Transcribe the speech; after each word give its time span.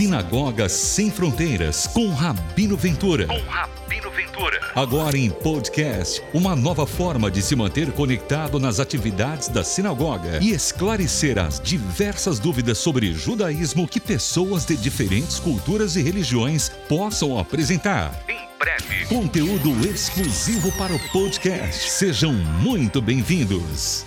Sinagoga 0.00 0.66
Sem 0.66 1.10
Fronteiras 1.10 1.86
com 1.86 2.08
Rabino 2.08 2.74
Ventura. 2.74 3.26
Com 3.26 3.38
Rabino 3.40 4.10
Ventura. 4.10 4.58
Agora 4.74 5.14
em 5.18 5.28
podcast, 5.28 6.22
uma 6.32 6.56
nova 6.56 6.86
forma 6.86 7.30
de 7.30 7.42
se 7.42 7.54
manter 7.54 7.92
conectado 7.92 8.58
nas 8.58 8.80
atividades 8.80 9.48
da 9.48 9.62
sinagoga 9.62 10.38
e 10.40 10.52
esclarecer 10.52 11.38
as 11.38 11.60
diversas 11.60 12.38
dúvidas 12.38 12.78
sobre 12.78 13.12
judaísmo 13.12 13.86
que 13.86 14.00
pessoas 14.00 14.64
de 14.64 14.74
diferentes 14.74 15.38
culturas 15.38 15.96
e 15.96 16.02
religiões 16.02 16.70
possam 16.88 17.38
apresentar. 17.38 18.24
Em 18.26 18.48
breve, 18.58 19.04
conteúdo 19.04 19.86
exclusivo 19.86 20.72
para 20.78 20.94
o 20.94 20.98
podcast. 21.10 21.90
Sejam 21.90 22.32
muito 22.32 23.02
bem-vindos. 23.02 24.06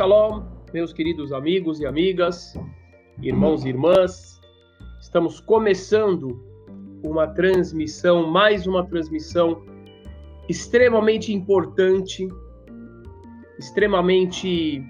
Shalom, 0.00 0.44
meus 0.72 0.94
queridos 0.94 1.30
amigos 1.30 1.78
e 1.78 1.84
amigas, 1.84 2.54
irmãos 3.20 3.66
e 3.66 3.68
irmãs. 3.68 4.40
Estamos 4.98 5.40
começando 5.40 6.42
uma 7.04 7.26
transmissão, 7.26 8.26
mais 8.26 8.66
uma 8.66 8.82
transmissão 8.86 9.62
extremamente 10.48 11.34
importante, 11.34 12.26
extremamente 13.58 14.82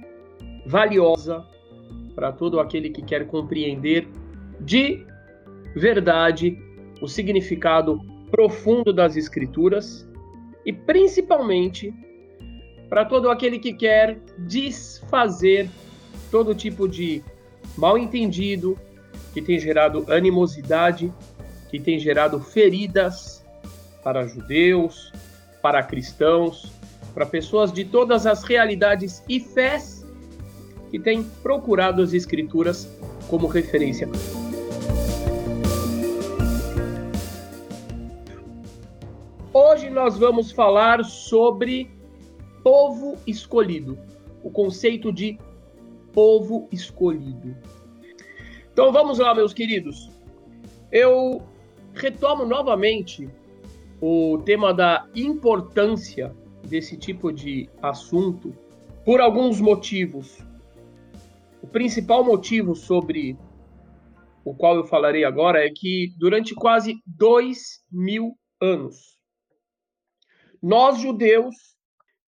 valiosa 0.64 1.44
para 2.14 2.30
todo 2.30 2.60
aquele 2.60 2.88
que 2.88 3.02
quer 3.02 3.26
compreender 3.26 4.06
de 4.60 5.04
verdade 5.74 6.56
o 7.02 7.08
significado 7.08 7.98
profundo 8.30 8.92
das 8.92 9.16
Escrituras 9.16 10.08
e 10.64 10.72
principalmente 10.72 11.92
para 12.90 13.04
todo 13.04 13.30
aquele 13.30 13.60
que 13.60 13.72
quer 13.72 14.18
desfazer 14.36 15.70
todo 16.28 16.56
tipo 16.56 16.88
de 16.88 17.22
mal 17.78 17.96
entendido 17.96 18.76
que 19.32 19.40
tem 19.40 19.60
gerado 19.60 20.04
animosidade, 20.12 21.12
que 21.70 21.78
tem 21.78 22.00
gerado 22.00 22.40
feridas 22.40 23.46
para 24.02 24.26
judeus, 24.26 25.12
para 25.62 25.84
cristãos, 25.84 26.72
para 27.14 27.24
pessoas 27.24 27.72
de 27.72 27.84
todas 27.84 28.26
as 28.26 28.42
realidades 28.42 29.22
e 29.28 29.38
fés 29.38 30.04
que 30.90 30.98
têm 30.98 31.22
procurado 31.22 32.02
as 32.02 32.12
escrituras 32.12 32.90
como 33.28 33.46
referência. 33.46 34.08
Hoje 39.52 39.88
nós 39.88 40.18
vamos 40.18 40.50
falar 40.50 41.04
sobre 41.04 41.99
povo 42.62 43.16
escolhido. 43.26 43.98
O 44.42 44.50
conceito 44.50 45.12
de 45.12 45.38
povo 46.12 46.68
escolhido. 46.72 47.56
Então 48.72 48.92
vamos 48.92 49.18
lá, 49.18 49.34
meus 49.34 49.52
queridos. 49.52 50.10
Eu 50.90 51.42
retomo 51.94 52.44
novamente 52.44 53.28
o 54.00 54.38
tema 54.44 54.72
da 54.72 55.06
importância 55.14 56.34
desse 56.66 56.96
tipo 56.96 57.32
de 57.32 57.68
assunto 57.82 58.54
por 59.04 59.20
alguns 59.20 59.60
motivos. 59.60 60.38
O 61.62 61.66
principal 61.66 62.24
motivo 62.24 62.74
sobre 62.74 63.36
o 64.44 64.54
qual 64.54 64.76
eu 64.76 64.84
falarei 64.84 65.24
agora 65.24 65.64
é 65.64 65.70
que 65.70 66.14
durante 66.18 66.54
quase 66.54 66.96
dois 67.04 67.84
mil 67.90 68.36
anos, 68.60 69.18
nós 70.62 70.98
judeus 70.98 71.54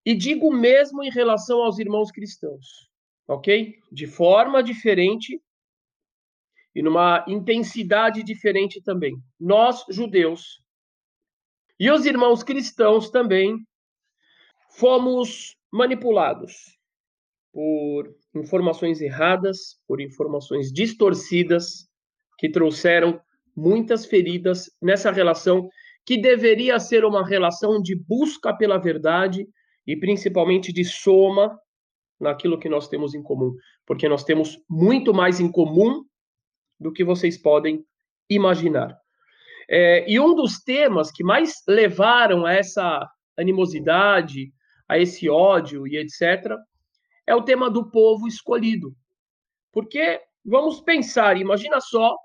e 0.05 0.15
digo 0.15 0.53
mesmo 0.53 1.03
em 1.03 1.11
relação 1.11 1.63
aos 1.63 1.79
irmãos 1.79 2.11
cristãos, 2.11 2.91
ok? 3.29 3.79
De 3.91 4.07
forma 4.07 4.63
diferente 4.63 5.41
e 6.75 6.83
numa 6.83 7.25
intensidade 7.29 8.23
diferente 8.23 8.83
também. 8.83 9.15
Nós, 9.39 9.85
judeus, 9.91 10.63
e 11.79 11.91
os 11.91 12.07
irmãos 12.07 12.43
cristãos 12.43 13.11
também 13.11 13.57
fomos 14.71 15.57
manipulados 15.71 16.79
por 17.53 18.15
informações 18.35 19.01
erradas, 19.01 19.81
por 19.87 20.01
informações 20.01 20.73
distorcidas, 20.73 21.89
que 22.39 22.51
trouxeram 22.51 23.21
muitas 23.55 24.07
feridas 24.07 24.71
nessa 24.81 25.11
relação 25.11 25.69
que 26.05 26.17
deveria 26.17 26.81
ser 26.81 27.05
uma 27.05 27.27
relação 27.27 27.81
de 27.81 27.95
busca 27.95 28.57
pela 28.57 28.79
verdade 28.79 29.47
e 29.87 29.97
principalmente 29.97 30.73
de 30.73 30.85
soma 30.85 31.59
naquilo 32.21 32.59
que 32.59 32.69
nós 32.69 32.89
temos 32.89 33.15
em 33.15 33.23
comum, 33.23 33.55
porque 33.85 34.09
nós 34.09 34.25
temos 34.25 34.59
muito 34.69 35.13
mais 35.13 35.41
em 35.41 35.51
comum 35.51 36.05
do 36.79 36.93
que 36.93 37.05
vocês 37.05 37.37
podem 37.37 37.85
imaginar. 38.29 38.97
É, 39.69 40.09
e 40.11 40.19
um 40.21 40.35
dos 40.35 40.63
temas 40.63 41.11
que 41.11 41.25
mais 41.25 41.63
levaram 41.67 42.45
a 42.45 42.53
essa 42.53 43.09
animosidade, 43.37 44.53
a 44.89 44.99
esse 44.99 45.29
ódio 45.29 45.87
e 45.87 45.97
etc., 45.97 46.57
é 47.27 47.35
o 47.35 47.43
tema 47.43 47.71
do 47.71 47.91
povo 47.91 48.27
escolhido. 48.27 48.95
Porque 49.73 50.21
vamos 50.45 50.81
pensar, 50.81 51.37
imagina 51.37 51.81
só 51.81 52.17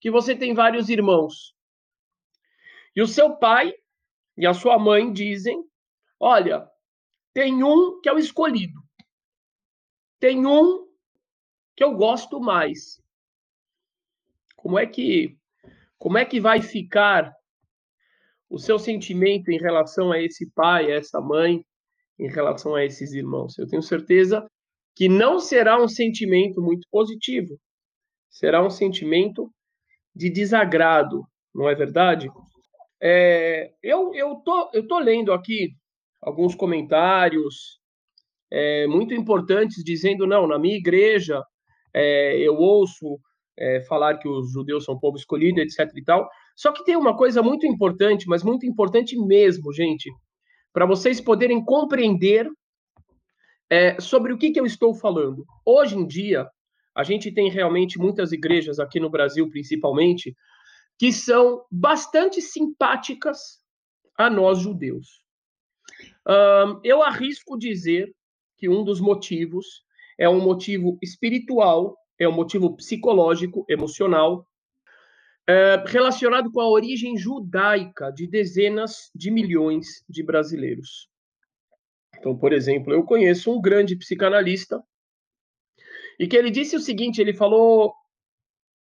que 0.00 0.10
você 0.10 0.34
tem 0.34 0.54
vários 0.54 0.88
irmãos. 0.88 1.54
E 2.94 3.00
o 3.00 3.06
seu 3.06 3.36
pai 3.36 3.72
e 4.36 4.46
a 4.46 4.52
sua 4.52 4.78
mãe 4.78 5.12
dizem: 5.12 5.62
Olha, 6.18 6.68
tem 7.32 7.62
um 7.62 8.00
que 8.00 8.08
é 8.08 8.12
o 8.12 8.18
escolhido. 8.18 8.80
Tem 10.20 10.46
um 10.46 10.86
que 11.76 11.82
eu 11.82 11.94
gosto 11.94 12.40
mais. 12.40 13.00
Como 14.56 14.78
é 14.78 14.86
que 14.86 15.36
como 15.98 16.18
é 16.18 16.24
que 16.24 16.40
vai 16.40 16.60
ficar 16.60 17.32
o 18.50 18.58
seu 18.58 18.76
sentimento 18.78 19.50
em 19.50 19.58
relação 19.58 20.10
a 20.10 20.20
esse 20.20 20.50
pai, 20.50 20.90
a 20.90 20.96
essa 20.96 21.20
mãe, 21.20 21.64
em 22.18 22.28
relação 22.28 22.74
a 22.74 22.84
esses 22.84 23.12
irmãos? 23.12 23.56
Eu 23.56 23.68
tenho 23.68 23.82
certeza 23.82 24.44
que 24.96 25.08
não 25.08 25.38
será 25.38 25.80
um 25.80 25.88
sentimento 25.88 26.60
muito 26.60 26.86
positivo. 26.90 27.58
Será 28.28 28.64
um 28.64 28.70
sentimento 28.70 29.48
de 30.14 30.28
desagrado, 30.28 31.24
não 31.54 31.68
é 31.68 31.74
verdade? 31.74 32.28
É, 33.00 33.72
eu, 33.82 34.14
eu, 34.14 34.36
tô, 34.36 34.70
eu 34.72 34.86
tô 34.86 34.98
lendo 34.98 35.32
aqui 35.32 35.74
alguns 36.22 36.54
comentários 36.54 37.80
é, 38.50 38.86
muito 38.86 39.12
importantes 39.12 39.82
dizendo 39.82 40.26
não, 40.26 40.46
na 40.46 40.58
minha 40.58 40.76
igreja 40.76 41.42
é, 41.92 42.38
eu 42.38 42.54
ouço 42.56 43.18
é, 43.58 43.82
falar 43.82 44.18
que 44.18 44.28
os 44.28 44.52
judeus 44.52 44.84
são 44.84 44.98
povo 44.98 45.16
escolhido, 45.16 45.60
etc. 45.60 45.90
e 45.96 46.04
tal. 46.04 46.28
Só 46.56 46.72
que 46.72 46.84
tem 46.84 46.96
uma 46.96 47.16
coisa 47.16 47.42
muito 47.42 47.66
importante, 47.66 48.26
mas 48.28 48.42
muito 48.42 48.66
importante 48.66 49.16
mesmo, 49.16 49.72
gente, 49.72 50.10
para 50.72 50.86
vocês 50.86 51.20
poderem 51.20 51.64
compreender 51.64 52.48
é, 53.70 53.98
sobre 54.00 54.32
o 54.32 54.38
que, 54.38 54.50
que 54.50 54.60
eu 54.60 54.66
estou 54.66 54.94
falando. 54.94 55.44
Hoje 55.64 55.96
em 55.96 56.06
dia, 56.06 56.48
a 56.94 57.02
gente 57.02 57.32
tem 57.32 57.50
realmente 57.50 57.98
muitas 57.98 58.32
igrejas 58.32 58.78
aqui 58.78 59.00
no 59.00 59.10
Brasil, 59.10 59.48
principalmente, 59.48 60.34
que 60.98 61.10
são 61.10 61.64
bastante 61.70 62.40
simpáticas 62.40 63.38
a 64.16 64.28
nós 64.28 64.58
judeus. 64.58 65.21
Um, 66.26 66.80
eu 66.84 67.02
arrisco 67.02 67.58
dizer 67.58 68.14
que 68.56 68.68
um 68.68 68.84
dos 68.84 69.00
motivos 69.00 69.84
é 70.18 70.28
um 70.28 70.40
motivo 70.40 70.98
espiritual, 71.02 71.96
é 72.18 72.28
um 72.28 72.32
motivo 72.32 72.76
psicológico, 72.76 73.64
emocional, 73.68 74.46
é, 75.48 75.82
relacionado 75.86 76.50
com 76.52 76.60
a 76.60 76.68
origem 76.68 77.16
judaica 77.16 78.10
de 78.12 78.28
dezenas 78.28 79.10
de 79.14 79.30
milhões 79.30 80.04
de 80.08 80.22
brasileiros. 80.22 81.08
Então, 82.18 82.36
por 82.36 82.52
exemplo, 82.52 82.92
eu 82.92 83.02
conheço 83.02 83.50
um 83.50 83.60
grande 83.60 83.96
psicanalista 83.96 84.80
e 86.20 86.28
que 86.28 86.36
ele 86.36 86.50
disse 86.50 86.76
o 86.76 86.80
seguinte: 86.80 87.20
ele 87.20 87.34
falou 87.34 87.92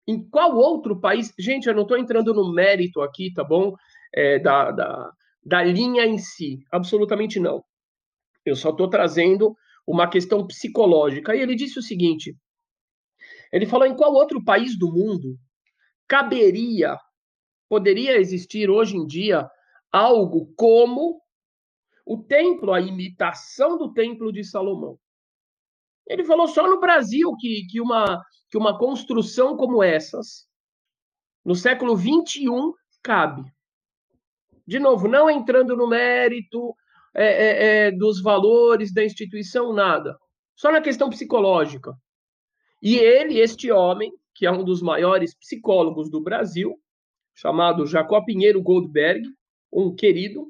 em 0.08 0.24
qual 0.30 0.56
outro 0.56 1.00
país. 1.00 1.34
Gente, 1.40 1.68
eu 1.68 1.74
não 1.74 1.84
estou 1.84 1.98
entrando 1.98 2.34
no 2.34 2.54
mérito 2.54 3.02
aqui, 3.02 3.34
tá 3.34 3.44
bom? 3.44 3.74
É, 4.14 4.38
da, 4.38 4.72
da, 4.72 5.12
da 5.44 5.64
linha 5.64 6.06
em 6.06 6.18
si. 6.18 6.60
Absolutamente 6.72 7.40
não. 7.40 7.64
Eu 8.46 8.56
só 8.56 8.70
estou 8.70 8.90
trazendo 8.90 9.56
uma 9.86 10.10
questão 10.10 10.46
psicológica. 10.46 11.36
E 11.36 11.40
ele 11.42 11.56
disse 11.56 11.80
o 11.80 11.84
seguinte: 11.84 12.36
ele 13.52 13.66
falou 13.66 13.86
em 13.86 13.96
qual 13.96 14.14
outro 14.14 14.44
país 14.44 14.78
do 14.78 14.92
mundo 14.92 15.38
caberia, 16.08 16.98
poderia 17.70 18.18
existir 18.18 18.70
hoje 18.70 18.98
em 18.98 19.06
dia 19.06 19.50
algo 19.92 20.54
como 20.56 21.22
o 22.06 22.18
templo, 22.22 22.74
a 22.74 22.82
imitação 22.82 23.78
do 23.78 23.94
templo 23.94 24.32
de 24.32 24.44
Salomão. 24.44 24.98
Ele 26.08 26.24
falou 26.24 26.48
só 26.48 26.68
no 26.68 26.80
Brasil 26.80 27.34
que, 27.38 27.66
que, 27.70 27.80
uma, 27.80 28.22
que 28.50 28.58
uma 28.58 28.78
construção 28.78 29.56
como 29.56 29.82
essas, 29.82 30.48
no 31.46 31.56
século 31.56 31.96
21, 31.96 32.74
cabe. 33.02 33.44
De 34.72 34.80
novo, 34.80 35.06
não 35.06 35.30
entrando 35.30 35.76
no 35.76 35.86
mérito 35.86 36.74
é, 37.14 37.26
é, 37.26 37.88
é, 37.88 37.92
dos 37.92 38.22
valores 38.22 38.94
da 38.94 39.04
instituição, 39.04 39.74
nada. 39.74 40.18
Só 40.56 40.72
na 40.72 40.80
questão 40.80 41.10
psicológica. 41.10 41.94
E 42.82 42.96
ele, 42.96 43.38
este 43.38 43.70
homem, 43.70 44.14
que 44.34 44.46
é 44.46 44.52
um 44.52 44.64
dos 44.64 44.82
maiores 44.82 45.38
psicólogos 45.38 46.10
do 46.10 46.22
Brasil, 46.22 46.80
chamado 47.36 47.86
Jacob 47.86 48.24
Pinheiro 48.24 48.62
Goldberg, 48.62 49.28
um 49.74 49.94
querido, 49.94 50.50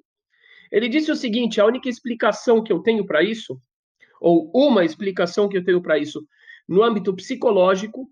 ele 0.72 0.88
disse 0.88 1.12
o 1.12 1.16
seguinte: 1.16 1.60
a 1.60 1.66
única 1.66 1.90
explicação 1.90 2.62
que 2.62 2.72
eu 2.72 2.84
tenho 2.84 3.04
para 3.08 3.24
isso, 3.24 3.60
ou 4.22 4.52
uma 4.54 4.86
explicação 4.86 5.50
que 5.50 5.58
eu 5.58 5.66
tenho 5.66 5.82
para 5.82 5.98
isso 5.98 6.24
no 6.70 6.84
âmbito 6.84 7.12
psicológico, 7.16 8.08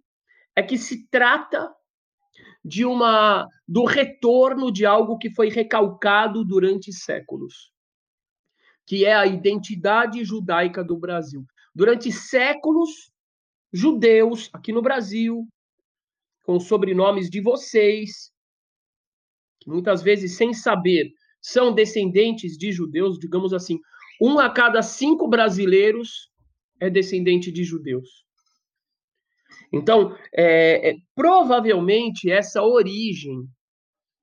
é 0.56 0.64
que 0.64 0.76
se 0.76 1.08
trata 1.12 1.72
de 2.64 2.86
uma 2.86 3.48
do 3.68 3.86
retorno 3.86 4.72
de 4.72 4.86
algo 4.86 5.18
que 5.18 5.30
foi 5.30 5.50
recalcado 5.50 6.44
durante 6.44 6.92
séculos, 6.92 7.72
que 8.86 9.06
é 9.06 9.14
a 9.14 9.26
identidade 9.26 10.24
judaica 10.24 10.84
do 10.84 10.98
Brasil. 10.98 11.46
Durante 11.74 12.12
séculos, 12.12 13.12
judeus 13.72 14.50
aqui 14.52 14.72
no 14.74 14.82
Brasil, 14.82 15.48
com 16.44 16.60
sobrenomes 16.60 17.30
de 17.30 17.42
vocês, 17.42 18.32
que 19.60 19.70
muitas 19.70 20.02
vezes 20.02 20.36
sem 20.36 20.54
saber 20.54 21.14
são 21.42 21.74
descendentes 21.74 22.58
de 22.58 22.72
judeus, 22.72 23.18
digamos 23.18 23.54
assim, 23.54 23.80
um 24.22 24.40
a 24.40 24.50
cada 24.50 24.82
cinco 24.82 25.28
brasileiros 25.28 26.30
é 26.80 26.90
descendente 26.90 27.52
de 27.52 27.64
judeus. 27.64 28.26
Então, 29.72 30.16
é, 30.34 30.92
é, 30.92 30.96
provavelmente 31.16 32.32
essa 32.32 32.64
origem 32.64 33.48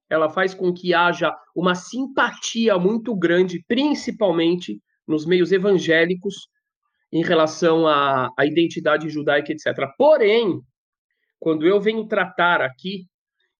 ela 0.08 0.30
faz 0.30 0.54
com 0.54 0.72
que 0.72 0.94
haja 0.94 1.34
uma 1.54 1.74
simpatia 1.74 2.78
muito 2.78 3.14
grande, 3.14 3.64
principalmente 3.66 4.80
nos 5.06 5.26
meios 5.26 5.52
evangélicos, 5.52 6.48
em 7.12 7.22
relação 7.22 7.86
à, 7.86 8.28
à 8.36 8.46
identidade 8.46 9.08
judaica, 9.08 9.52
etc. 9.52 9.74
Porém, 9.96 10.60
quando 11.38 11.66
eu 11.66 11.80
venho 11.80 12.06
tratar 12.06 12.60
aqui, 12.60 13.06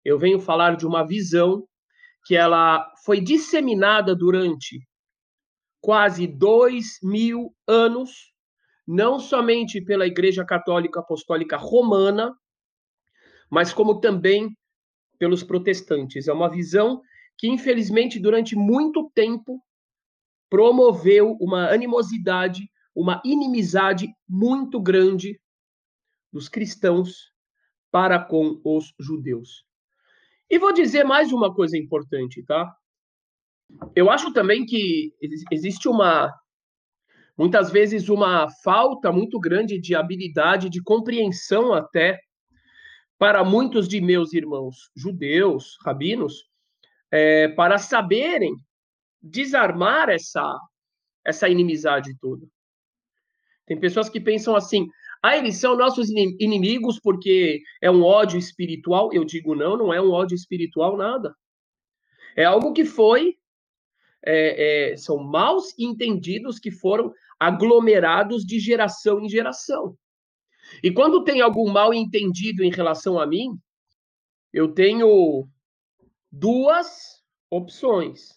eu 0.05 0.19
venho 0.19 0.40
falar 0.40 0.76
de 0.76 0.87
uma 0.87 1.06
visão 1.06 1.64
que 2.25 2.37
ela 2.37 2.84
foi 3.05 3.20
disseminada 3.20 4.14
durante 4.14 4.81
quase 5.81 6.26
dois 6.26 6.99
mil 7.02 7.55
anos, 7.67 8.32
não 8.87 9.19
somente 9.19 9.81
pela 9.81 10.06
Igreja 10.06 10.44
Católica 10.44 11.00
Apostólica 11.00 11.56
Romana, 11.56 12.35
mas 13.50 13.73
como 13.73 14.00
também 14.00 14.56
pelos 15.19 15.43
protestantes. 15.43 16.29
É 16.29 16.33
uma 16.33 16.49
visão 16.49 17.03
que, 17.37 17.49
infelizmente, 17.49 18.21
durante 18.21 18.55
muito 18.55 19.11
tempo 19.15 19.61
promoveu 20.49 21.37
uma 21.41 21.69
animosidade, 21.69 22.71
uma 22.94 23.21
inimizade 23.25 24.09
muito 24.29 24.81
grande 24.81 25.41
dos 26.33 26.49
cristãos 26.49 27.33
para 27.91 28.19
com 28.19 28.61
os 28.65 28.93
judeus. 29.00 29.65
E 30.49 30.59
vou 30.59 30.73
dizer 30.73 31.05
mais 31.05 31.33
uma 31.33 31.53
coisa 31.53 31.77
importante, 31.77 32.44
tá? 32.44 32.73
Eu 33.94 34.11
acho 34.11 34.33
também 34.33 34.65
que 34.65 35.12
existe 35.50 35.88
uma 35.88 36.33
muitas 37.37 37.71
vezes 37.71 38.09
uma 38.09 38.49
falta 38.62 39.12
muito 39.12 39.38
grande 39.38 39.81
de 39.81 39.94
habilidade, 39.94 40.71
de 40.71 40.83
compreensão 40.83 41.73
até 41.73 42.19
para 43.19 43.44
muitos 43.44 43.88
de 43.88 44.00
meus 44.00 44.33
irmãos 44.33 44.91
judeus, 44.97 45.77
rabinos, 45.85 46.44
é, 47.11 47.49
para 47.49 47.79
saberem 47.79 48.55
desarmar 49.23 50.09
essa 50.09 50.59
essa 51.27 51.49
inimizade 51.49 52.17
toda. 52.21 52.47
Tem 53.67 53.79
pessoas 53.79 54.09
que 54.09 54.21
pensam 54.21 54.55
assim: 54.55 54.87
ah, 55.23 55.37
eles 55.37 55.56
são 55.56 55.77
nossos 55.77 56.09
inimigos 56.09 57.00
porque 57.00 57.61
é 57.83 57.91
um 57.91 58.03
ódio 58.03 58.38
espiritual. 58.38 59.12
Eu 59.12 59.25
digo, 59.25 59.55
não, 59.55 59.77
não 59.77 59.93
é 59.93 60.00
um 60.00 60.12
ódio 60.12 60.37
espiritual, 60.37 60.97
nada. 60.97 61.35
É 62.37 62.44
algo 62.44 62.73
que 62.73 62.85
foi. 62.85 63.35
É, 64.29 64.93
é, 64.93 64.97
são 64.97 65.19
maus 65.19 65.73
entendidos 65.79 66.59
que 66.59 66.71
foram 66.71 67.12
aglomerados 67.38 68.44
de 68.44 68.59
geração 68.59 69.21
em 69.21 69.29
geração. 69.29 69.97
E 70.83 70.91
quando 70.91 71.25
tem 71.25 71.41
algum 71.41 71.71
mal 71.71 71.94
entendido 71.94 72.65
em 72.65 72.71
relação 72.71 73.19
a 73.19 73.27
mim, 73.27 73.59
eu 74.53 74.73
tenho 74.73 75.49
duas 76.31 77.23
opções. 77.50 78.37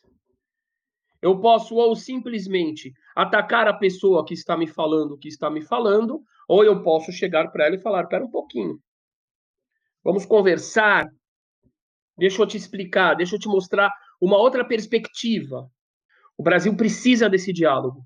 Eu 1.22 1.40
posso 1.40 1.75
ou 1.75 1.96
simplesmente 1.96 2.94
atacar 3.16 3.68
a 3.68 3.74
pessoa 3.74 4.25
que 4.25 4.34
está 4.34 4.56
me 4.56 4.68
falando 4.68 5.13
o 5.13 5.18
que 5.18 5.28
está 5.28 5.50
me 5.50 5.62
falando, 5.62 6.24
ou 6.48 6.63
eu 6.63 6.81
posso 6.81 7.12
chegar 7.12 7.51
para 7.51 7.66
ela 7.66 7.75
e 7.75 7.81
falar: 7.81 8.07
pera 8.07 8.24
um 8.24 8.31
pouquinho, 8.31 8.80
vamos 10.04 10.25
conversar, 10.25 11.10
deixa 12.18 12.42
eu 12.42 12.48
te 12.48 12.56
explicar, 12.56 13.16
deixa 13.16 13.36
eu 13.36 13.40
te 13.40 13.48
mostrar 13.48 13.92
uma 14.22 14.38
outra 14.38 14.63
perspectiva. 14.66 15.69
O 16.38 16.44
Brasil 16.44 16.75
precisa 16.75 17.30
desse 17.30 17.51
diálogo. 17.51 18.06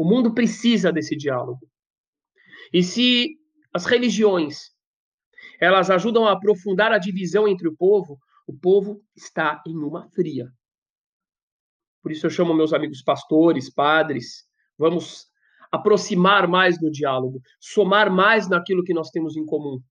O 0.00 0.04
mundo 0.04 0.32
precisa 0.32 0.90
desse 0.90 1.14
diálogo. 1.14 1.60
E 2.72 2.82
se 2.82 3.36
as 3.70 3.84
religiões 3.84 4.70
elas 5.60 5.90
ajudam 5.90 6.26
a 6.26 6.32
aprofundar 6.32 6.90
a 6.90 6.96
divisão 6.96 7.46
entre 7.46 7.68
o 7.68 7.76
povo, 7.76 8.18
o 8.46 8.58
povo 8.58 9.02
está 9.14 9.62
em 9.66 9.76
uma 9.76 10.08
fria. 10.08 10.50
Por 12.02 12.10
isso 12.10 12.24
eu 12.24 12.30
chamo 12.30 12.54
meus 12.54 12.72
amigos 12.72 13.02
pastores, 13.02 13.70
padres, 13.70 14.46
vamos 14.78 15.26
aproximar 15.70 16.48
mais 16.48 16.80
do 16.80 16.90
diálogo, 16.90 17.38
somar 17.60 18.10
mais 18.10 18.48
naquilo 18.48 18.82
que 18.82 18.94
nós 18.94 19.10
temos 19.10 19.36
em 19.36 19.44
comum. 19.44 19.82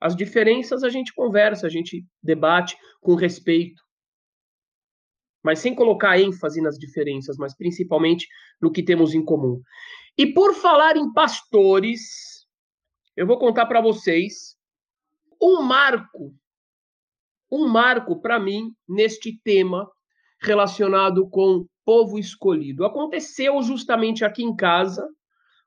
As 0.00 0.14
diferenças 0.14 0.84
a 0.84 0.88
gente 0.88 1.12
conversa, 1.12 1.66
a 1.66 1.70
gente 1.70 2.06
debate 2.22 2.76
com 3.00 3.16
respeito, 3.16 3.82
mas 5.42 5.58
sem 5.58 5.74
colocar 5.74 6.18
ênfase 6.18 6.60
nas 6.60 6.78
diferenças, 6.78 7.36
mas 7.36 7.56
principalmente 7.56 8.28
no 8.60 8.70
que 8.70 8.82
temos 8.82 9.14
em 9.14 9.24
comum. 9.24 9.60
E 10.16 10.26
por 10.26 10.54
falar 10.54 10.96
em 10.96 11.12
pastores, 11.12 12.46
eu 13.16 13.26
vou 13.26 13.38
contar 13.38 13.66
para 13.66 13.80
vocês 13.80 14.56
um 15.40 15.62
marco, 15.62 16.34
um 17.50 17.66
marco 17.66 18.20
para 18.20 18.38
mim 18.38 18.74
neste 18.88 19.40
tema 19.42 19.90
relacionado 20.42 21.28
com 21.28 21.66
povo 21.84 22.18
escolhido. 22.18 22.84
Aconteceu 22.84 23.60
justamente 23.62 24.24
aqui 24.24 24.42
em 24.42 24.54
casa 24.54 25.08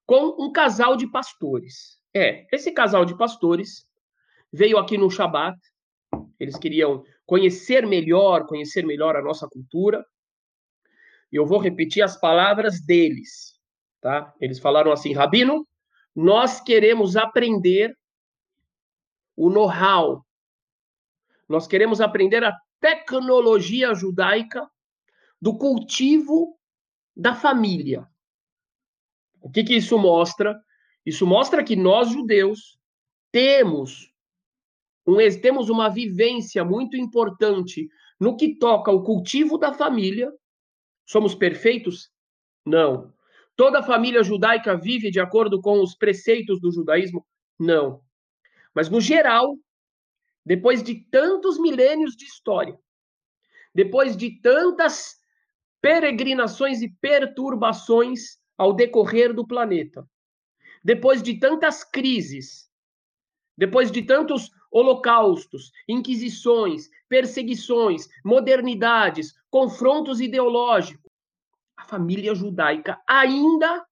com 0.05 0.35
um 0.39 0.51
casal 0.51 0.95
de 0.95 1.09
pastores. 1.09 1.99
É, 2.13 2.45
esse 2.53 2.71
casal 2.71 3.05
de 3.05 3.17
pastores 3.17 3.87
veio 4.51 4.77
aqui 4.77 4.97
no 4.97 5.09
Shabat. 5.09 5.57
Eles 6.39 6.57
queriam 6.57 7.03
conhecer 7.25 7.85
melhor, 7.85 8.45
conhecer 8.45 8.85
melhor 8.85 9.15
a 9.15 9.21
nossa 9.21 9.47
cultura. 9.47 10.05
E 11.31 11.35
eu 11.35 11.45
vou 11.45 11.59
repetir 11.59 12.03
as 12.03 12.19
palavras 12.19 12.81
deles, 12.81 13.59
tá? 14.01 14.33
Eles 14.39 14.59
falaram 14.59 14.91
assim: 14.91 15.13
Rabino, 15.13 15.67
nós 16.15 16.61
queremos 16.61 17.15
aprender 17.15 17.97
o 19.35 19.49
know-how. 19.49 20.23
Nós 21.49 21.67
queremos 21.67 21.99
aprender 21.99 22.43
a 22.43 22.55
tecnologia 22.79 23.93
judaica 23.93 24.69
do 25.41 25.57
cultivo 25.57 26.57
da 27.15 27.35
família. 27.35 28.07
O 29.41 29.49
que, 29.49 29.63
que 29.63 29.75
isso 29.75 29.97
mostra? 29.97 30.59
Isso 31.05 31.27
mostra 31.27 31.63
que 31.63 31.75
nós, 31.75 32.09
judeus, 32.09 32.79
temos, 33.31 34.12
um, 35.05 35.17
temos 35.41 35.69
uma 35.69 35.89
vivência 35.89 36.63
muito 36.63 36.95
importante 36.95 37.89
no 38.19 38.37
que 38.37 38.55
toca 38.55 38.89
ao 38.89 39.03
cultivo 39.03 39.57
da 39.57 39.73
família. 39.73 40.31
Somos 41.05 41.35
perfeitos? 41.35 42.09
Não. 42.65 43.13
Toda 43.55 43.83
família 43.83 44.23
judaica 44.23 44.75
vive 44.75 45.11
de 45.11 45.19
acordo 45.19 45.61
com 45.61 45.81
os 45.81 45.95
preceitos 45.95 46.59
do 46.59 46.71
judaísmo? 46.71 47.25
Não. 47.59 48.01
Mas, 48.73 48.89
no 48.89 48.99
geral, 48.99 49.57
depois 50.45 50.81
de 50.81 50.95
tantos 51.11 51.59
milênios 51.59 52.15
de 52.15 52.25
história, 52.25 52.77
depois 53.75 54.15
de 54.15 54.39
tantas 54.41 55.17
peregrinações 55.81 56.81
e 56.81 56.89
perturbações 56.89 58.37
ao 58.57 58.73
decorrer 58.73 59.33
do 59.33 59.45
planeta. 59.45 60.07
Depois 60.83 61.21
de 61.21 61.39
tantas 61.39 61.83
crises, 61.83 62.69
depois 63.57 63.91
de 63.91 64.01
tantos 64.01 64.49
holocaustos, 64.73 65.71
inquisições, 65.87 66.89
perseguições, 67.07 68.07
modernidades, 68.25 69.35
confrontos 69.51 70.19
ideológicos, 70.19 71.11
a 71.77 71.85
família 71.85 72.33
judaica 72.33 72.99
ainda, 73.07 73.85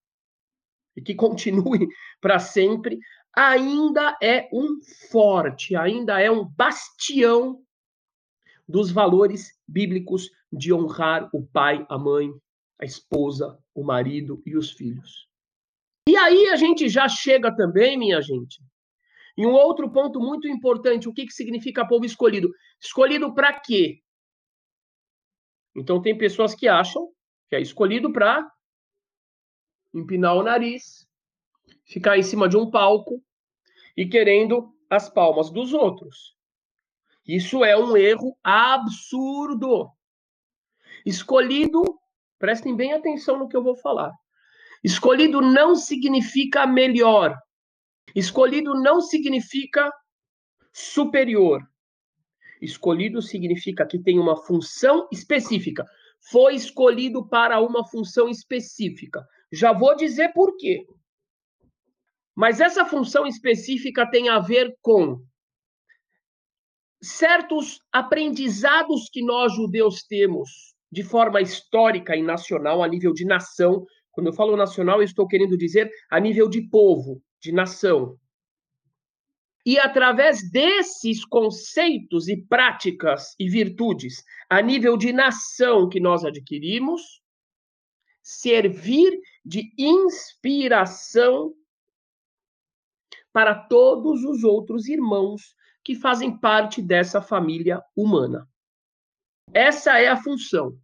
e 0.96 1.02
que 1.02 1.14
continue 1.16 1.88
para 2.20 2.40
sempre, 2.40 3.00
ainda 3.34 4.18
é 4.22 4.50
um 4.52 4.80
forte, 5.12 5.76
ainda 5.76 6.20
é 6.20 6.32
um 6.32 6.44
bastião 6.44 7.62
dos 8.68 8.92
valores 8.92 9.52
bíblicos 9.68 10.30
de 10.52 10.74
honrar 10.74 11.30
o 11.32 11.46
pai, 11.46 11.86
a 11.90 11.98
mãe, 11.98 12.32
a 12.80 12.86
esposa, 12.86 13.58
o 13.76 13.84
marido 13.84 14.42
e 14.46 14.58
os 14.58 14.72
filhos. 14.72 15.30
E 16.10 16.18
aí 16.18 16.48
a 16.48 16.56
gente 16.56 16.90
já 16.90 17.08
chega 17.08 17.56
também, 17.56 17.98
minha 17.98 18.22
gente, 18.22 18.62
em 19.42 19.46
um 19.48 19.54
outro 19.54 19.92
ponto 19.92 20.20
muito 20.20 20.48
importante, 20.48 21.10
o 21.10 21.14
que, 21.14 21.26
que 21.26 21.34
significa 21.34 21.88
povo 21.88 22.06
escolhido? 22.06 22.54
Escolhido 22.80 23.34
para 23.34 23.60
quê? 23.60 24.00
Então 25.76 26.00
tem 26.00 26.16
pessoas 26.16 26.54
que 26.54 26.68
acham 26.68 27.10
que 27.50 27.56
é 27.56 27.60
escolhido 27.60 28.14
para 28.14 28.48
empinar 29.92 30.36
o 30.36 30.44
nariz, 30.44 31.08
ficar 31.84 32.20
em 32.20 32.22
cima 32.22 32.48
de 32.48 32.56
um 32.56 32.70
palco 32.70 33.20
e 33.98 34.06
querendo 34.06 34.72
as 34.88 35.10
palmas 35.10 35.50
dos 35.50 35.74
outros. 35.74 36.38
Isso 37.28 37.66
é 37.66 37.76
um 37.76 37.98
erro 37.98 38.38
absurdo. 38.44 39.90
Escolhido, 41.04 41.82
prestem 42.38 42.76
bem 42.76 42.94
atenção 42.94 43.40
no 43.40 43.48
que 43.48 43.58
eu 43.58 43.64
vou 43.64 43.76
falar. 43.76 44.12
Escolhido 44.84 45.42
não 45.42 45.76
significa 45.76 46.68
melhor. 46.68 47.36
Escolhido 48.16 48.74
não 48.74 49.02
significa 49.02 49.92
superior. 50.74 51.62
Escolhido 52.62 53.22
significa 53.22 53.86
que 53.86 54.00
tem 54.00 54.20
uma 54.20 54.38
função 54.38 55.08
específica. 55.12 55.86
Foi 56.30 56.54
escolhido 56.56 57.28
para 57.28 57.60
uma 57.60 57.86
função 57.88 58.30
específica. 58.30 59.26
Já 59.52 59.74
vou 59.74 59.96
dizer 59.96 60.32
por 60.34 60.56
quê. 60.58 60.86
Mas 62.36 62.62
essa 62.62 62.86
função 62.86 63.26
específica 63.26 64.10
tem 64.10 64.30
a 64.30 64.40
ver 64.40 64.76
com 64.82 65.22
certos 67.02 67.80
aprendizados 67.92 69.10
que 69.12 69.24
nós 69.24 69.54
judeus 69.56 70.04
temos 70.04 70.76
de 70.92 71.04
forma 71.04 71.42
histórica 71.42 72.16
e 72.16 72.22
nacional, 72.22 72.84
a 72.84 72.88
nível 72.88 73.14
de 73.14 73.26
nação. 73.26 73.86
Quando 74.12 74.28
eu 74.28 74.34
falo 74.34 74.56
nacional, 74.56 75.00
eu 75.00 75.06
estou 75.06 75.28
querendo 75.28 75.58
dizer 75.58 75.90
a 76.10 76.20
nível 76.20 76.50
de 76.50 76.62
povo, 76.70 77.22
de 77.42 77.52
nação. 77.52 78.18
E 79.66 79.78
através 79.78 80.50
desses 80.50 81.24
conceitos 81.26 82.28
e 82.28 82.38
práticas 82.38 83.36
e 83.40 83.50
virtudes, 83.50 84.24
a 84.50 84.62
nível 84.62 84.98
de 84.98 85.14
nação 85.14 85.88
que 85.88 86.00
nós 86.00 86.26
adquirimos, 86.26 87.22
servir 88.24 89.20
de 89.46 89.72
inspiração 89.78 91.54
para 93.34 93.56
todos 93.56 94.24
os 94.24 94.44
outros 94.44 94.88
irmãos 94.88 95.56
que 95.84 95.96
fazem 95.96 96.38
parte 96.38 96.82
dessa 96.82 97.22
família 97.22 97.82
humana. 97.96 98.48
Essa 99.54 100.00
é 100.00 100.08
a 100.08 100.18
função. 100.18 100.78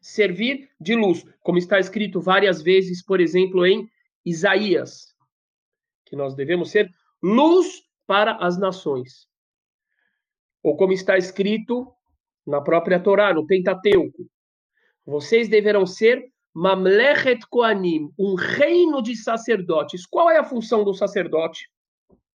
Servir 0.00 0.68
de 0.80 0.94
luz, 0.94 1.24
como 1.40 1.58
está 1.58 1.78
escrito 1.78 2.20
várias 2.20 2.62
vezes, 2.62 3.02
por 3.04 3.20
exemplo, 3.20 3.64
em 3.64 3.88
Isaías, 4.24 5.11
que 6.12 6.16
nós 6.16 6.34
devemos 6.34 6.70
ser 6.70 6.90
luz 7.22 7.84
para 8.06 8.36
as 8.36 8.58
nações. 8.58 9.26
Ou 10.62 10.76
como 10.76 10.92
está 10.92 11.16
escrito 11.16 11.90
na 12.46 12.60
própria 12.60 13.00
Torá, 13.00 13.32
no 13.32 13.46
Pentateuco, 13.46 14.28
vocês 15.06 15.48
deverão 15.48 15.86
ser 15.86 16.22
Mamlechet 16.54 17.46
Koanim, 17.48 18.10
um 18.18 18.34
reino 18.34 19.00
de 19.00 19.16
sacerdotes. 19.16 20.04
Qual 20.04 20.28
é 20.28 20.36
a 20.36 20.44
função 20.44 20.84
do 20.84 20.92
sacerdote? 20.92 21.66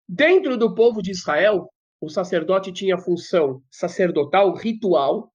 Dentro 0.08 0.58
do 0.58 0.74
povo 0.74 1.01
de 1.01 1.12
Israel, 1.12 1.70
o 2.00 2.08
sacerdote 2.08 2.72
tinha 2.72 2.98
função 2.98 3.62
sacerdotal, 3.70 4.55
ritual, 4.55 5.34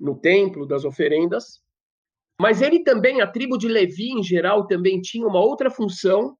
no 0.00 0.18
templo 0.18 0.66
das 0.66 0.86
oferendas, 0.86 1.60
mas 2.40 2.62
ele 2.62 2.82
também, 2.82 3.20
a 3.20 3.26
tribo 3.26 3.58
de 3.58 3.68
Levi 3.68 4.10
em 4.10 4.22
geral, 4.22 4.66
também 4.66 5.02
tinha 5.02 5.26
uma 5.26 5.40
outra 5.40 5.70
função, 5.70 6.34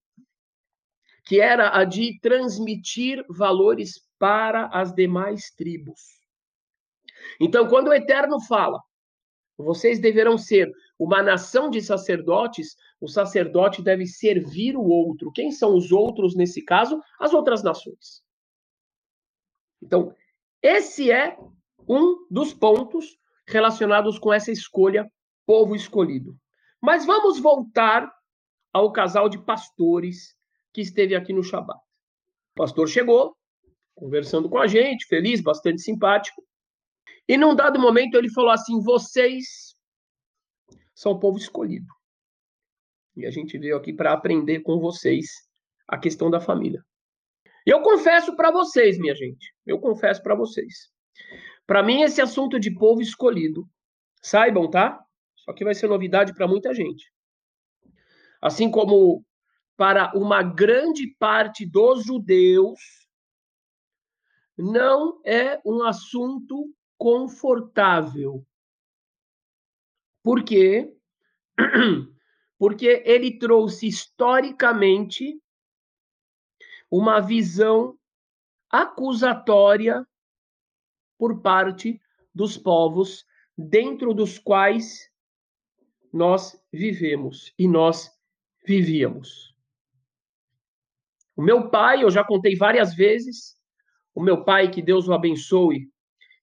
que 1.25 1.41
era 1.41 1.77
a 1.77 1.85
de 1.85 2.19
transmitir 2.21 3.25
valores 3.29 4.01
para 4.19 4.67
as 4.67 4.95
demais 4.95 5.51
tribos. 5.57 6.01
Então, 7.41 7.69
quando 7.69 7.89
o 7.89 7.95
Eterno 7.95 8.41
fala, 8.41 8.81
vocês 9.57 10.01
deverão 10.01 10.37
ser 10.37 10.73
uma 10.99 11.23
nação 11.23 11.71
de 11.71 11.81
sacerdotes, 11.81 12.77
o 13.01 13.09
sacerdote 13.09 13.83
deve 13.83 14.07
servir 14.07 14.77
o 14.77 14.85
outro. 14.85 15.33
Quem 15.33 15.51
são 15.51 15.75
os 15.77 15.93
outros 15.93 16.35
nesse 16.35 16.65
caso? 16.65 17.01
As 17.19 17.33
outras 17.33 17.63
nações. 17.63 18.23
Então, 19.83 20.15
esse 20.63 21.11
é 21.11 21.37
um 21.89 22.27
dos 22.31 22.55
pontos 22.55 23.17
relacionados 23.47 24.19
com 24.19 24.33
essa 24.33 24.53
escolha, 24.53 25.11
povo 25.45 25.75
escolhido. 25.75 26.37
Mas 26.81 27.05
vamos 27.05 27.41
voltar 27.41 28.13
ao 28.73 28.93
casal 28.93 29.29
de 29.29 29.39
pastores 29.39 30.37
que 30.73 30.81
esteve 30.81 31.15
aqui 31.15 31.33
no 31.33 31.43
Shabat. 31.43 31.79
O 31.79 32.55
pastor 32.57 32.89
chegou, 32.89 33.37
conversando 33.95 34.49
com 34.49 34.59
a 34.59 34.67
gente, 34.67 35.07
feliz, 35.07 35.41
bastante 35.41 35.81
simpático. 35.83 36.43
E 37.29 37.37
num 37.37 37.55
dado 37.55 37.79
momento 37.79 38.17
ele 38.17 38.31
falou 38.31 38.51
assim: 38.51 38.81
vocês 38.83 39.75
são 40.95 41.13
o 41.13 41.21
povo 41.21 41.39
escolhido. 41.39 41.87
E 43.17 43.27
a 43.27 43.31
gente 43.31 43.59
veio 43.59 43.77
aqui 43.77 43.93
para 43.93 44.13
aprender 44.13 44.61
com 44.61 44.79
vocês 44.79 45.27
a 45.87 45.99
questão 45.99 46.31
da 46.31 46.41
família. 46.41 46.83
E 47.67 47.71
eu 47.71 47.83
confesso 47.83 48.35
para 48.35 48.51
vocês, 48.51 48.99
minha 48.99 49.15
gente, 49.15 49.55
eu 49.67 49.79
confesso 49.79 50.23
para 50.23 50.35
vocês. 50.35 50.91
Para 51.67 51.83
mim, 51.83 52.03
esse 52.03 52.21
assunto 52.21 52.59
de 52.59 52.75
povo 52.75 53.01
escolhido, 53.01 53.69
saibam, 54.21 54.69
tá? 54.69 54.99
Isso 55.37 55.51
aqui 55.51 55.65
vai 55.65 55.75
ser 55.75 55.89
novidade 55.89 56.35
para 56.35 56.49
muita 56.49 56.75
gente. 56.75 57.05
Assim 58.41 58.71
como 58.71 59.25
para 59.77 60.13
uma 60.17 60.43
grande 60.43 61.07
parte 61.19 61.67
dos 61.67 62.05
judeus, 62.05 62.81
não 64.57 65.21
é 65.25 65.61
um 65.65 65.83
assunto 65.83 66.73
confortável. 66.97 68.47
Por 70.23 70.45
quê? 70.45 70.95
Porque 72.59 73.03
ele 73.05 73.39
trouxe 73.39 73.89
historicamente 73.89 75.41
uma 76.91 77.21
visão 77.21 77.99
acusatória 78.71 80.07
por 81.19 81.41
parte 81.41 82.01
dos 82.35 82.57
povos 82.57 83.27
dentro 83.57 84.15
dos 84.15 84.39
quais 84.39 85.11
nós 86.13 86.61
vivemos 86.73 87.53
e 87.59 87.67
nós 87.67 88.11
vivíamos. 88.65 89.52
O 91.43 91.45
meu 91.45 91.69
pai, 91.69 92.05
eu 92.05 92.09
já 92.09 92.23
contei 92.23 92.55
várias 92.55 92.95
vezes, 92.95 93.57
o 94.15 94.23
meu 94.23 94.45
pai, 94.45 94.71
que 94.71 94.81
Deus 94.81 95.09
o 95.09 95.13
abençoe, 95.13 95.91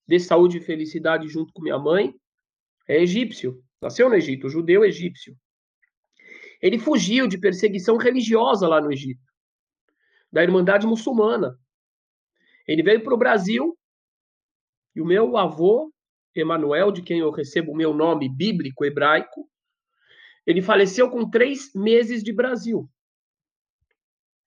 dê 0.05 0.19
saúde 0.19 0.57
e 0.57 0.61
felicidade 0.61 1.25
junto 1.29 1.53
com 1.53 1.61
minha 1.61 1.79
mãe, 1.79 2.13
é 2.85 3.01
egípcio, 3.01 3.63
nasceu 3.81 4.09
no 4.09 4.15
Egito, 4.15 4.49
judeu 4.49 4.83
egípcio. 4.83 5.37
Ele 6.61 6.77
fugiu 6.77 7.29
de 7.29 7.37
perseguição 7.37 7.95
religiosa 7.95 8.67
lá 8.67 8.81
no 8.81 8.91
Egito, 8.91 9.23
da 10.29 10.43
Irmandade 10.43 10.85
Muçulmana. 10.85 11.57
Ele 12.67 12.83
veio 12.83 13.01
para 13.01 13.13
o 13.13 13.17
Brasil 13.17 13.79
e 14.93 14.99
o 14.99 15.05
meu 15.05 15.37
avô, 15.37 15.93
Emanuel, 16.35 16.91
de 16.91 17.01
quem 17.01 17.19
eu 17.19 17.31
recebo 17.31 17.71
o 17.71 17.77
meu 17.77 17.93
nome 17.93 18.27
bíblico 18.27 18.83
hebraico, 18.83 19.49
ele 20.45 20.61
faleceu 20.61 21.09
com 21.09 21.29
três 21.29 21.73
meses 21.73 22.21
de 22.21 22.33
Brasil. 22.33 22.91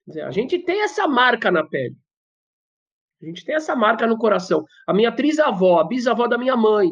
Dizer, 0.07 0.23
a 0.23 0.31
gente 0.31 0.59
tem 0.59 0.83
essa 0.83 1.07
marca 1.07 1.51
na 1.51 1.67
pele. 1.67 1.97
A 3.23 3.27
gente 3.27 3.45
tem 3.45 3.55
essa 3.55 3.77
marca 3.77 4.07
no 4.07 4.19
coração. 4.19 4.65
A 4.87 4.93
minha 4.93 5.13
trisavó, 5.13 5.79
a 5.79 5.85
bisavó 5.85 6.27
da 6.27 6.37
minha 6.37 6.57
mãe, 6.57 6.91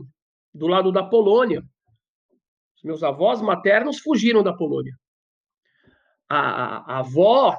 do 0.55 0.67
lado 0.67 0.93
da 0.93 1.03
Polônia. 1.03 1.65
Os 2.77 2.85
meus 2.85 3.03
avós 3.03 3.41
maternos 3.41 3.99
fugiram 3.99 4.43
da 4.43 4.53
Polônia. 4.53 4.95
A, 6.29 6.39
a, 6.39 6.77
a 6.95 6.99
avó 7.01 7.57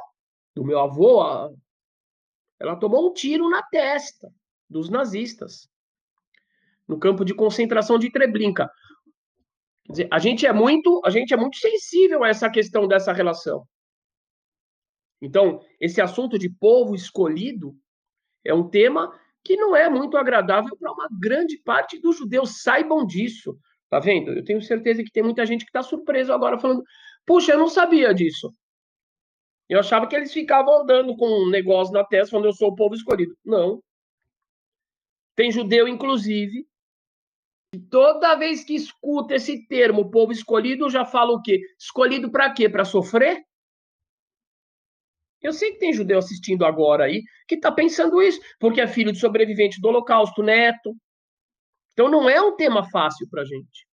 do 0.55 0.63
meu 0.63 0.79
avô, 0.79 1.22
a, 1.22 1.50
ela 2.60 2.75
tomou 2.75 3.10
um 3.10 3.13
tiro 3.13 3.50
na 3.50 3.62
testa 3.63 4.31
dos 4.70 4.89
nazistas 4.89 5.70
no 6.88 7.00
campo 7.00 7.24
de 7.24 7.34
concentração 7.34 7.98
de 7.98 8.12
Treblinka. 8.12 8.70
Quer 9.86 9.91
dizer, 9.91 10.08
a 10.12 10.20
gente 10.20 10.46
é 10.46 10.53
muito, 10.53 11.01
a 11.05 11.10
gente 11.10 11.34
é 11.34 11.38
muito 11.38 11.58
sensível 11.58 12.24
a 12.24 12.29
essa 12.29 12.50
questão 12.50 12.88
dessa 12.88 13.13
relação. 13.13 13.65
Então, 15.21 15.61
esse 15.79 16.01
assunto 16.01 16.37
de 16.37 16.49
povo 16.49 16.95
escolhido 16.95 17.75
é 18.43 18.53
um 18.53 18.67
tema 18.67 19.13
que 19.43 19.55
não 19.55 19.75
é 19.75 19.89
muito 19.89 20.17
agradável 20.17 20.75
para 20.77 20.91
uma 20.91 21.07
grande 21.19 21.57
parte 21.57 21.99
dos 21.99 22.17
judeus. 22.17 22.61
Saibam 22.61 23.05
disso. 23.05 23.57
Tá 23.89 23.99
vendo? 23.99 24.31
Eu 24.31 24.43
tenho 24.43 24.61
certeza 24.61 25.03
que 25.03 25.11
tem 25.11 25.21
muita 25.21 25.45
gente 25.45 25.65
que 25.65 25.69
está 25.69 25.83
surpreso 25.83 26.31
agora 26.31 26.57
falando: 26.57 26.83
puxa, 27.25 27.51
eu 27.51 27.59
não 27.59 27.67
sabia 27.67 28.13
disso. 28.13 28.53
Eu 29.69 29.79
achava 29.79 30.07
que 30.07 30.15
eles 30.15 30.33
ficavam 30.33 30.81
andando 30.81 31.15
com 31.15 31.45
um 31.45 31.49
negócio 31.49 31.93
na 31.93 32.03
testa 32.03 32.35
quando 32.35 32.45
eu 32.45 32.53
sou 32.53 32.69
o 32.69 32.75
povo 32.75 32.95
escolhido. 32.95 33.35
Não. 33.43 33.81
Tem 35.35 35.51
judeu, 35.51 35.87
inclusive, 35.87 36.67
que 37.73 37.79
toda 37.79 38.35
vez 38.35 38.63
que 38.63 38.75
escuta 38.75 39.35
esse 39.35 39.65
termo, 39.67 40.11
povo 40.11 40.31
escolhido, 40.31 40.89
já 40.89 41.05
fala 41.05 41.31
o 41.31 41.41
quê? 41.41 41.61
Escolhido 41.79 42.29
para 42.29 42.53
quê? 42.53 42.67
Para 42.67 42.83
sofrer? 42.83 43.41
Eu 45.41 45.53
sei 45.53 45.71
que 45.71 45.79
tem 45.79 45.93
judeu 45.93 46.19
assistindo 46.19 46.65
agora 46.65 47.05
aí 47.05 47.24
que 47.48 47.55
está 47.55 47.71
pensando 47.71 48.21
isso, 48.21 48.39
porque 48.60 48.79
é 48.79 48.88
filho 48.88 49.12
de 49.12 49.19
sobrevivente 49.19 49.81
do 49.81 49.88
Holocausto, 49.88 50.43
neto. 50.43 50.95
Então 51.93 52.10
não 52.10 52.29
é 52.29 52.41
um 52.41 52.55
tema 52.55 52.83
fácil 52.89 53.27
para 53.29 53.41
a 53.41 53.45
gente. 53.45 53.88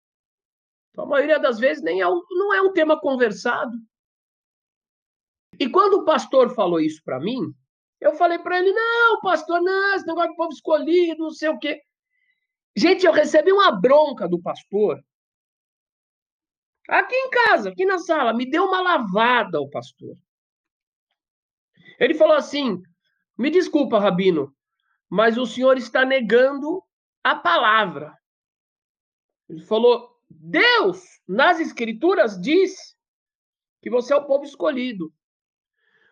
Então, 0.91 1.05
a 1.05 1.07
maioria 1.07 1.39
das 1.39 1.59
vezes 1.59 1.83
nem 1.83 2.01
é 2.01 2.07
um, 2.07 2.21
não 2.31 2.53
é 2.53 2.61
um 2.61 2.73
tema 2.73 2.99
conversado. 2.99 3.71
E 5.59 5.69
quando 5.69 5.95
o 5.95 6.05
pastor 6.05 6.53
falou 6.53 6.79
isso 6.79 7.01
para 7.03 7.19
mim, 7.19 7.39
eu 8.01 8.13
falei 8.13 8.39
para 8.39 8.59
ele: 8.59 8.71
não, 8.71 9.21
pastor, 9.21 9.61
não, 9.61 9.95
esse 9.95 10.05
negócio 10.05 10.31
de 10.31 10.35
povo 10.35 10.51
escolhido, 10.51 11.23
não 11.23 11.31
sei 11.31 11.49
o 11.49 11.59
quê. 11.59 11.81
Gente, 12.75 13.05
eu 13.05 13.11
recebi 13.11 13.51
uma 13.51 13.71
bronca 13.71 14.27
do 14.27 14.41
pastor. 14.41 14.99
Aqui 16.87 17.15
em 17.15 17.29
casa, 17.29 17.69
aqui 17.69 17.85
na 17.85 17.97
sala, 17.97 18.33
me 18.33 18.49
deu 18.49 18.65
uma 18.65 18.81
lavada 18.81 19.59
o 19.59 19.69
pastor. 19.69 20.15
Ele 21.99 22.13
falou 22.13 22.35
assim: 22.35 22.81
me 23.37 23.49
desculpa, 23.49 23.99
Rabino, 23.99 24.53
mas 25.09 25.37
o 25.37 25.45
senhor 25.45 25.77
está 25.77 26.05
negando 26.05 26.81
a 27.23 27.35
palavra. 27.35 28.13
Ele 29.49 29.61
falou: 29.61 30.09
Deus, 30.29 31.03
nas 31.27 31.59
Escrituras, 31.59 32.39
diz 32.39 32.95
que 33.81 33.89
você 33.89 34.13
é 34.13 34.17
o 34.17 34.25
povo 34.25 34.43
escolhido. 34.43 35.11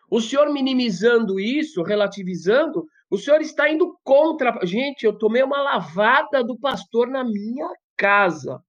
O 0.08 0.20
senhor 0.20 0.52
minimizando 0.52 1.40
isso, 1.40 1.82
relativizando, 1.82 2.86
o 3.10 3.18
senhor 3.18 3.40
está 3.40 3.68
indo 3.68 3.98
contra. 4.04 4.64
Gente, 4.64 5.04
eu 5.04 5.18
tomei 5.18 5.42
uma 5.42 5.60
lavada 5.60 6.44
do 6.44 6.58
pastor 6.58 7.08
na 7.08 7.24
minha 7.24 7.68
casa. 7.96 8.62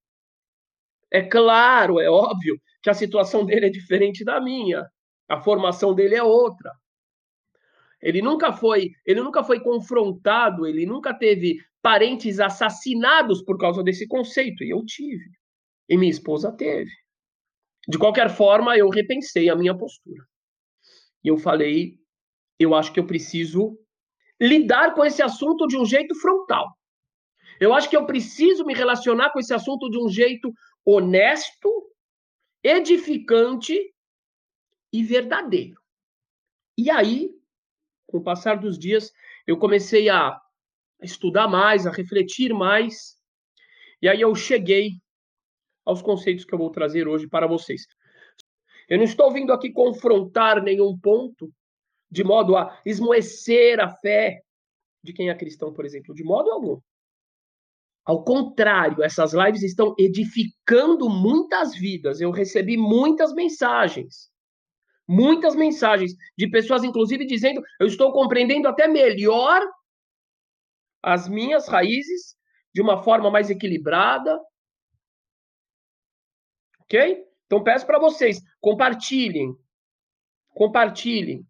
É 1.11 1.21
claro, 1.21 1.99
é 1.99 2.09
óbvio 2.09 2.59
que 2.81 2.89
a 2.89 2.93
situação 2.93 3.45
dele 3.45 3.67
é 3.67 3.69
diferente 3.69 4.25
da 4.25 4.41
minha. 4.41 4.85
A 5.29 5.39
formação 5.39 5.93
dele 5.93 6.15
é 6.15 6.23
outra. 6.23 6.71
Ele 8.01 8.21
nunca 8.21 8.53
foi, 8.53 8.91
ele 9.05 9.21
nunca 9.21 9.43
foi 9.43 9.59
confrontado, 9.59 10.65
ele 10.65 10.85
nunca 10.85 11.13
teve 11.13 11.59
parentes 11.81 12.39
assassinados 12.39 13.41
por 13.41 13.57
causa 13.57 13.83
desse 13.83 14.07
conceito, 14.07 14.63
e 14.63 14.69
eu 14.69 14.83
tive. 14.85 15.25
E 15.89 15.97
minha 15.97 16.11
esposa 16.11 16.51
teve. 16.51 16.91
De 17.87 17.97
qualquer 17.97 18.29
forma, 18.29 18.77
eu 18.77 18.89
repensei 18.89 19.49
a 19.49 19.55
minha 19.55 19.75
postura. 19.75 20.23
E 21.23 21.29
eu 21.29 21.37
falei, 21.37 21.97
eu 22.59 22.75
acho 22.75 22.91
que 22.91 22.99
eu 22.99 23.07
preciso 23.07 23.79
lidar 24.39 24.93
com 24.93 25.03
esse 25.03 25.21
assunto 25.21 25.65
de 25.67 25.77
um 25.77 25.85
jeito 25.85 26.13
frontal. 26.15 26.67
Eu 27.59 27.73
acho 27.73 27.89
que 27.89 27.97
eu 27.97 28.05
preciso 28.05 28.65
me 28.65 28.73
relacionar 28.73 29.31
com 29.31 29.39
esse 29.39 29.53
assunto 29.53 29.89
de 29.89 29.97
um 29.97 30.09
jeito 30.09 30.53
honesto, 30.85 31.91
edificante 32.63 33.75
e 34.93 35.03
verdadeiro. 35.03 35.81
E 36.77 36.91
aí 36.91 37.36
com 38.07 38.17
o 38.17 38.23
passar 38.23 38.57
dos 38.57 38.79
dias, 38.79 39.11
eu 39.45 39.57
comecei 39.57 40.09
a 40.09 40.39
estudar 41.01 41.47
mais, 41.47 41.85
a 41.85 41.91
refletir 41.91 42.53
mais, 42.53 43.17
e 44.01 44.07
aí 44.07 44.21
eu 44.21 44.33
cheguei 44.33 44.93
aos 45.85 46.01
conceitos 46.01 46.45
que 46.45 46.53
eu 46.53 46.59
vou 46.59 46.71
trazer 46.71 47.07
hoje 47.07 47.27
para 47.27 47.47
vocês. 47.47 47.85
Eu 48.89 48.97
não 48.97 49.03
estou 49.03 49.31
vindo 49.31 49.51
aqui 49.51 49.71
confrontar 49.71 50.63
nenhum 50.63 50.97
ponto 50.97 51.51
de 52.09 52.23
modo 52.23 52.55
a 52.55 52.81
esmoecer 52.85 53.79
a 53.79 53.89
fé 53.89 54.41
de 55.03 55.13
quem 55.13 55.29
é 55.29 55.35
cristão, 55.35 55.73
por 55.73 55.85
exemplo, 55.85 56.13
de 56.13 56.23
modo 56.23 56.51
algum. 56.51 56.79
Ao 58.05 58.23
contrário, 58.23 59.03
essas 59.03 59.33
lives 59.33 59.63
estão 59.63 59.93
edificando 59.99 61.09
muitas 61.09 61.75
vidas. 61.75 62.21
Eu 62.21 62.31
recebi 62.31 62.77
muitas 62.77 63.33
mensagens 63.33 64.31
muitas 65.07 65.55
mensagens 65.55 66.13
de 66.37 66.49
pessoas, 66.49 66.83
inclusive, 66.83 67.25
dizendo: 67.25 67.61
eu 67.79 67.87
estou 67.87 68.11
compreendendo 68.11 68.67
até 68.67 68.87
melhor 68.87 69.61
as 71.01 71.29
minhas 71.29 71.67
raízes 71.67 72.35
de 72.73 72.81
uma 72.81 73.01
forma 73.03 73.31
mais 73.31 73.49
equilibrada. 73.49 74.37
Ok? 76.81 77.25
Então 77.45 77.63
peço 77.63 77.85
para 77.85 77.99
vocês, 77.99 78.39
compartilhem. 78.59 79.55
Compartilhem. 80.49 81.45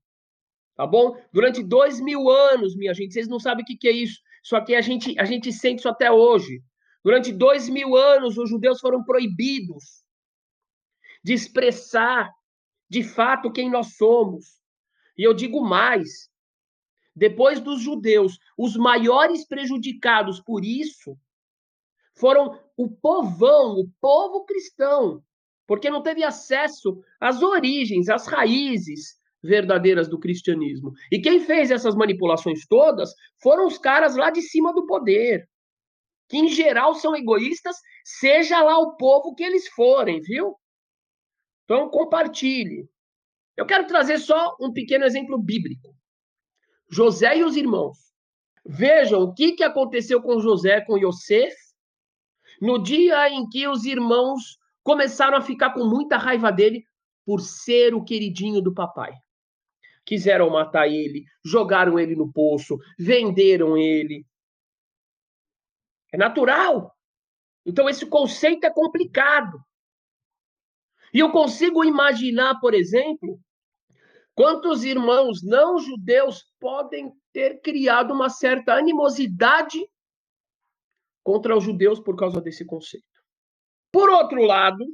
Tá 0.76 0.86
bom? 0.86 1.20
Durante 1.34 1.64
dois 1.64 2.00
mil 2.00 2.30
anos, 2.30 2.76
minha 2.76 2.94
gente, 2.94 3.14
vocês 3.14 3.28
não 3.28 3.40
sabem 3.40 3.64
o 3.64 3.66
que, 3.66 3.76
que 3.76 3.88
é 3.88 3.92
isso. 3.92 4.22
Isso 4.44 4.56
aqui 4.56 4.76
a 4.76 4.82
gente, 4.82 5.20
a 5.20 5.26
gente 5.26 5.52
sente 5.52 5.80
isso 5.80 5.90
até 5.90 6.12
hoje. 6.12 6.62
Durante 7.04 7.32
dois 7.32 7.68
mil 7.68 7.96
anos, 7.96 8.38
os 8.38 8.50
judeus 8.50 8.80
foram 8.80 9.04
proibidos 9.04 10.04
de 11.24 11.34
expressar 11.34 12.32
de 12.90 13.04
fato 13.04 13.52
quem 13.52 13.70
nós 13.70 13.96
somos. 13.96 14.62
E 15.18 15.24
eu 15.28 15.34
digo 15.34 15.62
mais: 15.62 16.30
depois 17.16 17.60
dos 17.60 17.82
judeus, 17.82 18.38
os 18.58 18.76
maiores 18.76 19.46
prejudicados 19.48 20.40
por 20.42 20.64
isso 20.64 21.18
foram 22.16 22.60
o 22.76 22.90
povão, 22.90 23.80
o 23.80 23.90
povo 24.02 24.46
cristão, 24.46 25.24
porque 25.68 25.90
não 25.90 26.02
teve 26.02 26.24
acesso 26.24 27.02
às 27.20 27.42
origens, 27.42 28.10
às 28.10 28.28
raízes 28.28 29.18
verdadeiras 29.44 30.08
do 30.08 30.20
cristianismo. 30.20 30.92
E 31.12 31.20
quem 31.20 31.40
fez 31.40 31.72
essas 31.72 31.96
manipulações 31.96 32.66
todas 32.68 33.14
foram 33.42 33.68
os 33.68 33.78
caras 33.78 34.16
lá 34.16 34.30
de 34.30 34.42
cima 34.42 34.74
do 34.74 34.86
poder, 34.86 35.48
que 36.28 36.38
em 36.38 36.50
geral 36.50 36.94
são 36.94 37.16
egoístas, 37.16 37.78
seja 38.04 38.62
lá 38.62 38.78
o 38.80 38.98
povo 38.98 39.34
que 39.34 39.44
eles 39.44 39.68
forem, 39.70 40.22
viu? 40.22 40.56
Então, 41.68 41.90
compartilhe. 41.90 42.90
Eu 43.58 43.66
quero 43.66 43.86
trazer 43.86 44.20
só 44.20 44.56
um 44.58 44.72
pequeno 44.72 45.04
exemplo 45.04 45.38
bíblico. 45.38 45.94
José 46.90 47.40
e 47.40 47.44
os 47.44 47.58
irmãos. 47.58 47.98
Vejam 48.66 49.22
o 49.24 49.34
que, 49.34 49.52
que 49.52 49.64
aconteceu 49.64 50.22
com 50.22 50.40
José, 50.40 50.80
com 50.80 50.98
Yosef, 50.98 51.54
no 52.62 52.82
dia 52.82 53.30
em 53.30 53.50
que 53.50 53.68
os 53.68 53.84
irmãos 53.84 54.58
começaram 54.82 55.38
a 55.38 55.42
ficar 55.42 55.74
com 55.74 55.84
muita 55.84 56.16
raiva 56.16 56.54
dele 56.54 56.86
por 57.26 57.42
ser 57.42 57.94
o 57.94 58.04
queridinho 58.04 58.62
do 58.62 58.74
papai. 58.74 59.12
Quiseram 60.06 60.50
matar 60.50 60.88
ele, 60.88 61.26
jogaram 61.44 62.00
ele 62.00 62.16
no 62.16 62.32
poço, 62.32 62.78
venderam 62.98 63.78
ele. 63.78 64.26
É 66.14 66.18
natural. 66.18 66.96
Então, 67.66 67.90
esse 67.90 68.06
conceito 68.06 68.64
é 68.64 68.70
complicado. 68.70 69.60
E 71.14 71.20
eu 71.20 71.32
consigo 71.32 71.84
imaginar, 71.84 72.60
por 72.60 72.74
exemplo, 72.74 73.40
quantos 74.36 74.84
irmãos 74.84 75.42
não 75.44 75.80
judeus 75.80 76.46
podem 76.60 77.12
ter 77.32 77.62
criado 77.62 78.14
uma 78.14 78.30
certa 78.30 78.74
animosidade 78.74 79.80
contra 81.24 81.58
os 81.58 81.64
judeus 81.64 82.00
por 82.00 82.16
causa 82.16 82.42
desse 82.42 82.66
conceito. 82.66 83.06
Por 83.92 84.10
outro 84.10 84.44
lado, 84.44 84.86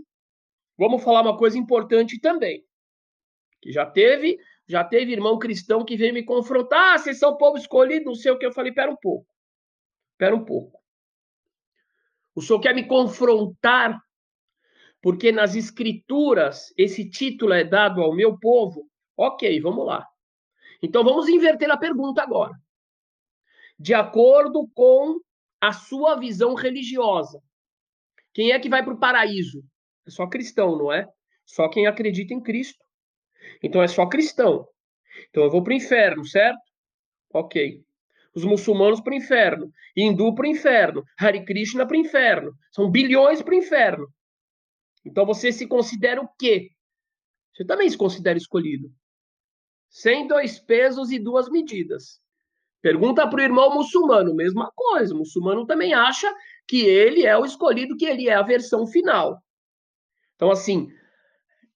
vamos 0.77 1.03
falar 1.03 1.21
uma 1.21 1.37
coisa 1.37 1.57
importante 1.57 2.19
também, 2.19 2.65
que 3.61 3.71
já 3.71 3.85
teve, 3.85 4.37
já 4.67 4.83
teve 4.83 5.11
irmão 5.11 5.37
cristão 5.37 5.85
que 5.85 5.95
veio 5.95 6.13
me 6.13 6.23
confrontar, 6.23 6.95
ah, 6.95 6.97
vocês 6.97 7.19
são 7.19 7.37
povo 7.37 7.57
escolhido, 7.57 8.05
não 8.05 8.15
sei 8.15 8.31
o 8.31 8.37
que, 8.37 8.45
eu 8.45 8.51
falei, 8.51 8.71
pera 8.71 8.91
um 8.91 8.95
pouco, 8.95 9.27
pera 10.17 10.35
um 10.35 10.43
pouco. 10.43 10.81
O 12.35 12.41
senhor 12.41 12.59
quer 12.59 12.73
me 12.73 12.87
confrontar 12.87 14.02
porque 15.03 15.33
nas 15.33 15.53
escrituras 15.53 16.73
esse 16.77 17.09
título 17.09 17.51
é 17.51 17.65
dado 17.65 18.01
ao 18.01 18.15
meu 18.15 18.39
povo, 18.39 18.89
ok, 19.17 19.59
vamos 19.59 19.85
lá. 19.85 20.07
Então 20.81 21.03
vamos 21.03 21.27
inverter 21.27 21.69
a 21.69 21.75
pergunta 21.75 22.23
agora. 22.23 22.53
De 23.77 23.93
acordo 23.93 24.65
com 24.73 25.19
a 25.59 25.73
sua 25.73 26.15
visão 26.15 26.53
religiosa, 26.53 27.41
quem 28.33 28.53
é 28.53 28.59
que 28.59 28.69
vai 28.69 28.81
para 28.81 28.93
o 28.93 28.99
paraíso? 28.99 29.61
É 30.07 30.09
só 30.09 30.25
cristão, 30.25 30.77
não 30.77 30.89
é? 30.89 31.05
Só 31.45 31.67
quem 31.67 31.85
acredita 31.85 32.33
em 32.33 32.41
Cristo. 32.41 32.81
Então 33.61 33.83
é 33.83 33.89
só 33.89 34.05
cristão. 34.05 34.65
Então 35.29 35.43
eu 35.43 35.51
vou 35.51 35.61
para 35.61 35.73
o 35.73 35.75
inferno, 35.75 36.25
certo? 36.25 36.61
Ok. 37.33 37.83
Os 38.33 38.45
muçulmanos 38.45 39.01
para 39.01 39.11
o 39.11 39.17
inferno, 39.17 39.69
hindu 39.97 40.33
para 40.33 40.45
o 40.45 40.49
inferno, 40.49 41.03
Hare 41.19 41.43
Krishna 41.43 41.85
para 41.85 41.97
o 41.97 41.99
inferno. 41.99 42.53
São 42.71 42.89
bilhões 42.89 43.41
para 43.41 43.53
o 43.53 43.57
inferno. 43.57 44.07
Então 45.05 45.25
você 45.25 45.51
se 45.51 45.67
considera 45.67 46.21
o 46.21 46.29
quê? 46.39 46.71
Você 47.53 47.65
também 47.65 47.89
se 47.89 47.97
considera 47.97 48.37
escolhido. 48.37 48.91
Sem 49.89 50.27
dois 50.27 50.59
pesos 50.59 51.11
e 51.11 51.19
duas 51.19 51.49
medidas. 51.49 52.19
Pergunta 52.81 53.27
para 53.27 53.39
o 53.39 53.43
irmão 53.43 53.73
muçulmano, 53.73 54.35
mesma 54.35 54.71
coisa. 54.75 55.13
O 55.13 55.19
muçulmano 55.19 55.65
também 55.65 55.93
acha 55.93 56.33
que 56.67 56.81
ele 56.81 57.25
é 57.25 57.37
o 57.37 57.45
escolhido, 57.45 57.95
que 57.95 58.05
ele 58.05 58.27
é 58.27 58.33
a 58.33 58.41
versão 58.41 58.87
final. 58.87 59.41
Então, 60.35 60.49
assim, 60.49 60.91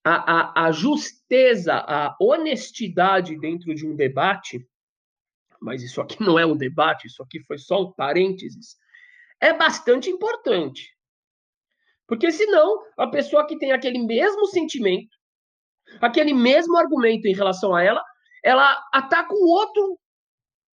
a, 0.04 0.64
a, 0.64 0.68
a 0.68 0.72
justeza, 0.72 1.76
a 1.76 2.16
honestidade 2.20 3.40
dentro 3.40 3.74
de 3.76 3.86
um 3.86 3.96
debate 3.96 4.68
mas 5.60 5.84
isso 5.84 6.02
aqui 6.02 6.22
não 6.22 6.38
é 6.38 6.46
um 6.46 6.56
debate, 6.56 7.08
isso 7.08 7.22
aqui 7.22 7.40
foi 7.42 7.58
só 7.58 7.84
um 7.84 7.92
parênteses, 7.92 8.78
é 9.40 9.54
bastante 9.54 10.10
importante. 10.10 10.96
Porque 12.08 12.32
senão, 12.32 12.82
a 12.98 13.08
pessoa 13.08 13.46
que 13.46 13.58
tem 13.58 13.72
aquele 13.72 14.00
mesmo 14.00 14.46
sentimento, 14.48 15.16
aquele 16.02 16.34
mesmo 16.34 16.78
argumento 16.78 17.28
em 17.28 17.36
relação 17.36 17.76
a 17.76 17.84
ela, 17.84 18.04
ela 18.44 18.82
ataca 18.94 19.34
o 19.34 19.48
outro 19.48 20.00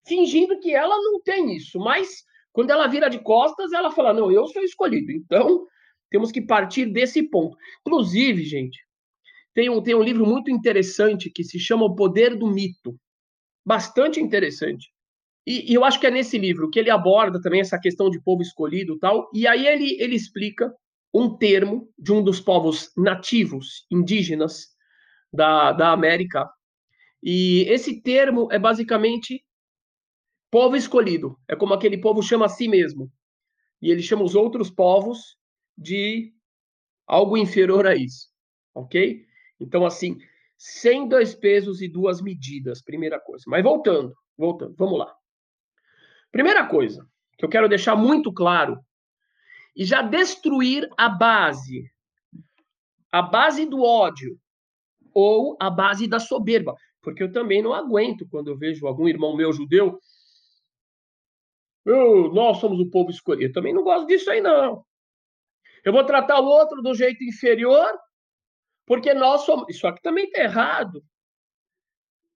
fingindo 0.06 0.58
que 0.60 0.74
ela 0.74 0.96
não 0.96 1.20
tem 1.22 1.56
isso. 1.56 1.78
Mas 1.78 2.22
quando 2.52 2.70
ela 2.70 2.86
vira 2.86 3.08
de 3.10 3.18
costas, 3.18 3.72
ela 3.72 3.90
fala: 3.90 4.12
não, 4.12 4.30
eu 4.30 4.46
sou 4.46 4.62
escolhido. 4.62 5.10
Então, 5.10 5.66
temos 6.10 6.30
que 6.30 6.40
partir 6.40 6.86
desse 6.86 7.22
ponto. 7.28 7.56
Inclusive, 7.80 8.44
gente, 8.44 8.78
tem 9.52 9.68
um, 9.68 9.82
tem 9.82 9.94
um 9.94 10.02
livro 10.02 10.24
muito 10.24 10.50
interessante 10.50 11.30
que 11.30 11.42
se 11.42 11.58
chama 11.58 11.84
O 11.84 11.94
Poder 11.94 12.36
do 12.36 12.46
Mito. 12.46 12.96
Bastante 13.66 14.20
interessante. 14.20 14.92
E, 15.46 15.72
e, 15.72 15.74
eu 15.74 15.84
acho 15.84 15.98
que 15.98 16.06
é 16.06 16.10
nesse 16.10 16.38
livro 16.38 16.70
que 16.70 16.78
ele 16.78 16.90
aborda 16.90 17.40
também 17.40 17.60
essa 17.60 17.78
questão 17.78 18.08
de 18.08 18.22
povo 18.22 18.42
escolhido 18.42 18.98
tal. 18.98 19.28
E 19.34 19.46
aí 19.46 19.66
ele, 19.66 20.00
ele 20.00 20.14
explica 20.14 20.72
um 21.14 21.36
termo 21.36 21.88
de 21.96 22.12
um 22.12 22.22
dos 22.22 22.40
povos 22.40 22.90
nativos, 22.96 23.86
indígenas 23.88 24.66
da, 25.32 25.70
da 25.70 25.92
América. 25.92 26.50
E 27.22 27.60
esse 27.68 28.02
termo 28.02 28.48
é 28.50 28.58
basicamente 28.58 29.44
povo 30.50 30.74
escolhido. 30.76 31.38
É 31.48 31.54
como 31.54 31.72
aquele 31.72 31.98
povo 31.98 32.20
chama 32.20 32.46
a 32.46 32.48
si 32.48 32.66
mesmo. 32.66 33.12
E 33.80 33.90
ele 33.90 34.02
chama 34.02 34.24
os 34.24 34.34
outros 34.34 34.70
povos 34.70 35.36
de 35.78 36.34
algo 37.06 37.36
inferior 37.36 37.86
a 37.86 37.94
isso. 37.94 38.28
Ok? 38.74 39.24
Então, 39.60 39.86
assim, 39.86 40.18
sem 40.58 41.06
dois 41.06 41.32
pesos 41.32 41.80
e 41.80 41.88
duas 41.88 42.20
medidas, 42.20 42.82
primeira 42.82 43.20
coisa. 43.20 43.44
Mas 43.46 43.62
voltando, 43.62 44.14
voltando, 44.36 44.74
vamos 44.76 44.98
lá. 44.98 45.14
Primeira 46.32 46.66
coisa 46.66 47.08
que 47.38 47.44
eu 47.44 47.48
quero 47.48 47.68
deixar 47.68 47.94
muito 47.94 48.32
claro 48.32 48.80
e 49.76 49.84
já 49.84 50.02
destruir 50.02 50.88
a 50.96 51.08
base, 51.08 51.90
a 53.10 53.22
base 53.22 53.66
do 53.66 53.82
ódio 53.82 54.38
ou 55.12 55.56
a 55.60 55.70
base 55.70 56.06
da 56.06 56.18
soberba, 56.18 56.74
porque 57.00 57.22
eu 57.22 57.32
também 57.32 57.62
não 57.62 57.72
aguento 57.72 58.26
quando 58.28 58.48
eu 58.48 58.56
vejo 58.56 58.86
algum 58.86 59.08
irmão 59.08 59.36
meu 59.36 59.52
judeu, 59.52 59.98
eu, 61.84 62.32
nós 62.32 62.58
somos 62.58 62.80
o 62.80 62.90
povo 62.90 63.10
escolhido. 63.10 63.50
Eu 63.50 63.52
também 63.52 63.74
não 63.74 63.82
gosto 63.82 64.06
disso 64.06 64.30
aí 64.30 64.40
não. 64.40 64.84
Eu 65.84 65.92
vou 65.92 66.04
tratar 66.04 66.40
o 66.40 66.46
outro 66.46 66.80
do 66.80 66.94
jeito 66.94 67.22
inferior, 67.22 67.86
porque 68.86 69.12
nós 69.12 69.42
somos. 69.42 69.66
Isso 69.68 69.86
aqui 69.86 70.00
também 70.00 70.24
está 70.24 70.42
errado. 70.42 71.04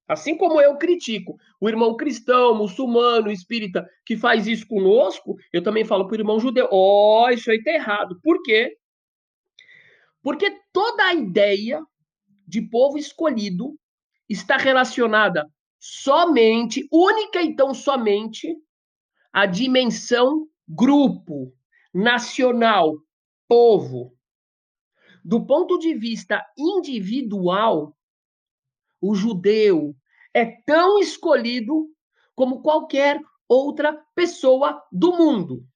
Assim 0.08 0.38
como 0.38 0.58
eu 0.58 0.78
critico 0.78 1.38
o 1.60 1.68
irmão 1.68 1.94
cristão, 1.94 2.54
muçulmano, 2.54 3.30
espírita 3.30 3.86
que 4.06 4.16
faz 4.16 4.46
isso 4.46 4.66
conosco, 4.66 5.36
eu 5.52 5.62
também 5.62 5.84
falo 5.84 6.06
para 6.06 6.16
o 6.16 6.20
irmão 6.20 6.40
judeu: 6.40 6.66
ó, 6.72 7.26
oh, 7.26 7.30
isso 7.30 7.50
aí 7.50 7.58
está 7.58 7.72
errado. 7.72 8.18
Por 8.22 8.42
quê? 8.42 8.74
Porque 10.22 10.58
toda 10.72 11.04
a 11.04 11.14
ideia 11.14 11.82
de 12.46 12.62
povo 12.62 12.96
escolhido 12.96 13.78
está 14.26 14.56
relacionada 14.56 15.46
somente, 15.78 16.88
única 16.90 17.42
e 17.42 17.54
tão 17.54 17.74
somente, 17.74 18.56
à 19.30 19.44
dimensão 19.44 20.48
grupo, 20.66 21.52
nacional, 21.92 22.94
povo. 23.46 24.14
Do 25.22 25.44
ponto 25.44 25.78
de 25.78 25.94
vista 25.94 26.42
individual, 26.56 27.94
o 29.00 29.14
judeu 29.14 29.94
é 30.34 30.44
tão 30.62 30.98
escolhido 30.98 31.88
como 32.34 32.62
qualquer 32.62 33.20
outra 33.48 33.92
pessoa 34.14 34.82
do 34.92 35.16
mundo. 35.16 35.66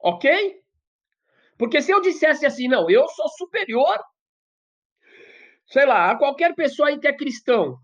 Ok? 0.00 0.60
Porque 1.58 1.82
se 1.82 1.92
eu 1.92 2.00
dissesse 2.00 2.46
assim, 2.46 2.68
não, 2.68 2.88
eu 2.88 3.06
sou 3.08 3.28
superior, 3.28 3.98
sei 5.66 5.84
lá, 5.84 6.10
a 6.10 6.16
qualquer 6.16 6.54
pessoa 6.54 6.88
aí 6.88 6.98
que 6.98 7.06
é 7.06 7.16
cristão, 7.16 7.78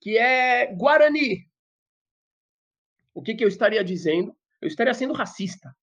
que 0.00 0.16
é 0.16 0.72
guarani, 0.74 1.48
o 3.12 3.20
que, 3.20 3.34
que 3.34 3.42
eu 3.42 3.48
estaria 3.48 3.82
dizendo? 3.82 4.36
Eu 4.60 4.68
estaria 4.68 4.94
sendo 4.94 5.12
racista. 5.12 5.74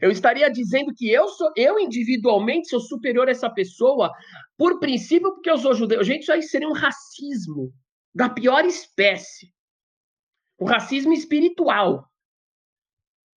Eu 0.00 0.10
estaria 0.10 0.50
dizendo 0.50 0.94
que 0.94 1.10
eu 1.10 1.28
sou, 1.28 1.52
eu 1.54 1.78
individualmente 1.78 2.68
sou 2.68 2.80
superior 2.80 3.28
a 3.28 3.32
essa 3.32 3.50
pessoa 3.50 4.10
por 4.56 4.78
princípio 4.78 5.32
porque 5.34 5.50
eu 5.50 5.58
sou 5.58 5.74
judeu. 5.74 6.02
Gente, 6.02 6.22
isso 6.22 6.32
aí 6.32 6.42
seria 6.42 6.68
um 6.68 6.72
racismo 6.72 7.72
da 8.14 8.28
pior 8.28 8.64
espécie. 8.64 9.52
Um 10.58 10.64
racismo 10.64 11.12
espiritual. 11.12 12.08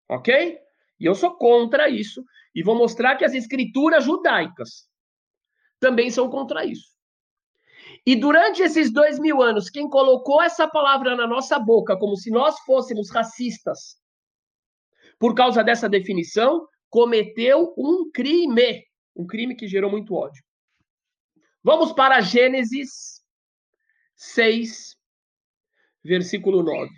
OK? 0.09 0.57
E 0.99 1.05
eu 1.05 1.15
sou 1.15 1.35
contra 1.37 1.89
isso 1.89 2.23
e 2.53 2.63
vou 2.63 2.75
mostrar 2.75 3.15
que 3.15 3.25
as 3.25 3.33
escrituras 3.33 4.03
judaicas 4.03 4.89
também 5.79 6.09
são 6.09 6.29
contra 6.29 6.65
isso. 6.65 6.89
E 8.05 8.15
durante 8.15 8.61
esses 8.61 8.91
dois 8.91 9.19
mil 9.19 9.41
anos, 9.41 9.69
quem 9.69 9.89
colocou 9.89 10.41
essa 10.41 10.67
palavra 10.67 11.15
na 11.15 11.27
nossa 11.27 11.59
boca 11.59 11.97
como 11.97 12.15
se 12.15 12.31
nós 12.31 12.59
fôssemos 12.61 13.09
racistas, 13.09 13.97
por 15.19 15.35
causa 15.35 15.63
dessa 15.63 15.89
definição, 15.89 16.65
cometeu 16.89 17.73
um 17.77 18.09
crime. 18.11 18.83
Um 19.15 19.27
crime 19.27 19.55
que 19.55 19.67
gerou 19.67 19.91
muito 19.91 20.15
ódio. 20.15 20.41
Vamos 21.62 21.92
para 21.92 22.20
Gênesis 22.20 23.22
6, 24.16 24.96
versículo 26.04 26.62
9. 26.62 26.90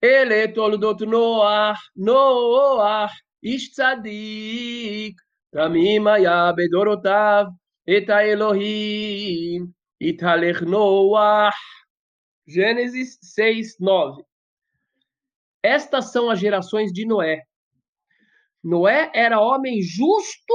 Ele 0.00 0.48
toldot 0.48 1.04
Noah, 1.04 1.76
Noah, 1.96 3.10
ish 3.42 3.70
tzadik, 3.70 5.16
tamim 5.50 6.06
היה 6.06 6.50
בדורותיו 6.56 7.44
את 7.96 8.10
האלוהים, 8.10 9.66
התהלך 10.00 10.62
נוח. 10.62 11.54
Gênesis 12.48 13.18
6, 13.22 13.76
9. 13.78 14.24
Estas 15.62 16.12
são 16.12 16.30
as 16.30 16.38
gerações 16.38 16.92
de 16.92 17.04
Noé. 17.04 17.42
Noé 18.64 19.10
era 19.14 19.40
homem 19.40 19.82
justo 19.82 20.54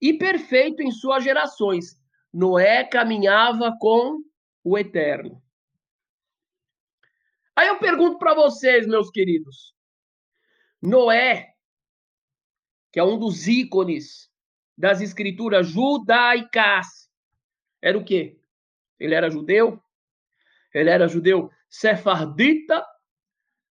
e 0.00 0.14
perfeito 0.14 0.82
em 0.82 0.90
suas 0.90 1.22
gerações. 1.22 2.00
Noé 2.32 2.84
caminhava 2.84 3.76
com 3.78 4.22
o 4.62 4.78
Eterno. 4.78 5.42
Aí 7.56 7.68
eu 7.68 7.78
pergunto 7.78 8.18
para 8.18 8.34
vocês, 8.34 8.86
meus 8.86 9.10
queridos. 9.10 9.74
Noé, 10.80 11.54
que 12.92 12.98
é 12.98 13.04
um 13.04 13.18
dos 13.18 13.46
ícones 13.46 14.30
das 14.76 15.00
escrituras 15.00 15.68
judaicas, 15.68 17.10
era 17.82 17.98
o 17.98 18.04
quê? 18.04 18.38
Ele 18.98 19.14
era 19.14 19.30
judeu? 19.30 19.82
Ele 20.72 20.90
era 20.90 21.08
judeu 21.08 21.50
sefardita 21.68 22.84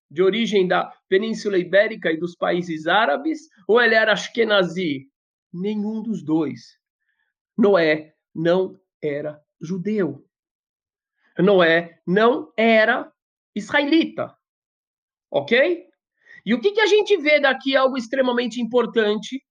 de 0.10 0.24
origem 0.24 0.68
da 0.68 0.92
Península 1.08 1.58
Ibérica 1.58 2.12
e 2.12 2.18
dos 2.18 2.36
países 2.36 2.88
árabes, 2.88 3.50
ou 3.68 3.82
ele 3.82 3.96
era 3.96 4.14
Ashkenazi? 4.14 5.08
Nenhum 5.52 6.02
dos 6.02 6.24
dois. 6.24 6.78
Noé 7.58 8.16
não 8.34 8.80
era 9.02 9.44
judeu. 9.60 10.26
Noé 11.38 12.02
não 12.06 12.54
era 12.56 13.12
israelita. 13.56 14.36
Ok? 15.32 15.88
E 16.46 16.54
o 16.54 16.60
que, 16.60 16.72
que 16.72 16.82
a 16.82 16.86
gente 16.86 17.18
vê 17.18 17.40
daqui? 17.40 17.76
Algo 17.76 17.98
extremamente 17.98 18.62
importante. 18.62 19.44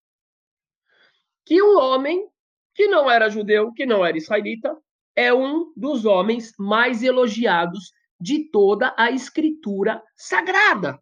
Que 1.45 1.63
um 1.63 1.79
homem 1.79 2.29
que 2.75 2.87
não 2.87 3.11
era 3.11 3.29
judeu, 3.29 3.73
que 3.73 3.85
não 3.85 4.05
era 4.05 4.17
israelita, 4.17 4.77
é 5.17 5.35
um 5.35 5.73
dos 5.77 6.05
homens 6.05 6.53
mais 6.59 7.03
elogiados 7.03 7.93
de 8.21 8.51
toda 8.51 8.95
a 8.97 9.11
escritura 9.11 10.03
sagrada. 10.17 11.01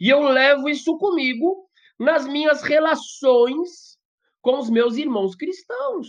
E 0.00 0.08
eu 0.08 0.20
levo 0.22 0.68
isso 0.68 0.98
comigo 0.98 1.61
nas 2.02 2.26
minhas 2.26 2.62
relações 2.62 3.96
com 4.40 4.58
os 4.58 4.68
meus 4.68 4.96
irmãos 4.96 5.36
cristãos. 5.36 6.08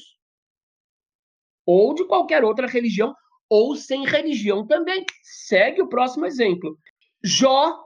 Ou 1.66 1.94
de 1.94 2.06
qualquer 2.06 2.44
outra 2.44 2.68
religião, 2.68 3.16
ou 3.48 3.76
sem 3.76 4.06
religião 4.06 4.66
também. 4.66 5.06
Segue 5.22 5.82
o 5.82 5.88
próximo 5.88 6.26
exemplo. 6.26 6.78
Jó, 7.24 7.80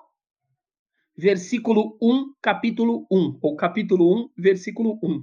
versículo 1.16 1.98
1, 2.02 2.34
capítulo 2.42 3.06
1, 3.12 3.40
ou 3.42 3.56
capítulo 3.58 4.24
1, 4.24 4.30
versículo 4.38 4.98
1. 5.04 5.22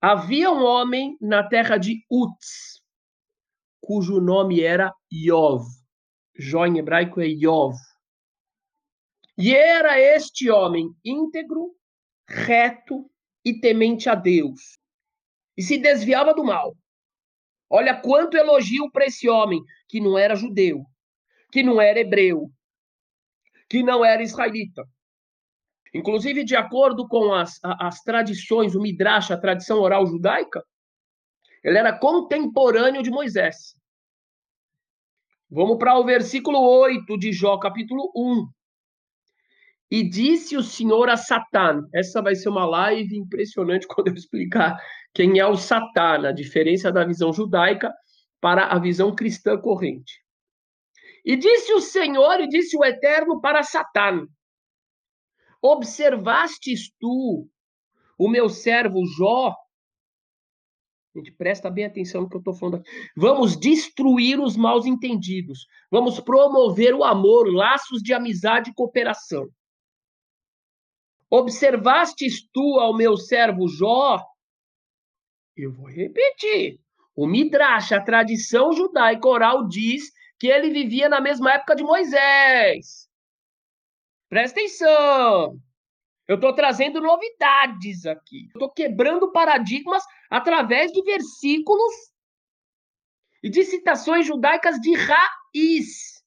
Havia 0.00 0.50
um 0.50 0.64
homem 0.64 1.18
na 1.20 1.42
terra 1.42 1.76
de 1.76 2.02
Uz, 2.10 2.82
cujo 3.80 4.20
nome 4.20 4.62
era 4.62 4.94
Iov. 5.12 5.66
Jó 6.38 6.64
em 6.64 6.78
hebraico 6.78 7.20
é 7.20 7.26
Iov. 7.26 7.74
E 9.40 9.54
era 9.54 10.00
este 10.00 10.50
homem 10.50 10.92
íntegro, 11.04 11.72
reto 12.28 13.08
e 13.44 13.60
temente 13.60 14.08
a 14.08 14.16
Deus, 14.16 14.76
e 15.56 15.62
se 15.62 15.78
desviava 15.78 16.34
do 16.34 16.42
mal. 16.42 16.76
Olha 17.70 18.00
quanto 18.00 18.36
elogio 18.36 18.90
para 18.90 19.06
esse 19.06 19.28
homem 19.28 19.62
que 19.88 20.00
não 20.00 20.18
era 20.18 20.34
judeu, 20.34 20.84
que 21.52 21.62
não 21.62 21.80
era 21.80 22.00
hebreu, 22.00 22.50
que 23.70 23.80
não 23.80 24.04
era 24.04 24.24
israelita. 24.24 24.84
Inclusive, 25.94 26.42
de 26.42 26.56
acordo 26.56 27.06
com 27.06 27.32
as, 27.32 27.60
as 27.62 28.02
tradições, 28.02 28.74
o 28.74 28.80
Midrash, 28.80 29.30
a 29.30 29.40
tradição 29.40 29.78
oral 29.78 30.04
judaica, 30.04 30.64
ele 31.62 31.78
era 31.78 31.96
contemporâneo 31.96 33.04
de 33.04 33.10
Moisés. 33.10 33.74
Vamos 35.48 35.78
para 35.78 35.96
o 35.96 36.04
versículo 36.04 36.58
8 36.58 37.16
de 37.16 37.32
Jó, 37.32 37.56
capítulo 37.58 38.10
1. 38.16 38.57
E 39.90 40.02
disse 40.02 40.56
o 40.56 40.62
Senhor 40.62 41.08
a 41.08 41.16
Satã. 41.16 41.82
Essa 41.94 42.20
vai 42.20 42.34
ser 42.34 42.48
uma 42.48 42.66
live 42.66 43.16
impressionante 43.16 43.86
quando 43.88 44.08
eu 44.08 44.14
explicar 44.14 44.78
quem 45.14 45.38
é 45.38 45.46
o 45.46 45.56
Satã, 45.56 46.28
a 46.28 46.32
diferença 46.32 46.92
da 46.92 47.04
visão 47.04 47.32
judaica 47.32 47.92
para 48.40 48.66
a 48.66 48.78
visão 48.78 49.14
cristã 49.14 49.58
corrente. 49.58 50.22
E 51.24 51.36
disse 51.36 51.72
o 51.72 51.80
Senhor 51.80 52.40
e 52.40 52.48
disse 52.48 52.76
o 52.76 52.84
Eterno 52.84 53.40
para 53.40 53.62
Satã: 53.62 54.26
Observastes 55.60 56.90
tu 57.00 57.48
o 58.18 58.28
meu 58.28 58.48
servo 58.48 59.04
Jó? 59.16 59.54
Gente, 61.16 61.32
presta 61.32 61.70
bem 61.70 61.84
atenção 61.84 62.22
no 62.22 62.28
que 62.28 62.36
eu 62.36 62.40
estou 62.40 62.54
falando 62.54 62.76
aqui. 62.76 62.90
Vamos 63.16 63.56
destruir 63.56 64.38
os 64.38 64.56
mal 64.56 64.86
entendidos. 64.86 65.66
Vamos 65.90 66.20
promover 66.20 66.94
o 66.94 67.02
amor, 67.02 67.52
laços 67.52 68.02
de 68.02 68.12
amizade 68.12 68.70
e 68.70 68.74
cooperação. 68.74 69.48
Observastes 71.30 72.48
tu 72.52 72.78
ao 72.80 72.96
meu 72.96 73.16
servo 73.16 73.68
Jó? 73.68 74.18
Eu 75.56 75.72
vou 75.72 75.88
repetir. 75.88 76.80
O 77.14 77.26
Midrash, 77.26 77.92
a 77.92 78.00
tradição 78.00 78.72
judaica 78.72 79.28
oral, 79.28 79.66
diz 79.66 80.10
que 80.38 80.46
ele 80.46 80.70
vivia 80.70 81.08
na 81.08 81.20
mesma 81.20 81.52
época 81.52 81.74
de 81.74 81.82
Moisés. 81.82 83.08
Presta 84.28 84.60
atenção. 84.60 85.58
Eu 86.28 86.36
estou 86.36 86.54
trazendo 86.54 87.00
novidades 87.00 88.06
aqui. 88.06 88.46
Estou 88.46 88.70
quebrando 88.70 89.32
paradigmas 89.32 90.04
através 90.30 90.92
de 90.92 91.02
versículos 91.02 91.94
e 93.42 93.50
de 93.50 93.64
citações 93.64 94.26
judaicas 94.26 94.76
de 94.76 94.94
raiz. 94.94 96.22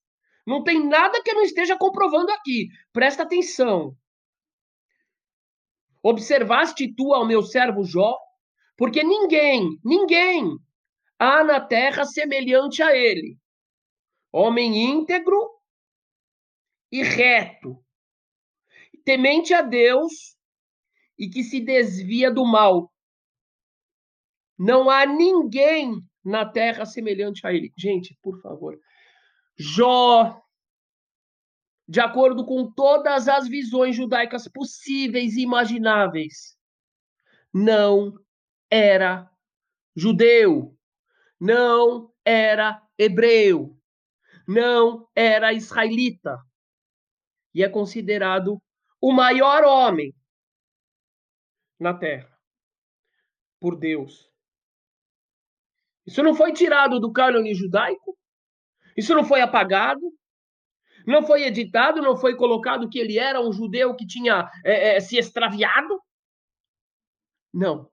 Não 0.46 0.64
tem 0.64 0.86
nada 0.88 1.22
que 1.24 1.30
eu 1.30 1.36
não 1.36 1.44
esteja 1.44 1.78
comprovando 1.78 2.32
aqui. 2.32 2.68
Presta 2.92 3.24
atenção. 3.24 3.96
Observaste 6.04 6.94
tu 6.96 7.14
ao 7.14 7.26
meu 7.26 7.44
servo 7.44 7.84
Jó? 7.84 8.18
Porque 8.76 9.04
ninguém, 9.04 9.80
ninguém 9.84 10.58
há 11.20 11.44
na 11.44 11.62
terra 11.62 12.04
semelhante 12.06 12.82
a 12.82 12.96
ele. 12.96 13.38
Homem 14.32 14.76
íntegro 14.90 15.38
e 16.92 17.04
reto, 17.04 17.84
temente 19.06 19.54
a 19.54 19.62
Deus 19.62 20.36
e 21.18 21.30
que 21.30 21.44
se 21.44 21.60
desvia 21.60 22.32
do 22.32 22.46
mal. 22.46 22.92
Não 24.58 24.90
há 24.90 25.06
ninguém 25.06 26.02
na 26.24 26.46
terra 26.46 26.86
semelhante 26.86 27.46
a 27.46 27.54
ele. 27.54 27.72
Gente, 27.78 28.18
por 28.22 28.42
favor. 28.42 28.80
Jó, 29.58 30.42
de 31.92 32.00
acordo 32.00 32.46
com 32.46 32.72
todas 32.72 33.28
as 33.28 33.50
visões 33.50 33.98
judaicas 33.98 34.48
possíveis 34.48 35.36
e 35.36 35.42
imagináveis, 35.42 36.58
não 37.54 38.18
era 38.70 39.30
judeu, 39.94 40.74
não 41.38 42.10
era 42.24 42.82
hebreu, 42.98 43.78
não 44.48 45.06
era 45.14 45.52
israelita. 45.52 46.40
E 47.54 47.62
é 47.62 47.68
considerado 47.68 48.64
o 49.02 49.12
maior 49.12 49.66
homem 49.66 50.16
na 51.78 51.94
terra 51.94 52.40
por 53.60 53.78
Deus. 53.78 54.32
Isso 56.06 56.24
não 56.24 56.34
foi 56.34 56.54
tirado 56.54 57.02
do 57.02 57.12
cânone 57.12 57.54
judaico? 57.54 58.18
Isso 58.96 59.14
não 59.14 59.26
foi 59.26 59.42
apagado? 59.42 60.21
Não 61.12 61.24
foi 61.28 61.44
editado? 61.44 62.02
Não 62.02 62.16
foi 62.16 62.36
colocado 62.36 62.90
que 62.90 62.98
ele 62.98 63.20
era 63.20 63.42
um 63.42 63.52
judeu 63.52 63.96
que 63.96 64.08
tinha 64.08 64.50
é, 64.64 64.96
é, 64.96 65.00
se 65.00 65.18
extraviado? 65.18 66.02
Não. 67.54 67.92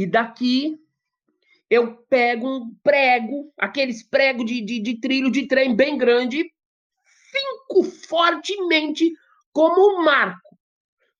E 0.00 0.06
daqui 0.06 0.76
eu 1.70 1.96
pego 2.04 2.48
um 2.48 2.74
prego, 2.82 3.52
aqueles 3.56 4.02
pregos 4.02 4.44
de, 4.44 4.60
de, 4.60 4.80
de 4.80 5.00
trilho 5.00 5.30
de 5.30 5.46
trem 5.46 5.74
bem 5.74 5.96
grande, 5.96 6.52
finco 7.30 7.84
fortemente 7.84 9.12
como 9.52 9.94
um 9.94 10.04
marco, 10.04 10.58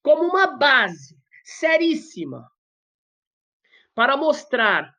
como 0.03 0.25
uma 0.25 0.47
base 0.47 1.17
seríssima, 1.45 2.49
para 3.95 4.17
mostrar 4.17 4.96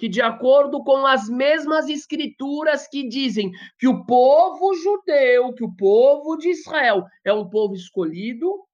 que, 0.00 0.08
de 0.08 0.22
acordo 0.22 0.82
com 0.82 1.04
as 1.04 1.28
mesmas 1.28 1.86
escrituras 1.86 2.88
que 2.88 3.06
dizem 3.06 3.52
que 3.78 3.86
o 3.86 4.02
povo 4.06 4.72
judeu, 4.72 5.52
que 5.52 5.62
o 5.62 5.76
povo 5.76 6.38
de 6.38 6.48
Israel 6.48 7.04
é 7.22 7.30
um 7.30 7.46
povo 7.50 7.74
escolhido, 7.74 8.64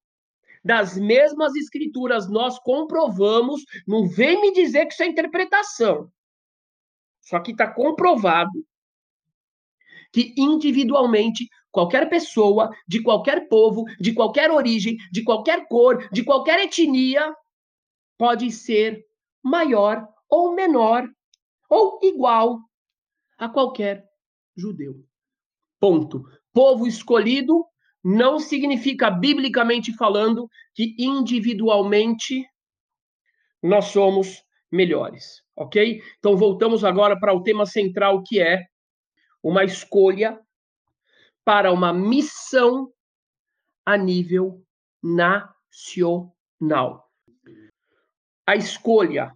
das 0.65 0.97
mesmas 0.97 1.57
escrituras 1.57 2.31
nós 2.31 2.61
comprovamos, 2.61 3.61
não 3.89 4.07
vem 4.07 4.41
me 4.41 4.53
dizer 4.53 4.87
que 4.87 4.93
isso 4.93 5.03
é 5.03 5.07
interpretação. 5.07 6.09
Só 7.23 7.41
que 7.41 7.51
está 7.51 7.67
comprovado 7.75 8.65
que 10.13 10.33
individualmente 10.39 11.49
qualquer 11.73 12.09
pessoa, 12.09 12.71
de 12.87 13.03
qualquer 13.03 13.49
povo, 13.49 13.83
de 13.99 14.15
qualquer 14.15 14.53
origem, 14.53 14.97
de 15.11 15.25
qualquer 15.25 15.67
cor, 15.67 16.09
de 16.13 16.23
qualquer 16.23 16.61
etnia, 16.61 17.35
pode 18.17 18.53
ser 18.53 19.05
maior 19.43 20.07
ou 20.31 20.55
menor 20.55 21.09
ou 21.69 21.99
igual 22.03 22.61
a 23.39 23.49
qualquer 23.49 24.09
judeu. 24.57 25.05
Ponto. 25.79 26.25
Povo 26.53 26.87
escolhido 26.87 27.67
não 28.03 28.39
significa, 28.39 29.11
biblicamente 29.11 29.93
falando, 29.95 30.49
que 30.75 30.95
individualmente 30.99 32.47
nós 33.63 33.87
somos 33.87 34.43
melhores, 34.71 35.43
ok? 35.57 36.01
Então 36.19 36.37
voltamos 36.37 36.85
agora 36.85 37.19
para 37.19 37.35
o 37.35 37.43
tema 37.43 37.67
central 37.67 38.23
que 38.23 38.41
é 38.41 38.67
uma 39.43 39.65
escolha 39.65 40.41
para 41.45 41.73
uma 41.73 41.93
missão 41.93 42.93
a 43.85 43.97
nível 43.97 44.65
nacional. 45.03 46.33
A 48.47 48.57
escolha 48.57 49.33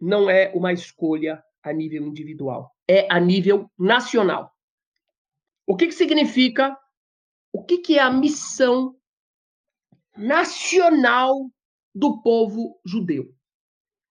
não 0.00 0.30
é 0.30 0.50
uma 0.54 0.72
escolha 0.72 1.42
a 1.62 1.72
nível 1.72 2.06
individual, 2.06 2.74
é 2.88 3.06
a 3.10 3.20
nível 3.20 3.70
nacional. 3.78 4.50
O 5.66 5.76
que, 5.76 5.86
que 5.86 5.94
significa? 5.94 6.76
O 7.52 7.64
que, 7.64 7.78
que 7.78 7.98
é 7.98 8.02
a 8.02 8.10
missão 8.10 8.96
nacional 10.16 11.50
do 11.94 12.22
povo 12.22 12.80
judeu? 12.84 13.32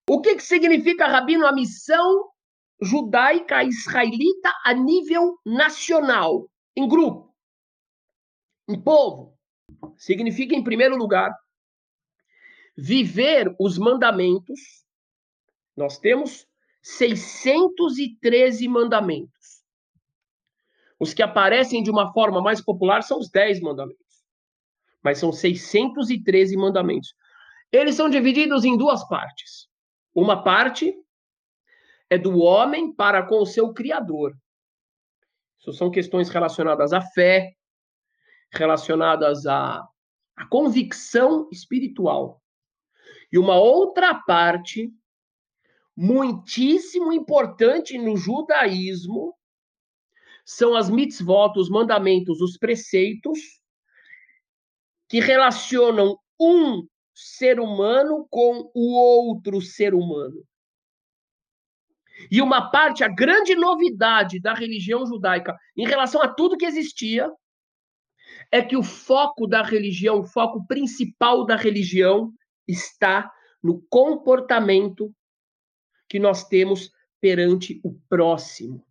O 0.09 0.21
que, 0.21 0.35
que 0.35 0.43
significa, 0.43 1.07
Rabino, 1.07 1.45
a 1.45 1.53
missão 1.53 2.29
judaica 2.81 3.63
israelita 3.63 4.51
a 4.63 4.73
nível 4.73 5.37
nacional? 5.45 6.49
em 6.79 6.87
grupo, 6.87 7.35
em 8.67 8.81
povo, 8.81 9.37
significa, 9.97 10.55
em 10.55 10.63
primeiro 10.63 10.95
lugar, 10.95 11.35
viver 12.77 13.53
os 13.59 13.77
mandamentos. 13.77 14.85
Nós 15.79 15.97
temos 15.97 16.45
613 16.81 18.67
mandamentos. 18.67 19.63
Os 20.99 21.13
que 21.13 21.23
aparecem 21.23 21.81
de 21.81 21.89
uma 21.89 22.11
forma 22.11 22.41
mais 22.41 22.59
popular 22.59 23.01
são 23.01 23.17
os 23.17 23.29
10 23.29 23.61
mandamentos. 23.61 24.25
Mas 25.01 25.19
são 25.19 25.31
613 25.31 26.57
mandamentos. 26.57 27.15
Eles 27.71 27.95
são 27.95 28.09
divididos 28.09 28.65
em 28.65 28.75
duas 28.75 29.07
partes. 29.07 29.69
Uma 30.13 30.43
parte 30.43 30.93
é 32.09 32.17
do 32.17 32.39
homem 32.39 32.93
para 32.93 33.25
com 33.25 33.37
o 33.37 33.45
seu 33.45 33.73
Criador. 33.73 34.35
Isso 35.59 35.71
são 35.71 35.89
questões 35.89 36.27
relacionadas 36.27 36.91
à 36.91 36.99
fé, 36.99 37.53
relacionadas 38.51 39.45
à, 39.45 39.87
à 40.35 40.45
convicção 40.47 41.47
espiritual. 41.53 42.41
E 43.31 43.37
uma 43.37 43.55
outra 43.57 44.13
parte, 44.13 44.91
muitíssimo 46.01 47.11
importante 47.11 47.97
no 47.97 48.15
judaísmo, 48.15 49.35
são 50.45 50.73
as 50.73 50.89
mitzvot, 50.89 51.59
os 51.59 51.69
mandamentos, 51.69 52.39
os 52.39 52.57
preceitos, 52.57 53.37
que 55.09 55.19
relacionam 55.19 56.17
um 56.39 56.87
ser 57.13 57.59
humano 57.59 58.25
com 58.29 58.71
o 58.73 58.93
outro 58.95 59.59
ser 59.59 59.93
humano. 59.93 60.41
E 62.31 62.41
uma 62.41 62.71
parte, 62.71 63.03
a 63.03 63.09
grande 63.09 63.53
novidade 63.53 64.39
da 64.39 64.53
religião 64.53 65.05
judaica 65.05 65.53
em 65.75 65.85
relação 65.85 66.21
a 66.21 66.33
tudo 66.33 66.57
que 66.57 66.65
existia, 66.65 67.29
é 68.49 68.61
que 68.61 68.77
o 68.77 68.83
foco 68.83 69.45
da 69.45 69.61
religião, 69.61 70.21
o 70.21 70.27
foco 70.27 70.65
principal 70.65 71.45
da 71.45 71.57
religião, 71.57 72.31
está 72.65 73.29
no 73.61 73.81
comportamento 73.89 75.13
que 76.09 76.19
nós 76.19 76.43
temos 76.43 76.91
perante 77.21 77.79
o 77.83 77.93
próximo. 78.09 78.83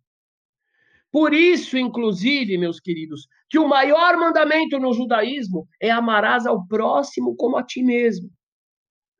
Por 1.11 1.33
isso, 1.33 1.77
inclusive, 1.77 2.57
meus 2.57 2.79
queridos, 2.79 3.27
que 3.49 3.57
o 3.57 3.67
maior 3.67 4.15
mandamento 4.15 4.79
no 4.79 4.93
judaísmo 4.93 5.67
é 5.81 5.89
amarás 5.89 6.45
ao 6.45 6.65
próximo 6.67 7.35
como 7.35 7.57
a 7.57 7.63
ti 7.63 7.81
mesmo. 7.81 8.31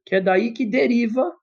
Que 0.06 0.16
é 0.16 0.22
daí 0.22 0.54
que 0.54 0.66
deriva 0.66 1.36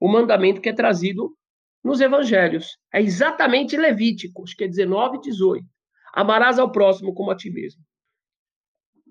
o 0.00 0.08
mandamento 0.08 0.60
que 0.60 0.68
é 0.68 0.72
trazido 0.72 1.36
nos 1.82 2.00
evangelhos. 2.00 2.76
É 2.92 3.00
exatamente 3.00 3.76
Levítico, 3.76 4.42
acho 4.42 4.56
que 4.56 4.64
é 4.64 4.68
19 4.68 5.18
e 5.18 5.20
18. 5.20 5.64
Amarás 6.12 6.58
ao 6.58 6.70
próximo 6.70 7.14
como 7.14 7.30
a 7.30 7.36
ti 7.36 7.50
mesmo. 7.50 7.80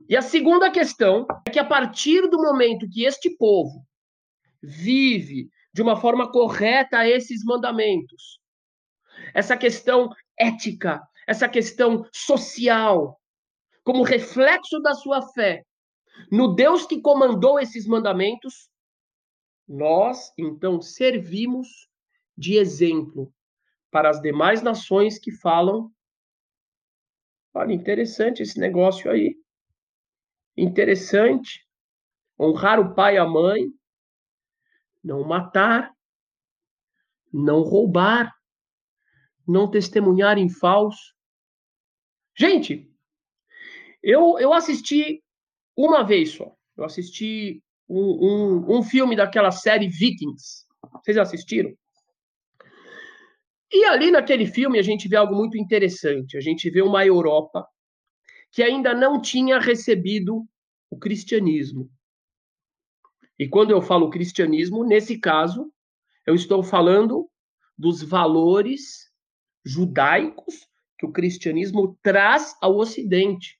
E 0.10 0.17
a 0.17 0.22
segunda 0.22 0.70
questão 0.70 1.26
é 1.48 1.50
que 1.50 1.60
a 1.60 1.65
partir 1.65 2.28
do 2.30 2.38
momento 2.38 2.89
que 2.89 3.06
este 3.06 3.30
povo 3.38 3.86
vive 4.62 5.50
de 5.74 5.82
uma 5.82 6.00
forma 6.00 6.32
correta 6.32 7.08
esses 7.08 7.44
mandamentos, 7.44 8.40
essa 9.34 9.56
questão 9.56 10.10
ética, 10.38 11.02
essa 11.28 11.48
questão 11.48 12.06
social, 12.14 13.20
como 13.84 14.04
reflexo 14.04 14.80
da 14.80 14.94
sua 14.94 15.22
fé 15.34 15.64
no 16.30 16.54
Deus 16.54 16.86
que 16.86 17.02
comandou 17.02 17.60
esses 17.60 17.88
mandamentos, 17.88 18.70
nós 19.68 20.34
então 20.38 20.82
servimos 20.82 21.88
de 22.38 22.58
exemplo 22.58 23.34
para 23.90 24.10
as 24.10 24.22
demais 24.22 24.62
nações 24.62 25.18
que 25.18 25.32
falam. 25.32 25.92
Olha, 27.54 27.74
interessante 27.74 28.42
esse 28.42 28.60
negócio 28.60 29.10
aí. 29.10 29.38
Interessante. 30.58 31.66
Honrar 32.40 32.80
o 32.80 32.94
pai 32.96 33.16
e 33.16 33.18
a 33.18 33.26
mãe, 33.26 33.68
não 35.04 35.24
matar, 35.24 35.92
não 37.34 37.62
roubar, 37.62 38.34
não 39.48 39.70
testemunhar 39.70 40.38
em 40.38 40.50
falso. 40.50 41.16
Gente, 42.38 42.90
eu, 44.02 44.38
eu 44.40 44.54
assisti 44.54 45.24
uma 45.76 46.04
vez 46.04 46.32
só. 46.32 46.56
Eu 46.78 46.86
assisti 46.86 47.62
um, 47.88 48.00
um, 48.00 48.78
um 48.78 48.84
filme 48.84 49.16
daquela 49.16 49.52
série 49.52 49.88
Vikings. 49.88 50.66
Vocês 51.04 51.18
assistiram? 51.18 51.72
E 53.72 53.86
ali 53.86 54.12
naquele 54.12 54.46
filme 54.46 54.78
a 54.78 54.82
gente 54.82 55.08
vê 55.08 55.16
algo 55.16 55.36
muito 55.36 55.58
interessante. 55.58 56.38
A 56.38 56.42
gente 56.42 56.70
vê 56.70 56.82
uma 56.82 57.06
Europa 57.06 57.66
que 58.52 58.62
ainda 58.62 58.94
não 58.94 59.22
tinha 59.22 59.60
recebido 59.60 60.46
o 60.90 60.98
cristianismo. 60.98 61.90
E 63.42 63.50
quando 63.50 63.72
eu 63.72 63.82
falo 63.82 64.12
cristianismo, 64.12 64.84
nesse 64.84 65.18
caso, 65.18 65.74
eu 66.28 66.36
estou 66.36 66.62
falando 66.62 67.28
dos 67.76 68.04
valores 68.04 69.10
judaicos 69.66 70.68
que 70.96 71.08
o 71.08 71.12
cristianismo 71.12 71.98
traz 72.04 72.56
ao 72.62 72.78
Ocidente. 72.78 73.58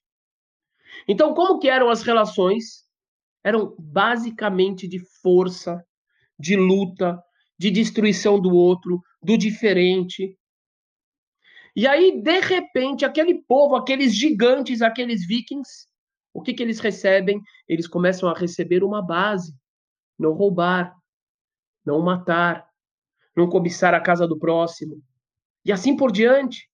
Então, 1.08 1.34
como 1.34 1.58
que 1.58 1.68
eram 1.68 1.90
as 1.90 2.02
relações? 2.04 2.84
Eram 3.42 3.74
basicamente 3.76 4.86
de 4.86 5.00
força, 5.20 5.84
de 6.38 6.54
luta, 6.54 7.20
de 7.58 7.68
destruição 7.68 8.40
do 8.40 8.54
outro, 8.54 9.02
do 9.20 9.36
diferente. 9.36 10.38
E 11.74 11.88
aí, 11.88 12.22
de 12.22 12.38
repente, 12.38 13.04
aquele 13.04 13.42
povo, 13.42 13.74
aqueles 13.74 14.14
gigantes, 14.14 14.80
aqueles 14.80 15.26
vikings, 15.26 15.88
o 16.32 16.40
que, 16.40 16.54
que 16.54 16.62
eles 16.62 16.78
recebem? 16.78 17.40
Eles 17.68 17.88
começam 17.88 18.28
a 18.28 18.38
receber 18.38 18.84
uma 18.84 19.04
base: 19.04 19.60
não 20.22 20.32
roubar, 20.32 20.96
não 21.84 22.00
matar, 22.00 22.66
não 23.36 23.48
cobiçar 23.48 23.92
a 23.92 24.00
casa 24.00 24.26
do 24.26 24.38
próximo, 24.38 25.02
e 25.64 25.72
assim 25.72 25.96
por 25.96 26.10
diante. 26.10 26.68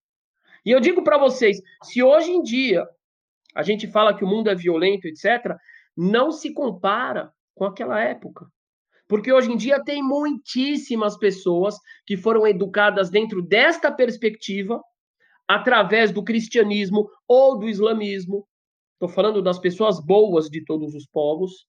E 0.65 0.71
eu 0.71 0.81
digo 0.81 1.03
para 1.03 1.19
vocês: 1.19 1.61
se 1.83 2.03
hoje 2.03 2.31
em 2.31 2.43
dia 2.43 2.87
a 3.55 3.63
gente 3.63 3.89
fala 3.89 4.15
que 4.17 4.25
o 4.25 4.29
mundo 4.29 4.51
é 4.51 4.55
violento, 4.55 5.07
etc., 5.07 5.57
não 5.97 6.31
se 6.31 6.53
compara 6.53 7.33
com 7.55 7.65
aquela 7.65 8.01
época. 8.01 8.47
Porque 9.09 9.33
hoje 9.33 9.51
em 9.51 9.57
dia 9.57 9.83
tem 9.83 10.03
muitíssimas 10.03 11.17
pessoas 11.17 11.77
que 12.07 12.17
foram 12.17 12.47
educadas 12.47 13.09
dentro 13.09 13.43
desta 13.43 13.91
perspectiva, 13.91 14.81
através 15.49 16.13
do 16.13 16.23
cristianismo 16.23 17.09
ou 17.27 17.59
do 17.59 17.69
islamismo. 17.69 18.47
Estou 18.93 19.09
falando 19.09 19.41
das 19.41 19.59
pessoas 19.59 19.99
boas 19.99 20.51
de 20.51 20.63
todos 20.65 20.95
os 20.95 21.07
povos, 21.07 21.67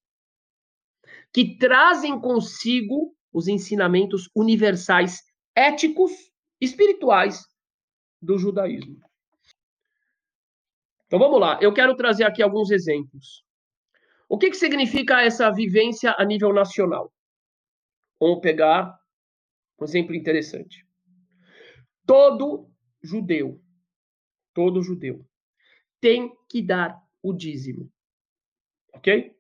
que 1.34 1.58
trazem 1.58 2.20
consigo 2.20 3.16
os 3.32 3.48
ensinamentos 3.48 4.30
universais 4.36 5.22
éticos, 5.56 6.12
espirituais 6.60 7.46
do 8.22 8.38
judaísmo. 8.38 9.00
Então 11.06 11.20
vamos 11.20 11.40
lá, 11.40 11.60
eu 11.62 11.74
quero 11.74 11.96
trazer 11.96 12.24
aqui 12.24 12.42
alguns 12.42 12.70
exemplos. 12.70 13.44
O 14.28 14.38
que, 14.38 14.50
que 14.50 14.58
significa 14.58 15.24
essa 15.24 15.50
vivência 15.52 16.14
a 16.18 16.24
nível 16.24 16.54
nacional? 16.54 17.12
Vamos 18.20 18.42
pegar 18.42 19.00
um 19.80 19.86
exemplo 19.86 20.14
interessante. 20.14 20.86
Todo 22.06 22.70
judeu, 23.02 23.60
todo 24.54 24.84
judeu, 24.84 25.26
tem 26.00 26.32
que 26.48 26.62
dar 26.62 27.02
o 27.24 27.34
dízimo. 27.34 27.92
Ok? 28.94 29.36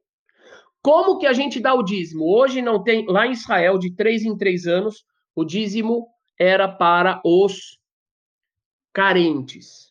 Como 0.81 1.17
que 1.17 1.25
a 1.27 1.33
gente 1.33 1.59
dá 1.59 1.73
o 1.73 1.83
dízimo? 1.83 2.25
Hoje 2.25 2.61
não 2.61 2.81
tem, 2.81 3.05
lá 3.05 3.27
em 3.27 3.31
Israel, 3.31 3.77
de 3.77 3.93
três 3.95 4.23
em 4.23 4.37
três 4.37 4.65
anos, 4.65 5.03
o 5.35 5.43
dízimo 5.43 6.07
era 6.37 6.67
para 6.67 7.21
os 7.23 7.77
carentes 8.93 9.89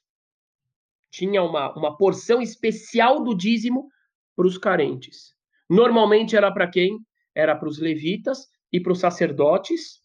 tinha 1.19 1.43
uma, 1.43 1.73
uma 1.77 1.97
porção 1.97 2.41
especial 2.41 3.23
do 3.23 3.35
dízimo 3.35 3.89
para 4.37 4.47
os 4.47 4.57
carentes. 4.57 5.35
Normalmente 5.69 6.37
era 6.37 6.53
para 6.53 6.71
quem? 6.71 6.99
Era 7.35 7.57
para 7.57 7.69
os 7.69 7.79
levitas 7.79 8.47
e 8.73 8.81
para 8.81 8.93
os 8.93 9.01
sacerdotes, 9.01 10.01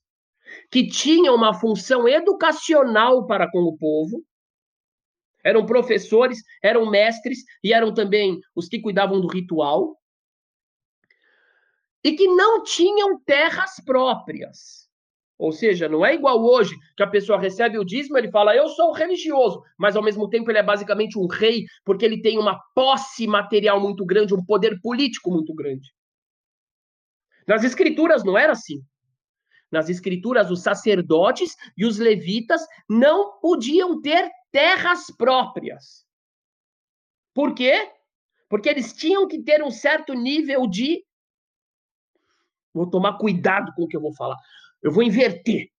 que 0.72 0.88
tinham 0.88 1.36
uma 1.36 1.54
função 1.54 2.08
educacional 2.08 3.26
para 3.28 3.50
com 3.50 3.60
o 3.60 3.78
povo. 3.78 4.24
Eram 5.44 5.66
professores, 5.66 6.40
eram 6.64 6.90
mestres 6.90 7.40
e 7.64 7.74
eram 7.74 7.94
também 7.94 8.40
os 8.56 8.68
que 8.68 8.80
cuidavam 8.80 9.22
do 9.22 9.28
ritual. 9.28 9.96
E 12.04 12.14
que 12.14 12.28
não 12.28 12.64
tinham 12.64 13.20
terras 13.24 13.76
próprias. 13.86 14.90
Ou 15.38 15.52
seja, 15.52 15.90
não 15.90 16.06
é 16.06 16.14
igual 16.14 16.42
hoje, 16.44 16.76
que 16.96 17.04
a 17.04 17.08
pessoa 17.08 17.40
recebe 17.40 17.78
o 17.78 17.84
dízimo, 17.84 18.18
ele 18.18 18.32
fala, 18.32 18.56
eu 18.56 18.68
sou 18.70 18.94
religioso, 18.94 19.62
mas 19.78 19.96
ao 19.96 20.04
mesmo 20.04 20.30
tempo 20.30 20.50
ele 20.52 20.60
é 20.60 20.64
basicamente 20.64 21.18
um 21.18 21.28
rei, 21.28 21.66
porque 21.84 22.06
ele 22.06 22.22
tem 22.22 22.38
uma 22.38 22.60
posse 22.76 23.28
material 23.28 23.80
muito 23.80 24.06
grande, 24.06 24.34
um 24.34 24.46
poder 24.46 24.80
político 24.82 25.32
muito 25.32 25.54
grande. 25.54 25.92
Nas 27.48 27.64
escrituras 27.64 28.24
não 28.24 28.38
era 28.38 28.54
assim. 28.54 28.82
Nas 29.72 29.90
escrituras, 29.90 30.52
os 30.52 30.62
sacerdotes 30.62 31.56
e 31.76 31.86
os 31.86 31.98
levitas 31.98 32.62
não 32.88 33.40
podiam 33.40 34.02
ter 34.02 34.30
terras 34.52 35.08
próprias. 35.18 36.06
Por 37.34 37.56
quê? 37.56 37.92
Porque 38.48 38.70
eles 38.70 38.94
tinham 38.94 39.28
que 39.28 39.42
ter 39.42 39.64
um 39.64 39.72
certo 39.72 40.14
nível 40.14 40.68
de. 40.68 41.04
Vou 42.74 42.90
tomar 42.90 43.18
cuidado 43.18 43.72
com 43.76 43.84
o 43.84 43.88
que 43.88 43.96
eu 43.96 44.02
vou 44.02 44.14
falar 44.14 44.38
eu 44.84 44.92
vou 44.92 45.02
inverter, 45.02 45.70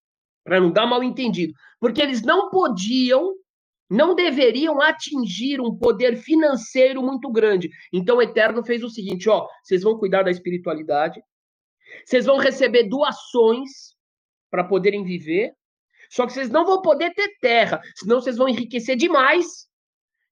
para 0.42 0.58
não 0.58 0.72
dar 0.72 0.86
mal 0.86 1.04
entendido. 1.04 1.52
Porque 1.78 2.00
eles 2.00 2.22
não 2.22 2.48
podiam, 2.48 3.34
não 3.88 4.14
deveriam 4.14 4.80
atingir 4.80 5.60
um 5.60 5.76
poder 5.76 6.16
financeiro 6.16 7.02
muito 7.02 7.30
grande. 7.30 7.68
Então 7.92 8.16
o 8.16 8.22
Eterno 8.22 8.64
fez 8.64 8.82
o 8.82 8.88
seguinte: 8.88 9.28
ó, 9.28 9.46
vocês 9.62 9.82
vão 9.82 9.98
cuidar 9.98 10.22
da 10.22 10.30
espiritualidade, 10.30 11.22
vocês 12.04 12.24
vão 12.24 12.38
receber 12.38 12.84
doações 12.84 13.94
para 14.50 14.64
poderem 14.64 15.04
viver, 15.04 15.52
só 16.10 16.26
que 16.26 16.32
vocês 16.32 16.48
não 16.48 16.64
vão 16.64 16.80
poder 16.80 17.12
ter 17.12 17.36
terra, 17.40 17.80
senão 17.96 18.20
vocês 18.20 18.36
vão 18.36 18.48
enriquecer 18.48 18.96
demais. 18.96 19.68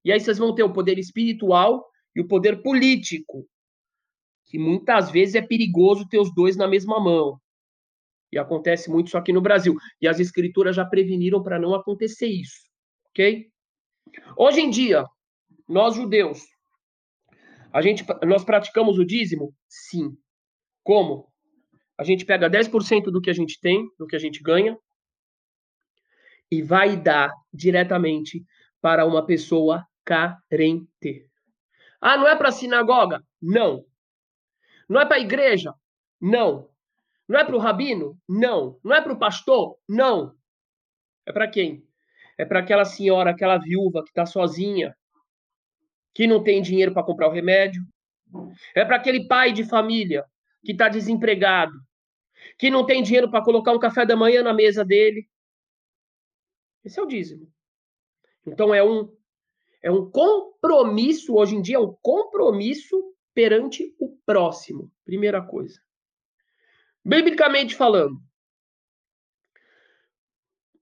E 0.04 0.10
aí 0.10 0.18
vocês 0.18 0.38
vão 0.38 0.54
ter 0.54 0.62
o 0.62 0.72
poder 0.72 0.98
espiritual 0.98 1.84
e 2.14 2.20
o 2.20 2.26
poder 2.26 2.62
político, 2.62 3.46
que 4.52 4.58
muitas 4.58 5.10
vezes 5.10 5.34
é 5.34 5.40
perigoso 5.40 6.06
ter 6.06 6.20
os 6.20 6.32
dois 6.32 6.56
na 6.56 6.68
mesma 6.68 7.00
mão. 7.00 7.40
E 8.30 8.38
acontece 8.38 8.90
muito 8.90 9.08
isso 9.08 9.16
aqui 9.16 9.32
no 9.32 9.40
Brasil. 9.40 9.74
E 10.00 10.06
as 10.06 10.20
escrituras 10.20 10.76
já 10.76 10.84
preveniram 10.84 11.42
para 11.42 11.58
não 11.58 11.74
acontecer 11.74 12.28
isso. 12.28 12.60
Ok? 13.08 13.50
Hoje 14.36 14.60
em 14.60 14.68
dia, 14.68 15.06
nós 15.66 15.96
judeus, 15.96 16.42
a 17.72 17.80
gente, 17.80 18.04
nós 18.26 18.44
praticamos 18.44 18.98
o 18.98 19.04
dízimo? 19.04 19.54
Sim. 19.66 20.14
Como? 20.84 21.32
a 22.02 22.04
gente 22.04 22.24
pega 22.24 22.50
10% 22.50 23.04
do 23.04 23.20
que 23.20 23.30
a 23.30 23.32
gente 23.32 23.60
tem, 23.60 23.88
do 23.98 24.06
que 24.06 24.16
a 24.16 24.18
gente 24.18 24.42
ganha, 24.42 24.76
e 26.50 26.60
vai 26.60 26.96
dar 26.96 27.32
diretamente 27.52 28.44
para 28.80 29.06
uma 29.06 29.24
pessoa 29.24 29.86
carente. 30.04 31.26
Ah, 32.00 32.16
não 32.16 32.28
é 32.28 32.34
para 32.34 32.48
a 32.48 32.52
sinagoga? 32.52 33.22
Não. 33.40 33.84
Não 34.92 35.00
é 35.00 35.06
para 35.06 35.16
a 35.16 35.20
igreja? 35.20 35.74
Não. 36.20 36.68
Não 37.26 37.40
é 37.40 37.44
para 37.44 37.56
o 37.56 37.58
rabino? 37.58 38.20
Não. 38.28 38.78
Não 38.84 38.94
é 38.94 39.00
para 39.00 39.14
o 39.14 39.18
pastor? 39.18 39.78
Não. 39.88 40.36
É 41.24 41.32
para 41.32 41.48
quem? 41.48 41.82
É 42.36 42.44
para 42.44 42.60
aquela 42.60 42.84
senhora, 42.84 43.30
aquela 43.30 43.56
viúva 43.56 44.02
que 44.02 44.10
está 44.10 44.26
sozinha, 44.26 44.94
que 46.14 46.26
não 46.26 46.44
tem 46.44 46.60
dinheiro 46.60 46.92
para 46.92 47.02
comprar 47.02 47.28
o 47.28 47.32
remédio. 47.32 47.82
É 48.74 48.84
para 48.84 48.96
aquele 48.96 49.26
pai 49.26 49.50
de 49.50 49.64
família 49.64 50.26
que 50.62 50.72
está 50.72 50.90
desempregado, 50.90 51.72
que 52.58 52.70
não 52.70 52.84
tem 52.84 53.02
dinheiro 53.02 53.30
para 53.30 53.42
colocar 53.42 53.72
um 53.72 53.78
café 53.78 54.04
da 54.04 54.14
manhã 54.14 54.42
na 54.42 54.52
mesa 54.52 54.84
dele. 54.84 55.26
Esse 56.84 57.00
é 57.00 57.02
o 57.02 57.06
dízimo. 57.06 57.50
Então 58.46 58.74
é 58.74 58.84
um 58.84 59.10
é 59.82 59.90
um 59.90 60.08
compromisso, 60.10 61.34
hoje 61.34 61.56
em 61.56 61.62
dia 61.62 61.76
é 61.76 61.80
um 61.80 61.96
compromisso 62.02 63.11
perante 63.34 63.94
o 63.98 64.16
próximo. 64.24 64.90
Primeira 65.04 65.42
coisa. 65.42 65.80
Biblicamente 67.04 67.74
falando, 67.74 68.20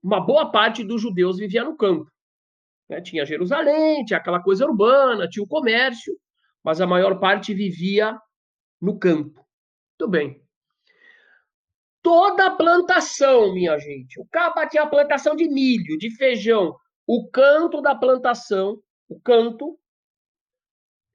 uma 0.03 0.21
boa 0.21 0.51
parte 0.51 0.85
dos 0.85 1.01
judeus 1.01 1.39
vivia 1.39 1.65
no 1.65 1.77
campo. 1.77 2.11
Né? 2.89 3.01
Tinha 3.01 3.25
Jerusalém, 3.25 4.05
tinha 4.05 4.19
aquela 4.19 4.43
coisa 4.43 4.67
urbana, 4.67 5.29
tinha 5.29 5.43
o 5.43 5.49
comércio, 5.49 6.15
mas 6.63 6.81
a 6.81 6.87
maior 6.87 7.19
parte 7.19 7.55
vivia 7.55 8.19
no 8.81 8.99
campo. 8.99 9.47
Tudo 9.97 10.11
bem. 10.11 10.43
Toda 12.03 12.47
a 12.47 12.51
plantação, 12.51 13.53
minha 13.53 13.79
gente. 13.79 14.21
O 14.21 14.27
capa 14.27 14.67
tinha 14.67 14.83
a 14.83 14.87
plantação 14.87 15.37
de 15.37 15.49
milho, 15.49 15.99
de 15.99 16.11
feijão. 16.17 16.75
O 17.07 17.29
canto 17.31 17.81
da 17.81 17.95
plantação, 17.95 18.83
o 19.09 19.21
canto, 19.21 19.79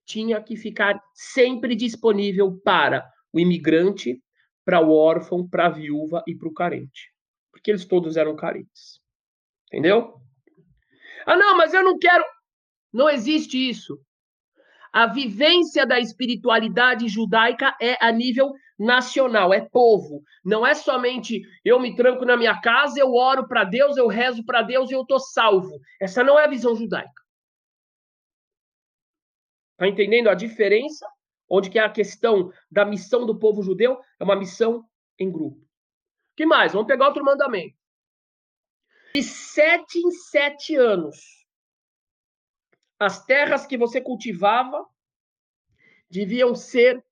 tinha 0.05 0.41
que 0.41 0.55
ficar 0.55 1.01
sempre 1.13 1.75
disponível 1.75 2.59
para 2.63 3.05
o 3.33 3.39
imigrante, 3.39 4.21
para 4.63 4.79
o 4.79 4.91
órfão, 4.91 5.47
para 5.47 5.67
a 5.67 5.69
viúva 5.69 6.23
e 6.27 6.35
para 6.35 6.47
o 6.47 6.53
carente. 6.53 7.11
Porque 7.51 7.71
eles 7.71 7.85
todos 7.85 8.17
eram 8.17 8.35
carentes. 8.35 8.99
Entendeu? 9.67 10.13
Ah, 11.25 11.35
não, 11.35 11.57
mas 11.57 11.73
eu 11.73 11.83
não 11.83 11.97
quero. 11.97 12.23
Não 12.93 13.09
existe 13.09 13.57
isso. 13.57 13.99
A 14.93 15.07
vivência 15.07 15.85
da 15.85 15.99
espiritualidade 15.99 17.07
judaica 17.09 17.75
é 17.81 17.97
a 17.99 18.11
nível 18.11 18.53
nacional, 18.79 19.53
é 19.53 19.59
povo. 19.59 20.21
Não 20.43 20.65
é 20.65 20.73
somente 20.73 21.41
eu 21.65 21.79
me 21.79 21.95
tranco 21.95 22.23
na 22.23 22.37
minha 22.37 22.59
casa, 22.61 22.99
eu 22.99 23.13
oro 23.13 23.47
para 23.47 23.63
Deus, 23.63 23.97
eu 23.97 24.07
rezo 24.07 24.45
para 24.45 24.61
Deus 24.61 24.89
e 24.89 24.93
eu 24.93 25.05
tô 25.05 25.19
salvo. 25.19 25.79
Essa 25.99 26.23
não 26.23 26.39
é 26.39 26.45
a 26.45 26.49
visão 26.49 26.75
judaica. 26.75 27.24
Tá 29.77 29.87
entendendo 29.87 30.29
a 30.29 30.33
diferença? 30.33 31.07
Onde 31.49 31.69
que 31.69 31.77
é 31.77 31.83
a 31.83 31.91
questão 31.91 32.51
da 32.71 32.85
missão 32.85 33.25
do 33.25 33.37
povo 33.37 33.61
judeu 33.61 33.99
é 34.19 34.23
uma 34.23 34.35
missão 34.35 34.83
em 35.19 35.31
grupo. 35.31 35.63
que 36.35 36.45
mais? 36.45 36.73
Vamos 36.73 36.87
pegar 36.87 37.07
outro 37.07 37.23
mandamento. 37.23 37.75
De 39.13 39.23
sete 39.23 39.99
em 39.99 40.11
sete 40.11 40.75
anos, 40.75 41.45
as 42.99 43.25
terras 43.25 43.65
que 43.65 43.77
você 43.77 44.01
cultivava 44.01 44.85
deviam 46.09 46.53
ser 46.55 47.03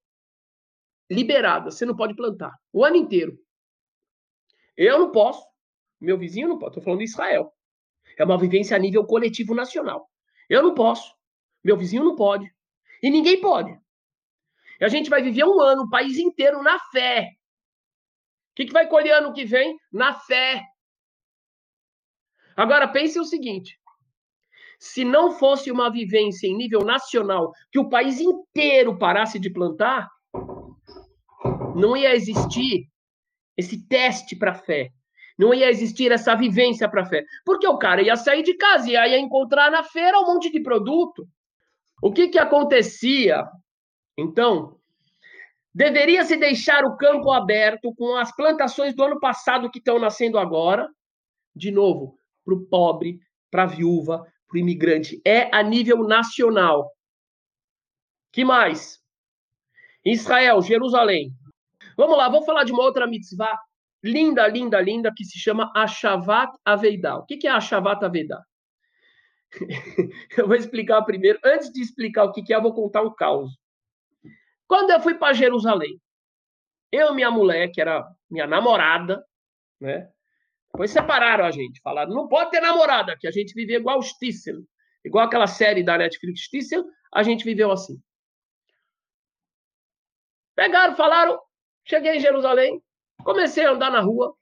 liberadas. 1.10 1.76
Você 1.76 1.86
não 1.86 1.96
pode 1.96 2.16
plantar 2.16 2.54
o 2.72 2.84
ano 2.84 2.98
inteiro. 2.98 3.38
Eu 4.76 5.00
não 5.00 5.12
posso, 5.12 5.46
meu 6.02 6.18
vizinho 6.18 6.50
não 6.50 6.58
pode. 6.58 6.72
Estou 6.72 6.84
falando 6.84 7.00
de 7.00 7.06
Israel. 7.06 7.54
É 8.18 8.24
uma 8.24 8.38
vivência 8.38 8.76
a 8.76 8.80
nível 8.80 9.06
coletivo 9.06 9.54
nacional. 9.56 10.10
Eu 10.50 10.62
não 10.62 10.74
posso, 10.74 11.16
meu 11.64 11.78
vizinho 11.78 12.04
não 12.04 12.16
pode. 12.16 12.52
E 13.02 13.10
ninguém 13.10 13.40
pode. 13.40 13.72
E 14.80 14.86
a 14.86 14.88
gente 14.88 15.10
vai 15.10 15.22
viver 15.22 15.46
um 15.46 15.62
ano, 15.62 15.84
o 15.84 15.90
país 15.90 16.18
inteiro, 16.18 16.62
na 16.62 16.80
fé. 16.92 17.30
O 18.52 18.56
que, 18.56 18.66
que 18.66 18.74
vai 18.74 18.88
colher 18.88 19.12
ano 19.14 19.34
que 19.34 19.46
vem? 19.46 19.78
Na 19.92 20.14
fé. 20.14 20.62
Agora, 22.56 22.88
pense 22.88 23.20
o 23.20 23.26
seguinte: 23.26 23.80
se 24.80 25.04
não 25.04 25.32
fosse 25.32 25.72
uma 25.72 25.90
vivência 25.90 26.48
em 26.48 26.56
nível 26.56 26.82
nacional, 26.82 27.52
que 27.72 27.80
o 27.80 27.90
país 27.90 28.20
inteiro 28.20 28.98
parasse 28.98 29.40
de 29.40 29.50
plantar, 29.52 30.08
não 31.76 31.96
ia 31.98 32.14
existir 32.14 32.88
esse 33.58 33.88
teste 33.88 34.36
para 34.36 34.54
fé. 34.54 34.90
Não 35.38 35.54
ia 35.54 35.70
existir 35.70 36.12
essa 36.12 36.36
vivência 36.36 36.88
para 36.90 37.06
fé. 37.06 37.24
Porque 37.46 37.68
o 37.68 37.78
cara 37.78 38.02
ia 38.02 38.16
sair 38.16 38.44
de 38.44 38.56
casa 38.56 38.88
e 38.90 38.94
ia 38.94 39.18
encontrar 39.18 39.72
na 39.72 39.84
feira 39.84 40.20
um 40.20 40.26
monte 40.26 40.52
de 40.52 40.62
produto. 40.62 41.28
O 42.04 42.12
que, 42.12 42.28
que 42.28 42.38
acontecia? 42.38 43.48
Então, 44.18 44.78
deveria 45.74 46.26
se 46.26 46.36
deixar 46.36 46.84
o 46.84 46.98
campo 46.98 47.32
aberto 47.32 47.96
com 47.96 48.18
as 48.18 48.30
plantações 48.36 48.94
do 48.94 49.06
ano 49.06 49.22
passado 49.22 49.72
que 49.72 49.80
estão 49.80 49.98
nascendo 49.98 50.38
agora, 50.38 50.90
de 51.56 51.72
novo, 51.72 52.18
para 52.44 52.56
o 52.56 52.66
pobre, 52.66 53.22
para 53.50 53.64
a 53.64 53.68
viúva, 53.68 54.18
para 54.50 54.56
o 54.56 54.60
imigrante, 54.60 55.22
é 55.24 55.50
a 55.56 55.64
nível 55.64 56.04
nacional. 56.04 56.92
Que 58.34 58.44
mais? 58.44 59.00
Israel, 60.04 60.62
Jerusalém. 60.62 61.32
Vamos 61.96 62.18
lá, 62.18 62.28
vamos 62.28 62.46
falar 62.46 62.66
de 62.66 62.74
uma 62.74 62.84
outra 62.84 63.08
mitzvah 63.08 63.58
linda, 64.04 64.46
linda, 64.50 64.82
linda, 64.82 65.14
que 65.16 65.24
se 65.24 65.40
chama 65.40 65.72
Ashavat 65.74 66.54
Aveidá. 66.66 67.16
O 67.16 67.26
que 67.26 67.48
é 67.48 67.50
Ashavat 67.50 68.04
Aveidá? 68.04 68.44
eu 70.38 70.48
vou 70.48 70.56
explicar 70.56 71.02
primeiro. 71.04 71.40
Antes 71.44 71.72
de 71.72 71.82
explicar 71.82 72.24
o 72.26 72.32
que 72.32 72.54
é, 72.54 72.56
eu 72.56 72.62
vou 72.62 72.74
contar 72.74 73.02
um 73.02 73.14
caos. 73.14 73.52
Quando 74.68 74.92
eu 74.92 75.00
fui 75.02 75.16
para 75.16 75.34
Jerusalém, 75.34 76.00
eu 76.92 77.12
e 77.12 77.16
minha 77.16 77.32
mulher, 77.32 77.70
que 77.70 77.82
era 77.82 78.08
minha 78.30 78.48
namorada, 78.48 79.24
né? 79.80 80.10
Depois 80.72 80.90
separaram 80.90 81.46
a 81.46 81.52
gente, 81.52 81.80
falaram, 81.82 82.14
não 82.14 82.28
pode 82.28 82.50
ter 82.50 82.60
namorada, 82.60 83.16
que 83.20 83.28
a 83.28 83.32
gente 83.32 83.54
vivia 83.54 83.78
igual 83.78 84.00
o 84.00 84.02
Stissel, 84.02 84.64
igual 85.06 85.26
aquela 85.26 85.46
série 85.46 85.84
da 85.84 85.98
Netflix 85.98 86.42
Stissel, 86.42 86.84
a 87.14 87.22
gente 87.22 87.46
viveu 87.46 87.72
assim. 87.72 88.02
Pegaram, 90.56 90.96
falaram, 90.96 91.40
cheguei 91.86 92.16
em 92.16 92.20
Jerusalém, 92.20 92.82
comecei 93.24 93.66
a 93.66 93.72
andar 93.72 93.92
na 93.92 94.00
rua 94.00 94.36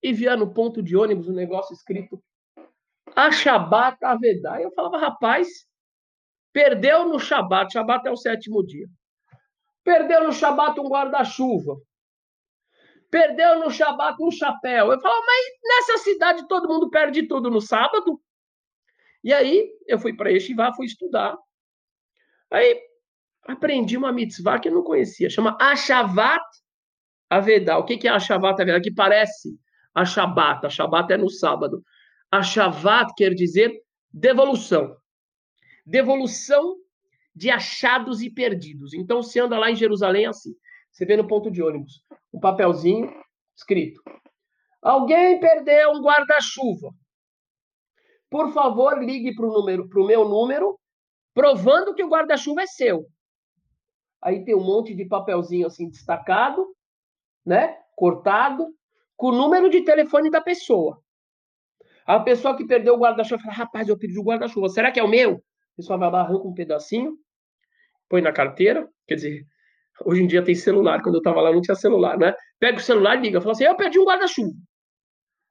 e 0.00 0.12
via 0.12 0.36
no 0.36 0.52
ponto 0.54 0.80
de 0.80 0.96
ônibus 0.96 1.28
um 1.28 1.34
negócio 1.34 1.74
escrito 1.74 2.22
a 3.16 3.30
Shabat 3.30 4.04
Avedá. 4.04 4.60
Eu 4.60 4.72
falava, 4.72 4.98
rapaz, 4.98 5.48
perdeu 6.52 7.08
no 7.08 7.18
Shabat, 7.18 7.72
Shabat 7.72 8.06
é 8.06 8.10
o 8.10 8.16
sétimo 8.16 8.64
dia. 8.64 8.86
Perdeu 9.84 10.24
no 10.24 10.32
Shabat 10.32 10.78
um 10.80 10.88
guarda-chuva. 10.88 11.76
Perdeu 13.10 13.58
no 13.58 13.70
Shabat 13.70 14.16
um 14.22 14.30
chapéu. 14.30 14.92
Eu 14.92 15.00
falava, 15.00 15.22
mas 15.26 15.46
nessa 15.64 16.04
cidade 16.04 16.46
todo 16.46 16.68
mundo 16.68 16.90
perde 16.90 17.26
tudo 17.26 17.50
no 17.50 17.60
sábado? 17.60 18.20
E 19.22 19.32
aí 19.32 19.68
eu 19.86 19.98
fui 19.98 20.14
para 20.14 20.30
Yeshiva, 20.30 20.72
fui 20.74 20.86
estudar. 20.86 21.36
Aí 22.50 22.80
aprendi 23.46 23.96
uma 23.96 24.12
mitzvah 24.12 24.58
que 24.58 24.68
eu 24.68 24.74
não 24.74 24.82
conhecia, 24.82 25.28
chama 25.28 25.56
Ashavat 25.60 26.44
Avedá. 27.28 27.78
O 27.78 27.84
que 27.84 28.06
é 28.06 28.10
Ashavat 28.10 28.60
Avedá? 28.60 28.80
Que 28.80 28.92
parece 28.92 29.58
a 29.94 30.04
Shabat. 30.04 30.66
A 30.66 30.70
Shabat 30.70 31.12
é 31.12 31.16
no 31.16 31.28
sábado. 31.28 31.82
A 32.30 32.42
quer 33.16 33.34
dizer 33.34 33.82
devolução. 34.12 34.96
Devolução 35.84 36.76
de 37.34 37.50
achados 37.50 38.22
e 38.22 38.30
perdidos. 38.30 38.94
Então, 38.94 39.22
se 39.22 39.40
anda 39.40 39.58
lá 39.58 39.70
em 39.70 39.76
Jerusalém 39.76 40.26
assim. 40.26 40.54
Você 40.90 41.04
vê 41.04 41.16
no 41.16 41.26
ponto 41.26 41.50
de 41.50 41.62
ônibus 41.62 42.04
um 42.32 42.40
papelzinho 42.40 43.12
escrito: 43.56 44.02
Alguém 44.82 45.40
perdeu 45.40 45.92
um 45.92 46.02
guarda-chuva. 46.02 46.92
Por 48.28 48.52
favor, 48.52 49.02
ligue 49.02 49.34
para 49.34 49.46
o 49.46 50.06
meu 50.06 50.28
número, 50.28 50.78
provando 51.34 51.94
que 51.94 52.04
o 52.04 52.08
guarda-chuva 52.08 52.62
é 52.62 52.66
seu. 52.66 53.06
Aí 54.22 54.44
tem 54.44 54.54
um 54.54 54.62
monte 54.62 54.94
de 54.94 55.04
papelzinho 55.04 55.66
assim 55.66 55.88
destacado, 55.88 56.74
né? 57.44 57.78
Cortado, 57.96 58.74
com 59.16 59.28
o 59.28 59.32
número 59.32 59.68
de 59.68 59.82
telefone 59.82 60.30
da 60.30 60.40
pessoa. 60.40 61.02
A 62.06 62.20
pessoa 62.20 62.56
que 62.56 62.66
perdeu 62.66 62.94
o 62.94 62.98
guarda-chuva 62.98 63.42
fala: 63.42 63.54
rapaz, 63.54 63.88
eu 63.88 63.98
perdi 63.98 64.18
o 64.18 64.24
guarda-chuva, 64.24 64.68
será 64.68 64.90
que 64.90 65.00
é 65.00 65.02
o 65.02 65.08
meu? 65.08 65.42
A 65.72 65.76
pessoa 65.76 65.98
vai 65.98 66.10
lá, 66.10 66.20
arranca 66.20 66.46
um 66.46 66.54
pedacinho, 66.54 67.16
põe 68.08 68.20
na 68.20 68.32
carteira, 68.32 68.88
quer 69.06 69.14
dizer, 69.14 69.46
hoje 70.04 70.22
em 70.22 70.26
dia 70.26 70.42
tem 70.44 70.54
celular, 70.54 71.02
quando 71.02 71.16
eu 71.16 71.20
estava 71.20 71.40
lá 71.40 71.52
não 71.52 71.60
tinha 71.60 71.74
celular, 71.74 72.18
né? 72.18 72.34
Pega 72.58 72.78
o 72.78 72.82
celular 72.82 73.16
e 73.16 73.22
liga, 73.22 73.40
fala 73.40 73.52
assim: 73.52 73.64
eu 73.64 73.76
perdi 73.76 73.98
um 73.98 74.04
guarda-chuva. 74.04 74.56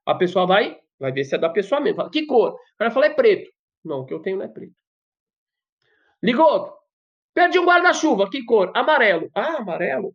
A 0.06 0.16
pessoa 0.16 0.46
vai, 0.46 0.78
vai 1.00 1.12
ver 1.12 1.24
se 1.24 1.36
é 1.36 1.38
da 1.38 1.50
pessoa 1.50 1.80
mesmo. 1.82 1.98
Fala, 1.98 2.10
que 2.10 2.26
cor? 2.26 2.58
Cara 2.78 2.92
fala: 2.92 3.06
é 3.08 3.10
preto. 3.10 3.52
Não, 3.84 4.02
o 4.02 4.06
que 4.06 4.14
eu 4.14 4.20
tenho 4.20 4.38
não 4.38 4.46
é 4.46 4.48
preto. 4.48 4.74
Ligou. 6.22 6.78
Perdi 7.34 7.60
um 7.60 7.66
guarda-chuva, 7.66 8.30
que 8.30 8.44
cor? 8.44 8.72
Amarelo. 8.76 9.30
Ah, 9.34 9.58
amarelo. 9.58 10.14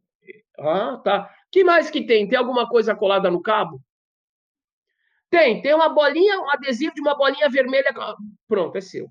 Ah, 0.58 1.00
tá. 1.02 1.30
que 1.50 1.64
mais 1.64 1.90
que 1.90 2.04
tem? 2.04 2.28
Tem 2.28 2.38
alguma 2.38 2.68
coisa 2.68 2.94
colada 2.94 3.30
no 3.30 3.40
cabo? 3.40 3.80
Tem, 5.34 5.60
tem 5.60 5.74
uma 5.74 5.88
bolinha, 5.88 6.38
um 6.38 6.48
adesivo 6.48 6.94
de 6.94 7.00
uma 7.00 7.16
bolinha 7.16 7.50
vermelha. 7.50 7.92
Pronto, 8.46 8.78
é 8.78 8.80
seu. 8.80 9.08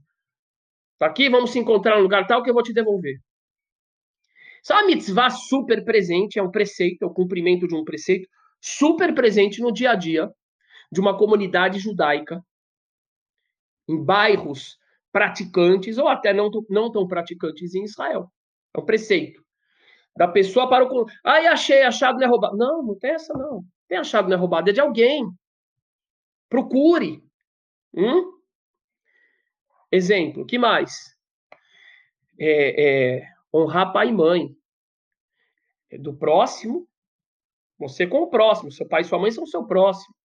Tá 0.98 1.08
aqui, 1.08 1.28
vamos 1.28 1.52
se 1.52 1.60
encontrar 1.60 1.98
no 1.98 2.02
lugar 2.02 2.26
tal 2.26 2.42
que 2.42 2.50
eu 2.50 2.54
vou 2.54 2.64
te 2.64 2.72
devolver. 2.72 3.20
Só 4.64 4.80
a 4.80 4.86
mitzvah 4.86 5.30
super 5.30 5.84
presente, 5.84 6.40
é 6.40 6.42
um 6.42 6.50
preceito, 6.50 7.04
é 7.04 7.06
o 7.06 7.14
cumprimento 7.14 7.68
de 7.68 7.76
um 7.76 7.84
preceito, 7.84 8.30
super 8.62 9.14
presente 9.14 9.62
no 9.62 9.70
dia 9.70 9.92
a 9.92 9.96
dia 9.96 10.32
de 10.90 11.02
uma 11.02 11.18
comunidade 11.18 11.78
judaica, 11.80 12.42
em 13.90 14.02
bairros 14.02 14.78
praticantes 15.12 15.98
ou 15.98 16.08
até 16.08 16.34
não, 16.34 16.50
não 16.70 16.90
tão 16.90 17.06
praticantes 17.06 17.76
em 17.76 17.84
Israel. 17.84 18.32
É 18.74 18.80
um 18.80 18.86
preceito. 18.86 19.44
Da 20.16 20.30
pessoa 20.30 20.70
para 20.70 20.86
o. 20.86 21.06
Ai, 21.26 21.48
achei, 21.48 21.82
achado 21.82 22.18
não 22.18 22.26
é 22.26 22.30
roubado. 22.30 22.56
Não, 22.56 22.82
não 22.82 22.98
tem 22.98 23.12
essa, 23.12 23.34
não. 23.34 23.62
Tem 23.90 23.98
achado 23.98 24.30
não 24.30 24.38
é 24.38 24.40
roubado, 24.40 24.70
é 24.70 24.74
de 24.74 24.80
alguém. 24.80 25.30
Procure. 26.50 27.24
Hum? 27.94 28.34
Exemplo, 29.92 30.46
que 30.46 30.58
mais? 30.58 31.16
É, 32.40 33.18
é, 33.18 33.28
honrar 33.54 33.94
pai 33.94 34.10
e 34.10 34.12
mãe. 34.12 34.56
É 35.92 35.98
do 35.98 36.16
próximo, 36.16 36.88
você 37.78 38.08
com 38.08 38.22
o 38.22 38.30
próximo. 38.30 38.72
Seu 38.72 38.88
pai 38.88 39.02
e 39.02 39.06
sua 39.06 39.20
mãe 39.20 39.30
são 39.30 39.46
seu 39.46 39.66
próximo. 39.66 40.16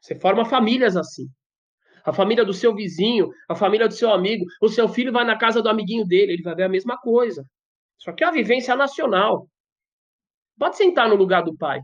Você 0.00 0.14
forma 0.14 0.44
famílias 0.44 0.96
assim. 0.96 1.28
A 2.04 2.12
família 2.12 2.44
do 2.44 2.52
seu 2.52 2.74
vizinho, 2.74 3.30
a 3.48 3.54
família 3.54 3.86
do 3.88 3.94
seu 3.94 4.12
amigo. 4.12 4.44
O 4.60 4.68
seu 4.68 4.88
filho 4.88 5.12
vai 5.12 5.24
na 5.24 5.38
casa 5.38 5.62
do 5.62 5.68
amiguinho 5.68 6.06
dele, 6.06 6.32
ele 6.32 6.42
vai 6.42 6.54
ver 6.54 6.64
a 6.64 6.68
mesma 6.68 6.98
coisa. 6.98 7.46
Só 7.98 8.12
que 8.12 8.24
é 8.24 8.26
a 8.26 8.30
vivência 8.30 8.74
nacional. 8.74 9.48
Pode 10.58 10.76
sentar 10.76 11.08
no 11.08 11.14
lugar 11.14 11.42
do 11.42 11.56
pai. 11.56 11.80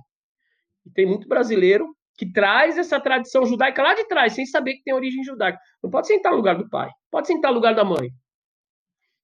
E 0.85 0.91
tem 0.91 1.07
muito 1.07 1.29
brasileiro 1.29 1.95
que 2.17 2.31
traz 2.31 2.79
essa 2.79 2.99
tradição 3.01 3.45
judaica 3.45 3.83
lá 3.83 3.95
de 3.95 4.05
trás, 4.05 4.33
sem 4.33 4.47
saber 4.47 4.75
que 4.75 4.83
tem 4.83 4.95
origem 4.95 5.23
judaica. 5.23 5.59
Não 5.83 5.91
pode 5.91 6.07
sentar 6.07 6.33
no 6.33 6.39
lugar 6.39 6.57
do 6.57 6.69
pai. 6.69 6.91
Pode 7.11 7.27
sentar 7.27 7.51
no 7.51 7.57
lugar 7.57 7.75
da 7.75 7.85
mãe. 7.85 8.11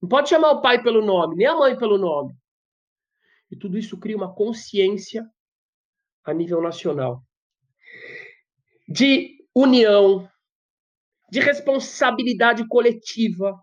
Não 0.00 0.08
pode 0.08 0.28
chamar 0.28 0.50
o 0.50 0.60
pai 0.60 0.82
pelo 0.82 1.04
nome, 1.04 1.36
nem 1.36 1.46
a 1.46 1.54
mãe 1.54 1.76
pelo 1.76 1.96
nome. 1.96 2.34
E 3.50 3.56
tudo 3.56 3.78
isso 3.78 3.98
cria 3.98 4.16
uma 4.16 4.34
consciência 4.34 5.24
a 6.24 6.32
nível 6.32 6.60
nacional 6.60 7.22
de 8.88 9.38
união, 9.54 10.28
de 11.30 11.40
responsabilidade 11.40 12.66
coletiva, 12.68 13.58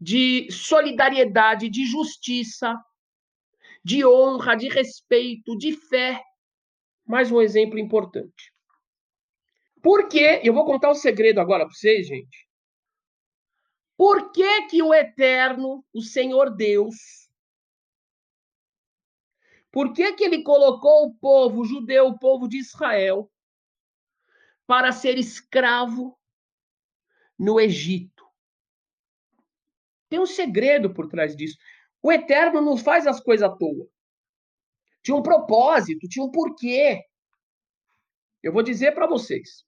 de 0.00 0.50
solidariedade, 0.50 1.70
de 1.70 1.86
justiça, 1.86 2.74
de 3.84 4.04
honra, 4.04 4.56
de 4.56 4.68
respeito, 4.68 5.56
de 5.56 5.72
fé. 5.72 6.20
Mais 7.06 7.30
um 7.30 7.40
exemplo 7.40 7.78
importante. 7.78 8.52
Por 9.82 10.08
que, 10.08 10.40
eu 10.42 10.52
vou 10.52 10.64
contar 10.64 10.88
o 10.88 10.92
um 10.92 10.94
segredo 10.94 11.40
agora 11.40 11.64
para 11.64 11.72
vocês, 11.72 12.08
gente. 12.08 12.46
Por 13.96 14.32
que 14.32 14.66
que 14.66 14.82
o 14.82 14.92
Eterno, 14.92 15.84
o 15.94 16.02
Senhor 16.02 16.54
Deus, 16.54 16.96
por 19.70 19.92
que 19.92 20.12
que 20.14 20.24
ele 20.24 20.42
colocou 20.42 21.06
o 21.06 21.14
povo 21.14 21.64
judeu, 21.64 22.06
o 22.08 22.18
povo 22.18 22.48
de 22.48 22.58
Israel, 22.58 23.30
para 24.66 24.90
ser 24.90 25.18
escravo 25.18 26.18
no 27.38 27.60
Egito? 27.60 28.24
Tem 30.08 30.18
um 30.18 30.26
segredo 30.26 30.92
por 30.92 31.08
trás 31.08 31.36
disso. 31.36 31.58
O 32.02 32.10
Eterno 32.10 32.60
não 32.60 32.76
faz 32.76 33.06
as 33.06 33.20
coisas 33.20 33.48
à 33.48 33.54
toa. 33.54 33.88
Tinha 35.06 35.16
um 35.16 35.22
propósito, 35.22 36.08
tinha 36.08 36.24
um 36.24 36.32
porquê. 36.32 37.00
Eu 38.42 38.52
vou 38.52 38.60
dizer 38.60 38.92
para 38.92 39.06
vocês. 39.06 39.64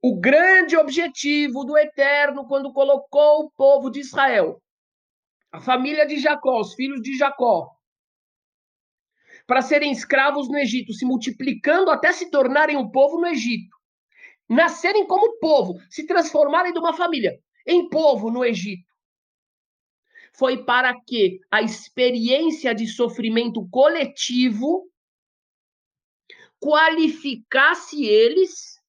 O 0.00 0.18
grande 0.18 0.74
objetivo 0.74 1.62
do 1.62 1.76
Eterno 1.76 2.48
quando 2.48 2.72
colocou 2.72 3.44
o 3.44 3.50
povo 3.50 3.90
de 3.90 4.00
Israel, 4.00 4.58
a 5.52 5.60
família 5.60 6.06
de 6.06 6.18
Jacó, 6.18 6.60
os 6.60 6.72
filhos 6.72 7.02
de 7.02 7.14
Jacó, 7.14 7.68
para 9.46 9.60
serem 9.60 9.92
escravos 9.92 10.48
no 10.48 10.56
Egito, 10.56 10.94
se 10.94 11.04
multiplicando 11.04 11.90
até 11.90 12.10
se 12.10 12.30
tornarem 12.30 12.78
um 12.78 12.90
povo 12.90 13.20
no 13.20 13.26
Egito, 13.26 13.76
nascerem 14.48 15.06
como 15.06 15.38
povo, 15.38 15.78
se 15.90 16.06
transformarem 16.06 16.72
de 16.72 16.78
uma 16.78 16.96
família 16.96 17.38
em 17.66 17.86
povo 17.90 18.30
no 18.30 18.42
Egito. 18.42 18.91
Foi 20.34 20.64
para 20.64 20.98
que 21.00 21.40
a 21.50 21.60
experiência 21.62 22.74
de 22.74 22.86
sofrimento 22.86 23.68
coletivo 23.68 24.90
qualificasse 26.58 28.04
eles 28.04 28.80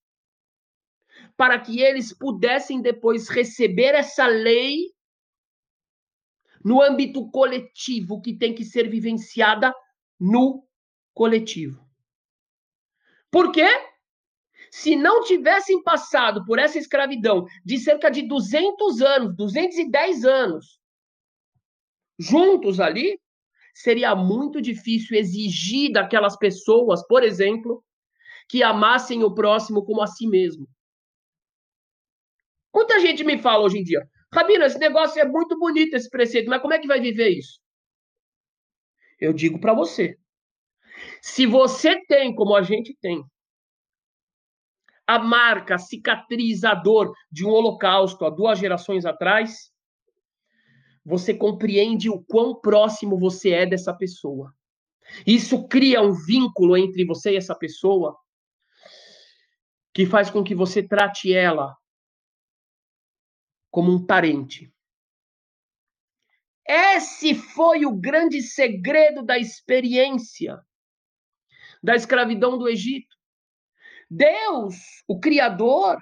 para 1.35 1.59
que 1.59 1.81
eles 1.81 2.15
pudessem 2.15 2.81
depois 2.81 3.27
receber 3.27 3.95
essa 3.95 4.27
lei 4.27 4.93
no 6.63 6.81
âmbito 6.81 7.29
coletivo 7.31 8.21
que 8.21 8.37
tem 8.37 8.53
que 8.53 8.63
ser 8.63 8.89
vivenciada 8.89 9.73
no 10.19 10.65
coletivo. 11.13 11.83
Por 13.29 13.51
quê? 13.51 13.67
Se 14.71 14.95
não 14.95 15.23
tivessem 15.23 15.83
passado 15.83 16.45
por 16.45 16.59
essa 16.59 16.77
escravidão 16.77 17.45
de 17.65 17.77
cerca 17.79 18.09
de 18.09 18.27
200 18.27 19.01
anos, 19.01 19.35
210 19.35 20.25
anos, 20.25 20.79
juntos 22.23 22.79
ali, 22.79 23.19
seria 23.73 24.15
muito 24.15 24.61
difícil 24.61 25.17
exigir 25.17 25.91
daquelas 25.91 26.37
pessoas, 26.37 27.05
por 27.07 27.23
exemplo, 27.23 27.83
que 28.47 28.61
amassem 28.61 29.23
o 29.23 29.33
próximo 29.33 29.83
como 29.83 30.01
a 30.01 30.07
si 30.07 30.27
mesmo. 30.27 30.67
Muita 32.73 32.99
gente 32.99 33.23
me 33.23 33.37
fala 33.37 33.63
hoje 33.63 33.79
em 33.79 33.83
dia, 33.83 34.07
Rabino, 34.33 34.63
esse 34.63 34.79
negócio 34.79 35.21
é 35.21 35.25
muito 35.25 35.57
bonito, 35.57 35.95
esse 35.95 36.09
preceito, 36.09 36.49
mas 36.49 36.61
como 36.61 36.73
é 36.73 36.79
que 36.79 36.87
vai 36.87 36.99
viver 36.99 37.29
isso? 37.29 37.59
Eu 39.19 39.31
digo 39.31 39.59
para 39.59 39.73
você, 39.73 40.17
se 41.21 41.45
você 41.45 42.03
tem, 42.05 42.33
como 42.33 42.55
a 42.55 42.63
gente 42.63 42.97
tem, 42.99 43.23
a 45.05 45.19
marca 45.19 45.77
cicatrizador 45.77 47.13
de 47.31 47.45
um 47.45 47.49
holocausto 47.49 48.25
há 48.25 48.29
duas 48.29 48.57
gerações 48.57 49.05
atrás, 49.05 49.72
você 51.05 51.33
compreende 51.33 52.09
o 52.09 52.23
quão 52.23 52.59
próximo 52.59 53.17
você 53.17 53.51
é 53.51 53.65
dessa 53.65 53.93
pessoa. 53.93 54.53
Isso 55.27 55.67
cria 55.67 56.01
um 56.01 56.13
vínculo 56.13 56.77
entre 56.77 57.05
você 57.05 57.31
e 57.31 57.37
essa 57.37 57.53
pessoa 57.53 58.17
que 59.93 60.05
faz 60.05 60.29
com 60.29 60.43
que 60.43 60.55
você 60.55 60.81
trate 60.81 61.33
ela 61.33 61.75
como 63.69 63.91
um 63.91 64.05
parente. 64.05 64.73
Esse 66.65 67.35
foi 67.35 67.85
o 67.85 67.95
grande 67.95 68.41
segredo 68.41 69.23
da 69.23 69.37
experiência 69.37 70.63
da 71.83 71.95
escravidão 71.95 72.57
do 72.57 72.69
Egito. 72.69 73.13
Deus, 74.09 74.75
o 75.05 75.19
Criador, 75.19 75.97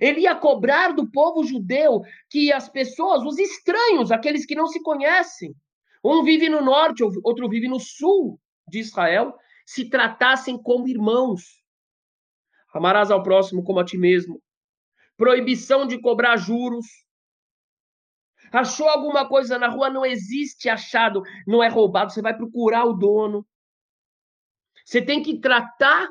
ele 0.00 0.20
ia 0.20 0.34
cobrar 0.34 0.92
do 0.92 1.10
povo 1.10 1.42
judeu 1.42 2.02
que 2.28 2.52
as 2.52 2.68
pessoas, 2.68 3.22
os 3.22 3.38
estranhos, 3.38 4.12
aqueles 4.12 4.44
que 4.44 4.54
não 4.54 4.66
se 4.66 4.82
conhecem, 4.82 5.54
um 6.04 6.22
vive 6.22 6.48
no 6.48 6.62
norte, 6.62 7.02
outro 7.02 7.48
vive 7.48 7.68
no 7.68 7.80
sul 7.80 8.38
de 8.68 8.78
Israel, 8.78 9.34
se 9.64 9.88
tratassem 9.88 10.60
como 10.60 10.88
irmãos. 10.88 11.62
Amarás 12.74 13.10
ao 13.10 13.22
próximo 13.22 13.64
como 13.64 13.80
a 13.80 13.84
ti 13.84 13.96
mesmo 13.96 14.40
proibição 15.20 15.86
de 15.86 16.00
cobrar 16.00 16.38
juros. 16.38 16.86
Achou 18.50 18.88
alguma 18.88 19.28
coisa 19.28 19.58
na 19.58 19.68
rua, 19.68 19.90
não 19.90 20.06
existe 20.06 20.66
achado, 20.66 21.22
não 21.46 21.62
é 21.62 21.68
roubado, 21.68 22.10
você 22.10 22.22
vai 22.22 22.34
procurar 22.34 22.86
o 22.86 22.94
dono. 22.94 23.46
Você 24.82 25.02
tem 25.02 25.22
que 25.22 25.38
tratar 25.38 26.08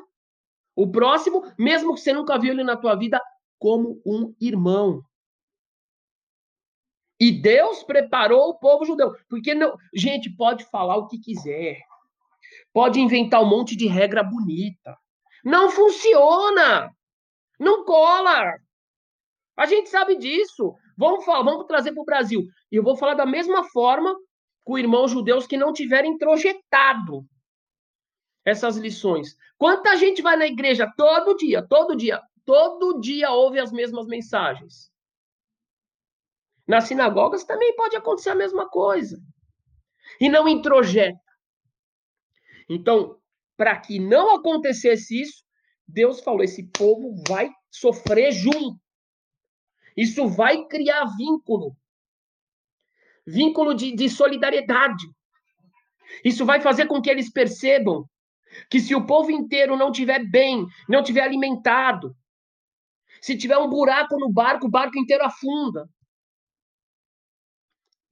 o 0.76 0.88
próximo, 0.88 1.42
mesmo 1.58 1.92
que 1.94 2.00
você 2.00 2.12
nunca 2.12 2.38
viu 2.38 2.52
ele 2.52 2.62
na 2.62 2.76
tua 2.76 2.94
vida, 2.94 3.20
como 3.60 4.00
um 4.04 4.34
irmão. 4.40 5.04
E 7.20 7.30
Deus 7.30 7.84
preparou 7.84 8.48
o 8.48 8.58
povo 8.58 8.86
judeu, 8.86 9.14
porque 9.28 9.54
não, 9.54 9.76
gente 9.94 10.34
pode 10.34 10.64
falar 10.64 10.96
o 10.96 11.06
que 11.06 11.18
quiser. 11.18 11.78
Pode 12.72 12.98
inventar 12.98 13.42
um 13.42 13.48
monte 13.48 13.76
de 13.76 13.86
regra 13.86 14.24
bonita. 14.24 14.96
Não 15.44 15.70
funciona. 15.70 16.90
Não 17.58 17.84
cola. 17.84 18.58
A 19.56 19.66
gente 19.66 19.90
sabe 19.90 20.16
disso. 20.16 20.74
Vamos, 20.96 21.24
falar, 21.24 21.42
vamos 21.42 21.66
trazer 21.66 21.92
para 21.92 22.02
o 22.02 22.06
Brasil. 22.06 22.46
E 22.72 22.76
eu 22.76 22.82
vou 22.82 22.96
falar 22.96 23.14
da 23.14 23.26
mesma 23.26 23.64
forma 23.64 24.16
com 24.64 24.78
irmãos 24.78 25.10
judeus 25.10 25.46
que 25.46 25.58
não 25.58 25.72
tiverem 25.72 26.16
projetado 26.16 27.26
essas 28.44 28.76
lições. 28.76 29.36
Quanta 29.58 29.96
gente 29.96 30.22
vai 30.22 30.36
na 30.36 30.46
igreja 30.46 30.90
todo 30.96 31.36
dia, 31.36 31.62
todo 31.66 31.96
dia, 31.96 32.22
todo 32.50 33.00
dia 33.00 33.30
ouve 33.30 33.60
as 33.60 33.70
mesmas 33.70 34.08
mensagens. 34.08 34.90
Nas 36.66 36.84
sinagogas 36.84 37.44
também 37.44 37.76
pode 37.76 37.94
acontecer 37.94 38.30
a 38.30 38.34
mesma 38.34 38.68
coisa. 38.68 39.22
E 40.20 40.28
não 40.28 40.48
introjeta. 40.48 41.20
Então, 42.68 43.20
para 43.56 43.78
que 43.78 44.00
não 44.00 44.34
acontecesse 44.34 45.22
isso, 45.22 45.44
Deus 45.86 46.20
falou: 46.20 46.42
esse 46.42 46.68
povo 46.72 47.14
vai 47.28 47.48
sofrer 47.70 48.32
junto. 48.32 48.80
Isso 49.96 50.28
vai 50.28 50.66
criar 50.66 51.04
vínculo 51.16 51.76
vínculo 53.24 53.74
de, 53.74 53.94
de 53.94 54.08
solidariedade. 54.08 55.06
Isso 56.24 56.44
vai 56.44 56.60
fazer 56.60 56.86
com 56.86 57.00
que 57.00 57.08
eles 57.08 57.30
percebam 57.30 58.04
que 58.68 58.80
se 58.80 58.92
o 58.96 59.06
povo 59.06 59.30
inteiro 59.30 59.76
não 59.76 59.92
tiver 59.92 60.28
bem, 60.28 60.66
não 60.88 61.04
tiver 61.04 61.20
alimentado, 61.20 62.16
se 63.20 63.36
tiver 63.36 63.58
um 63.58 63.68
buraco 63.68 64.18
no 64.18 64.32
barco, 64.32 64.66
o 64.66 64.70
barco 64.70 64.98
inteiro 64.98 65.24
afunda. 65.24 65.88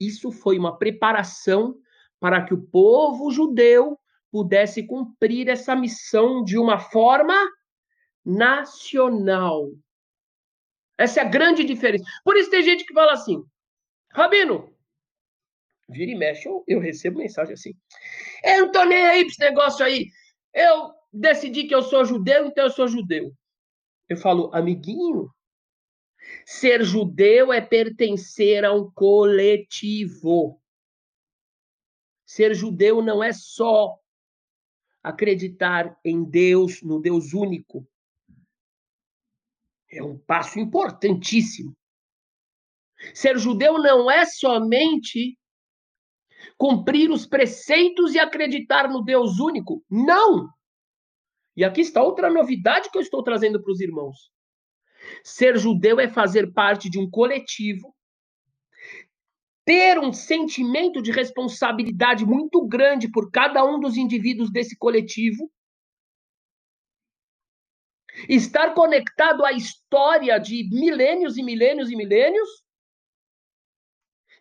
Isso 0.01 0.31
foi 0.31 0.59
uma 0.59 0.79
preparação 0.79 1.77
para 2.21 2.45
que 2.45 2.55
o 2.55 2.63
povo 2.63 3.31
judeu 3.31 3.99
pudesse 4.31 4.87
cumprir 4.87 5.49
essa 5.49 5.75
missão 5.75 6.45
de 6.45 6.59
uma 6.59 6.79
forma 6.79 7.35
nacional. 8.25 9.71
Essa 10.97 11.21
é 11.21 11.23
a 11.25 11.29
grande 11.29 11.65
diferença. 11.65 12.05
Por 12.25 12.37
isso 12.37 12.51
tem 12.51 12.63
gente 12.63 12.85
que 12.85 12.93
fala 12.93 13.13
assim: 13.13 13.43
Rabino, 14.13 14.73
vira 15.89 16.11
e 16.11 16.15
mexe, 16.15 16.49
eu, 16.49 16.65
eu 16.67 16.81
recebo 16.81 17.19
mensagem 17.19 17.55
assim: 17.55 17.73
Eu 18.45 18.67
não 18.67 18.73
tô 18.73 18.85
nem 18.85 19.07
aí 19.07 19.23
pra 19.23 19.31
esse 19.31 19.41
negócio 19.41 19.85
aí. 19.85 20.07
Eu 20.53 20.93
decidi 21.13 21.65
que 21.65 21.75
eu 21.75 21.83
sou 21.83 22.05
judeu, 22.05 22.47
então 22.47 22.65
eu 22.65 22.71
sou 22.71 22.89
judeu. 22.89 23.33
Eu 24.09 24.17
falo, 24.17 24.51
amiguinho, 24.55 25.31
ser 26.47 26.83
judeu 26.83 27.53
é 27.53 27.61
pertencer 27.61 28.65
a 28.65 28.73
um 28.73 28.91
coletivo. 28.91 30.61
Ser 32.27 32.55
judeu 32.55 33.03
não 33.03 33.23
é 33.23 33.33
só 33.33 33.99
acreditar 35.03 35.99
em 36.05 36.25
Deus, 36.25 36.83
no 36.83 37.01
Deus 37.01 37.33
único. 37.33 37.87
É 39.91 40.03
um 40.03 40.19
passo 40.19 40.59
importantíssimo. 40.59 41.77
Ser 43.15 43.39
judeu 43.39 43.79
não 43.79 44.11
é 44.11 44.27
somente 44.27 45.39
cumprir 46.57 47.11
os 47.11 47.27
preceitos 47.27 48.15
e 48.15 48.19
acreditar 48.19 48.89
no 48.89 49.03
Deus 49.03 49.39
único. 49.39 49.85
Não! 49.89 50.49
E 51.59 51.65
aqui 51.65 51.81
está 51.81 52.01
outra 52.01 52.31
novidade 52.31 52.89
que 52.89 52.97
eu 52.97 53.03
estou 53.03 53.21
trazendo 53.21 53.61
para 53.61 53.73
os 53.73 53.81
irmãos. 53.81 54.31
Ser 55.25 55.59
judeu 55.59 55.99
é 55.99 56.07
fazer 56.07 56.53
parte 56.53 56.89
de 56.89 57.01
um 57.01 57.11
coletivo, 57.11 57.93
ter 59.65 59.99
um 59.99 60.13
sentimento 60.13 61.03
de 61.03 61.11
responsabilidade 61.11 62.25
muito 62.25 62.65
grande 62.65 63.11
por 63.11 63.33
cada 63.33 63.65
um 63.65 63.81
dos 63.81 63.97
indivíduos 63.97 64.53
desse 64.53 64.79
coletivo, 64.79 65.51
estar 68.29 68.73
conectado 68.73 69.45
à 69.45 69.51
história 69.51 70.39
de 70.39 70.63
milênios 70.71 71.37
e 71.37 71.43
milênios 71.43 71.91
e 71.91 71.97
milênios, 71.97 72.49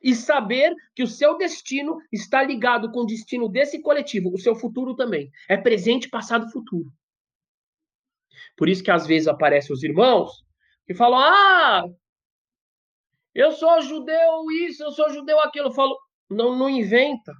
e 0.03 0.13
saber 0.13 0.71
que 0.93 1.01
o 1.01 1.07
seu 1.07 1.35
destino 1.35 1.97
está 2.11 2.43
ligado 2.43 2.91
com 2.91 2.99
o 2.99 3.07
destino 3.07 3.49
desse 3.49 3.81
coletivo, 3.81 4.31
o 4.31 4.37
seu 4.37 4.55
futuro 4.55 4.95
também. 4.95 5.31
É 5.49 5.57
presente, 5.57 6.07
passado, 6.07 6.51
futuro. 6.51 6.91
Por 8.57 8.67
isso 8.67 8.83
que 8.83 8.91
às 8.91 9.07
vezes 9.07 9.27
aparecem 9.27 9.73
os 9.73 9.83
irmãos 9.83 10.43
que 10.85 10.93
falam: 10.93 11.19
"Ah, 11.19 11.83
eu 13.33 13.51
sou 13.51 13.81
judeu 13.81 14.51
isso, 14.65 14.83
eu 14.83 14.91
sou 14.91 15.09
judeu 15.11 15.39
aquilo". 15.39 15.67
Eu 15.67 15.73
falo: 15.73 15.97
"Não, 16.29 16.57
não 16.57 16.69
inventa. 16.69 17.33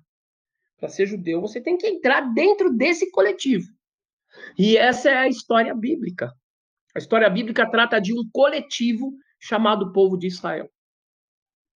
Para 0.80 0.90
ser 0.90 1.08
judeu, 1.08 1.42
você 1.42 1.60
tem 1.60 1.76
que 1.76 1.88
entrar 1.88 2.22
dentro 2.34 2.72
desse 2.72 3.12
coletivo". 3.12 3.66
E 4.58 4.78
essa 4.78 5.10
é 5.10 5.18
a 5.18 5.28
história 5.28 5.74
bíblica. 5.74 6.32
A 6.96 7.00
história 7.00 7.30
bíblica 7.30 7.70
trata 7.70 8.00
de 8.00 8.14
um 8.14 8.30
coletivo 8.32 9.12
chamado 9.40 9.92
povo 9.92 10.18
de 10.18 10.28
Israel. 10.28 10.70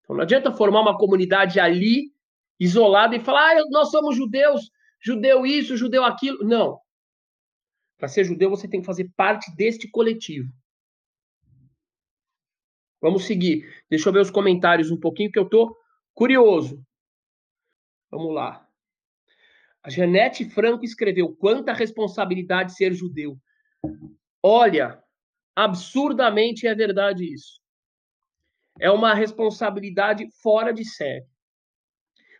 Então, 0.03 0.16
não 0.16 0.22
adianta 0.22 0.53
formar 0.53 0.80
uma 0.80 0.99
comunidade 0.99 1.61
ali, 1.61 2.11
isolada, 2.59 3.14
e 3.16 3.20
falar, 3.20 3.57
ah, 3.57 3.64
nós 3.70 3.91
somos 3.91 4.16
judeus, 4.16 4.70
judeu 5.01 5.47
isso, 5.47 5.76
judeu 5.76 6.05
aquilo. 6.05 6.45
Não. 6.45 6.78
Para 8.01 8.09
ser 8.09 8.24
judeu, 8.24 8.51
você 8.51 8.66
tem 8.66 8.80
que 8.80 8.86
fazer 8.86 9.09
parte 9.16 9.55
deste 9.55 9.88
coletivo. 9.88 10.53
Vamos 13.01 13.24
seguir. 13.24 13.72
Deixa 13.88 14.09
eu 14.09 14.12
ver 14.12 14.20
os 14.20 14.30
comentários 14.30 14.90
um 14.90 14.98
pouquinho, 14.98 15.30
que 15.30 15.38
eu 15.38 15.44
estou 15.44 15.76
curioso. 16.12 16.84
Vamos 18.11 18.34
lá. 18.34 18.68
A 19.82 19.88
Janete 19.88 20.44
Franco 20.51 20.84
escreveu: 20.84 21.36
quanta 21.36 21.72
responsabilidade 21.72 22.74
ser 22.74 22.92
judeu. 22.92 23.38
Olha, 24.42 25.01
absurdamente 25.55 26.66
é 26.66 26.74
verdade 26.74 27.32
isso 27.32 27.61
é 28.80 28.90
uma 28.90 29.14
responsabilidade 29.14 30.28
fora 30.42 30.72
de 30.72 30.84
série. 30.84 31.26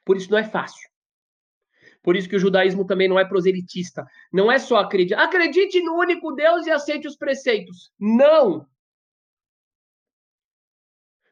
Por 0.05 0.17
isso 0.17 0.31
não 0.31 0.39
é 0.39 0.45
fácil. 0.45 0.90
Por 2.03 2.17
isso 2.17 2.29
que 2.29 2.37
o 2.37 2.41
judaísmo 2.41 2.87
também 2.87 3.09
não 3.09 3.19
é 3.19 3.25
proselitista. 3.25 4.07
Não 4.33 4.51
é 4.51 4.59
só 4.59 4.77
acreditar. 4.79 5.23
Acredite 5.23 5.83
no 5.83 5.95
único 5.95 6.33
Deus 6.33 6.67
e 6.67 6.71
aceite 6.71 7.07
os 7.07 7.17
preceitos. 7.17 7.93
Não! 7.99 8.67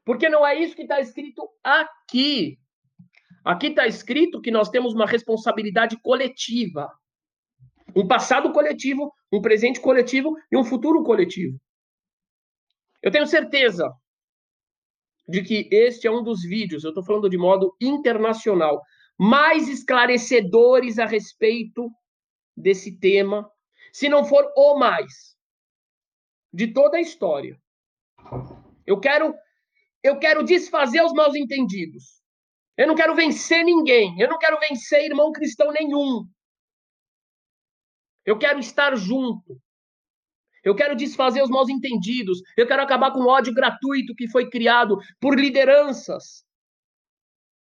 Porque 0.04 0.28
não 0.28 0.46
é 0.46 0.58
isso 0.58 0.74
que 0.74 0.82
está 0.82 1.00
escrito 1.00 1.48
aqui. 1.62 2.58
Aqui 3.44 3.68
está 3.68 3.86
escrito 3.86 4.40
que 4.40 4.50
nós 4.50 4.68
temos 4.68 4.94
uma 4.94 5.06
responsabilidade 5.06 5.98
coletiva. 6.02 6.90
Um 7.96 8.06
passado 8.06 8.52
coletivo, 8.52 9.12
um 9.32 9.40
presente 9.40 9.80
coletivo 9.80 10.34
e 10.50 10.56
um 10.56 10.64
futuro 10.64 11.02
coletivo. 11.02 11.58
Eu 13.02 13.10
tenho 13.10 13.26
certeza 13.26 13.90
de 15.26 15.42
que 15.42 15.68
este 15.70 16.06
é 16.06 16.10
um 16.10 16.22
dos 16.22 16.42
vídeos, 16.42 16.84
eu 16.84 16.90
estou 16.90 17.04
falando 17.04 17.28
de 17.28 17.36
modo 17.36 17.74
internacional, 17.80 18.82
mais 19.18 19.68
esclarecedores 19.68 20.98
a 20.98 21.04
respeito 21.04 21.90
desse 22.56 22.98
tema, 22.98 23.50
se 23.92 24.08
não 24.08 24.24
for 24.24 24.52
o 24.56 24.78
mais, 24.78 25.36
de 26.52 26.72
toda 26.72 26.98
a 26.98 27.00
história. 27.00 27.60
Eu 28.86 29.00
quero, 29.00 29.34
eu 30.02 30.18
quero 30.18 30.44
desfazer 30.44 31.02
os 31.02 31.12
mal 31.12 31.34
entendidos. 31.36 32.22
Eu 32.76 32.86
não 32.86 32.94
quero 32.94 33.14
vencer 33.14 33.64
ninguém. 33.64 34.18
Eu 34.20 34.28
não 34.28 34.38
quero 34.38 34.58
vencer 34.60 35.04
irmão 35.04 35.32
cristão 35.32 35.72
nenhum. 35.72 36.24
Eu 38.24 38.38
quero 38.38 38.60
estar 38.60 38.94
junto. 38.96 39.60
Eu 40.62 40.74
quero 40.74 40.94
desfazer 40.94 41.42
os 41.42 41.50
mal 41.50 41.68
entendidos. 41.68 42.40
Eu 42.56 42.66
quero 42.66 42.82
acabar 42.82 43.10
com 43.10 43.20
o 43.20 43.28
ódio 43.28 43.52
gratuito 43.52 44.14
que 44.14 44.28
foi 44.28 44.48
criado 44.48 44.96
por 45.20 45.38
lideranças. 45.38 46.44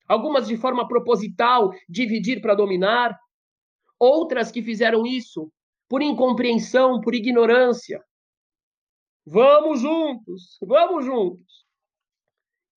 Algumas 0.08 0.46
de 0.46 0.56
forma 0.56 0.86
proposital, 0.86 1.70
dividir 1.88 2.40
para 2.40 2.54
dominar. 2.54 3.18
Outras 3.98 4.50
que 4.50 4.62
fizeram 4.62 5.06
isso 5.06 5.50
por 5.88 6.02
incompreensão, 6.02 7.00
por 7.00 7.14
ignorância. 7.14 8.02
Vamos 9.24 9.80
juntos, 9.80 10.56
vamos 10.62 11.04
juntos. 11.04 11.66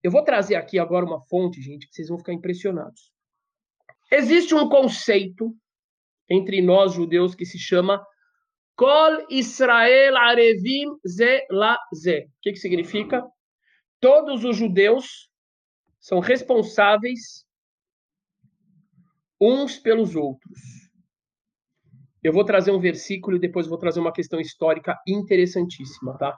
Eu 0.02 0.12
vou 0.12 0.24
trazer 0.24 0.56
aqui 0.56 0.80
agora 0.80 1.06
uma 1.06 1.22
fonte, 1.26 1.62
gente, 1.62 1.88
que 1.88 1.94
vocês 1.94 2.08
vão 2.08 2.18
ficar 2.18 2.34
impressionados. 2.34 3.12
Existe 4.12 4.56
um 4.56 4.68
conceito 4.68 5.54
entre 6.30 6.62
nós 6.62 6.94
judeus 6.94 7.36
que 7.36 7.46
se 7.46 7.60
chama 7.60 8.04
Kol 8.76 9.26
Israel 9.30 10.18
Arevim 10.18 10.88
Ze 11.08 11.46
La 11.52 11.78
Ze. 11.94 12.22
O 12.22 12.30
que, 12.42 12.54
que 12.54 12.60
significa? 12.60 13.24
Todos 14.00 14.44
os 14.46 14.56
judeus 14.56 15.29
são 16.00 16.20
responsáveis 16.20 17.46
uns 19.40 19.78
pelos 19.78 20.16
outros. 20.16 20.60
Eu 22.22 22.34
vou 22.34 22.44
trazer 22.44 22.72
um 22.72 22.80
versículo 22.80 23.38
e 23.38 23.40
depois 23.40 23.68
vou 23.68 23.78
trazer 23.78 24.00
uma 24.00 24.12
questão 24.12 24.40
histórica 24.40 25.00
interessantíssima, 25.08 26.18
tá? 26.18 26.38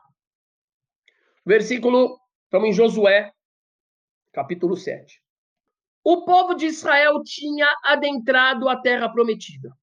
Versículo, 1.44 2.20
estamos 2.44 2.70
em 2.70 2.74
Josué, 2.74 3.32
capítulo 4.32 4.78
7. 4.78 5.22
O 6.04 6.24
povo 6.24 6.54
de 6.54 6.68
Israel 6.68 7.22
tinha 7.24 7.68
adentrado 7.84 8.70
a 8.70 8.80
terra 8.80 9.10
prometida. 9.10 9.76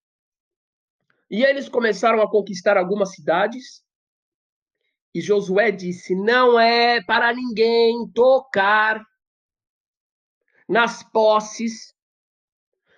E 1.30 1.44
eles 1.44 1.68
começaram 1.68 2.22
a 2.22 2.30
conquistar 2.30 2.76
algumas 2.76 3.12
cidades. 3.12 3.84
E 5.14 5.20
Josué 5.20 5.70
disse: 5.70 6.14
Não 6.14 6.58
é 6.58 7.02
para 7.02 7.32
ninguém 7.32 8.08
tocar 8.12 9.04
nas 10.68 11.02
posses 11.02 11.94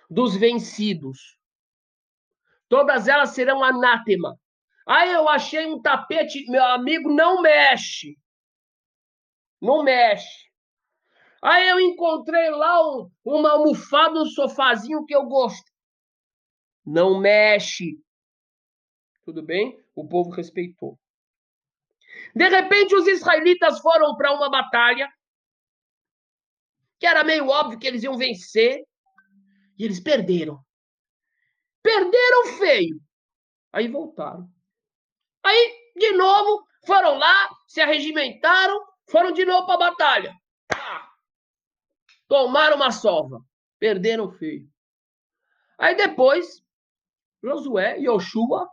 dos 0.09 0.35
vencidos. 0.35 1.37
Todas 2.67 3.07
elas 3.07 3.29
serão 3.29 3.63
anátema. 3.63 4.37
Aí 4.85 5.11
eu 5.11 5.29
achei 5.29 5.65
um 5.65 5.81
tapete, 5.81 6.49
meu 6.49 6.63
amigo, 6.63 7.09
não 7.09 7.41
mexe. 7.41 8.17
Não 9.61 9.83
mexe. 9.83 10.49
Aí 11.41 11.69
eu 11.69 11.79
encontrei 11.79 12.49
lá 12.49 12.81
um, 12.87 13.11
uma 13.23 13.51
almofada, 13.51 14.19
um 14.19 14.25
sofazinho 14.25 15.05
que 15.05 15.15
eu 15.15 15.25
gosto. 15.25 15.71
não 16.85 17.19
mexe. 17.19 17.99
Tudo 19.23 19.41
bem? 19.41 19.79
O 19.95 20.07
povo 20.07 20.29
respeitou. 20.31 20.99
De 22.35 22.47
repente, 22.49 22.95
os 22.95 23.07
israelitas 23.07 23.79
foram 23.79 24.15
para 24.15 24.33
uma 24.33 24.49
batalha 24.49 25.09
que 27.01 27.07
era 27.07 27.23
meio 27.23 27.47
óbvio 27.47 27.79
que 27.79 27.87
eles 27.87 28.03
iam 28.03 28.15
vencer 28.15 28.87
e 29.75 29.83
eles 29.83 29.99
perderam. 29.99 30.63
Perderam 31.81 32.59
feio. 32.59 33.01
Aí 33.73 33.87
voltaram. 33.87 34.47
Aí, 35.43 35.93
de 35.95 36.11
novo, 36.11 36.63
foram 36.85 37.17
lá, 37.17 37.49
se 37.67 37.81
arregimentaram, 37.81 38.85
foram 39.09 39.31
de 39.31 39.43
novo 39.43 39.65
para 39.65 39.73
a 39.73 39.89
batalha. 39.89 40.35
Tomaram 42.27 42.75
uma 42.75 42.91
sova. 42.91 43.43
Perderam 43.79 44.31
feio. 44.33 44.69
Aí 45.79 45.95
depois, 45.95 46.63
Josué, 47.43 47.97
Yoshua, 47.97 48.69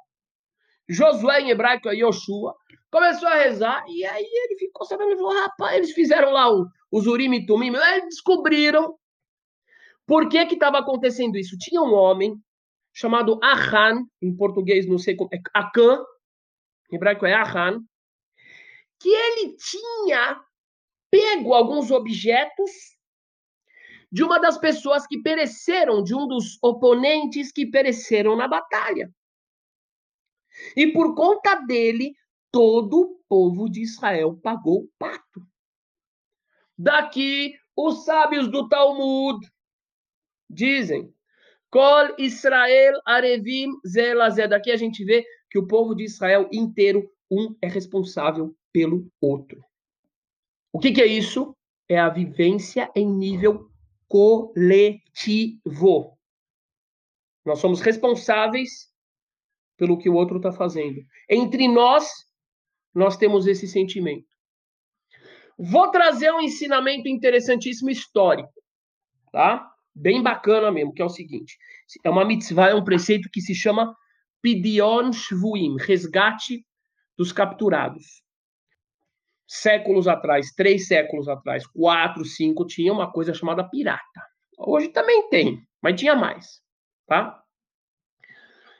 Josué 0.88 1.40
em 1.40 1.50
hebraico 1.50 1.88
é 1.88 1.96
Yoshua, 1.96 2.54
começou 2.90 3.28
a 3.28 3.34
rezar 3.34 3.84
e 3.88 4.04
aí 4.04 4.24
ele 4.24 4.56
ficou 4.56 4.86
sabendo, 4.86 5.10
ele 5.10 5.16
falou, 5.18 5.34
rapaz, 5.34 5.76
eles 5.76 5.92
fizeram 5.92 6.30
lá 6.30 6.50
o, 6.50 6.66
os 6.90 7.06
Urim 7.06 7.34
e 7.34 7.46
Tumim, 7.46 7.74
eles 7.74 8.04
descobriram 8.04 8.96
por 10.06 10.28
que 10.28 10.46
que 10.46 10.54
estava 10.54 10.78
acontecendo 10.78 11.36
isso. 11.36 11.58
Tinha 11.58 11.82
um 11.82 11.92
homem 11.92 12.34
chamado 12.92 13.38
Ahan, 13.42 14.04
em 14.22 14.34
português 14.34 14.86
não 14.86 14.98
sei 14.98 15.14
como, 15.14 15.28
é 15.32 15.38
Akan, 15.52 16.02
em 16.90 16.96
hebraico 16.96 17.26
é 17.26 17.34
Ahan, 17.34 17.80
que 18.98 19.08
ele 19.08 19.56
tinha 19.56 20.40
pego 21.10 21.54
alguns 21.54 21.90
objetos 21.90 22.70
de 24.10 24.24
uma 24.24 24.38
das 24.38 24.56
pessoas 24.56 25.06
que 25.06 25.20
pereceram, 25.20 26.02
de 26.02 26.14
um 26.14 26.26
dos 26.26 26.58
oponentes 26.62 27.52
que 27.52 27.66
pereceram 27.66 28.34
na 28.34 28.48
batalha. 28.48 29.10
E 30.76 30.92
por 30.92 31.14
conta 31.14 31.54
dele, 31.56 32.14
todo 32.50 33.00
o 33.00 33.20
povo 33.28 33.68
de 33.68 33.82
Israel 33.82 34.36
pagou 34.36 34.84
o 34.84 34.90
pato. 34.98 35.46
Daqui, 36.76 37.54
os 37.76 38.04
sábios 38.04 38.48
do 38.48 38.68
Talmud 38.68 39.46
dizem: 40.48 41.12
Kol 41.70 42.14
Israel 42.18 43.00
Arevim 43.04 43.72
Zelazé. 43.86 44.46
Daqui 44.48 44.70
a 44.70 44.76
gente 44.76 45.04
vê 45.04 45.24
que 45.50 45.58
o 45.58 45.66
povo 45.66 45.94
de 45.94 46.04
Israel 46.04 46.48
inteiro, 46.52 47.10
um 47.30 47.56
é 47.60 47.68
responsável 47.68 48.56
pelo 48.72 49.10
outro. 49.20 49.64
O 50.72 50.78
que, 50.78 50.92
que 50.92 51.02
é 51.02 51.06
isso? 51.06 51.56
É 51.88 51.98
a 51.98 52.08
vivência 52.08 52.90
em 52.94 53.06
nível 53.06 53.68
coletivo. 54.06 55.58
Nós 57.44 57.58
somos 57.58 57.80
responsáveis 57.80 58.87
pelo 59.78 59.96
que 59.96 60.10
o 60.10 60.14
outro 60.14 60.36
está 60.36 60.52
fazendo. 60.52 61.00
Entre 61.30 61.68
nós, 61.68 62.06
nós 62.94 63.16
temos 63.16 63.46
esse 63.46 63.66
sentimento. 63.66 64.26
Vou 65.58 65.90
trazer 65.90 66.30
um 66.32 66.40
ensinamento 66.40 67.08
interessantíssimo 67.08 67.88
histórico, 67.88 68.52
tá? 69.32 69.66
Bem 69.94 70.22
bacana 70.22 70.70
mesmo, 70.70 70.92
que 70.92 71.00
é 71.00 71.04
o 71.04 71.08
seguinte: 71.08 71.56
é 72.04 72.10
uma 72.10 72.24
mitzvah, 72.24 72.68
é 72.68 72.74
um 72.74 72.84
preceito 72.84 73.28
que 73.32 73.40
se 73.40 73.54
chama 73.54 73.96
Pidion 74.42 75.12
Shvuim, 75.12 75.76
resgate 75.80 76.64
dos 77.16 77.32
capturados. 77.32 78.22
Séculos 79.46 80.06
atrás, 80.06 80.52
três 80.54 80.86
séculos 80.86 81.26
atrás, 81.28 81.66
quatro, 81.66 82.24
cinco, 82.24 82.66
tinha 82.66 82.92
uma 82.92 83.10
coisa 83.10 83.32
chamada 83.32 83.68
pirata. 83.68 84.22
Hoje 84.58 84.88
também 84.88 85.28
tem, 85.28 85.60
mas 85.82 85.98
tinha 85.98 86.14
mais, 86.14 86.60
tá? 87.06 87.42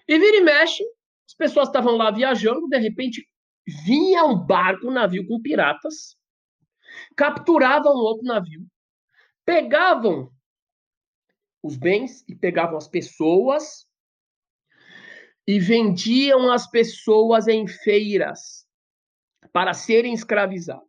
E 0.09 0.19
vira 0.19 0.39
e 0.39 0.41
mexe, 0.41 0.83
as 1.29 1.35
pessoas 1.35 1.69
estavam 1.69 1.97
lá 1.97 2.11
viajando, 2.11 2.67
de 2.67 2.79
repente 2.79 3.29
vinha 3.85 4.25
um 4.25 4.39
barco, 4.39 4.89
um 4.89 4.91
navio 4.91 5.27
com 5.27 5.41
piratas, 5.43 6.17
capturavam 7.15 7.93
um 7.93 8.01
outro 8.01 8.25
navio, 8.25 8.67
pegavam 9.45 10.33
os 11.63 11.77
bens 11.77 12.25
e 12.27 12.35
pegavam 12.35 12.79
as 12.79 12.89
pessoas 12.89 13.87
e 15.47 15.59
vendiam 15.59 16.51
as 16.51 16.71
pessoas 16.71 17.47
em 17.47 17.67
feiras 17.67 18.67
para 19.53 19.75
serem 19.75 20.15
escravizados. 20.15 20.87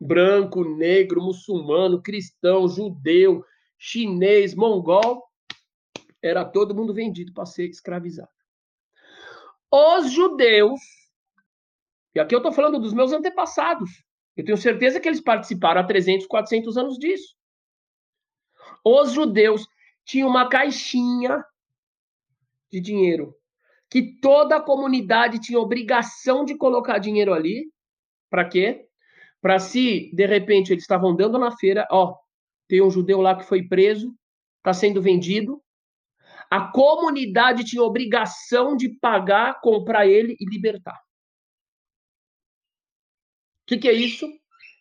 Branco, 0.00 0.64
negro, 0.64 1.22
muçulmano, 1.22 2.02
cristão, 2.02 2.66
judeu, 2.66 3.44
chinês, 3.78 4.54
mongol, 4.54 5.22
era 6.22 6.44
todo 6.44 6.74
mundo 6.74 6.94
vendido 6.94 7.32
para 7.32 7.46
ser 7.46 7.68
escravizado. 7.68 8.30
Os 9.70 10.10
judeus, 10.10 10.80
e 12.14 12.20
aqui 12.20 12.34
eu 12.34 12.38
estou 12.38 12.52
falando 12.52 12.78
dos 12.78 12.92
meus 12.92 13.12
antepassados, 13.12 13.90
eu 14.36 14.44
tenho 14.44 14.56
certeza 14.56 15.00
que 15.00 15.08
eles 15.08 15.20
participaram 15.20 15.80
há 15.80 15.84
300, 15.84 16.26
400 16.26 16.76
anos 16.76 16.98
disso. 16.98 17.34
Os 18.84 19.12
judeus 19.12 19.66
tinham 20.04 20.28
uma 20.28 20.48
caixinha 20.48 21.44
de 22.70 22.80
dinheiro 22.80 23.34
que 23.92 24.18
toda 24.20 24.56
a 24.56 24.60
comunidade 24.60 25.38
tinha 25.38 25.60
obrigação 25.60 26.46
de 26.46 26.56
colocar 26.56 26.98
dinheiro 26.98 27.34
ali. 27.34 27.70
Para 28.30 28.48
quê? 28.48 28.86
Para 29.38 29.58
se, 29.58 30.10
de 30.14 30.24
repente, 30.24 30.72
eles 30.72 30.84
estavam 30.84 31.10
andando 31.10 31.38
na 31.38 31.50
feira, 31.50 31.86
ó, 31.90 32.16
tem 32.66 32.80
um 32.80 32.90
judeu 32.90 33.20
lá 33.20 33.36
que 33.36 33.44
foi 33.44 33.62
preso, 33.62 34.14
está 34.56 34.72
sendo 34.72 35.02
vendido, 35.02 35.62
a 36.52 36.70
comunidade 36.70 37.64
tinha 37.64 37.82
obrigação 37.82 38.76
de 38.76 38.90
pagar, 38.98 39.58
comprar 39.62 40.06
ele 40.06 40.36
e 40.38 40.44
libertar. 40.44 41.00
O 43.62 43.66
que, 43.68 43.78
que 43.78 43.88
é 43.88 43.92
isso? 43.94 44.28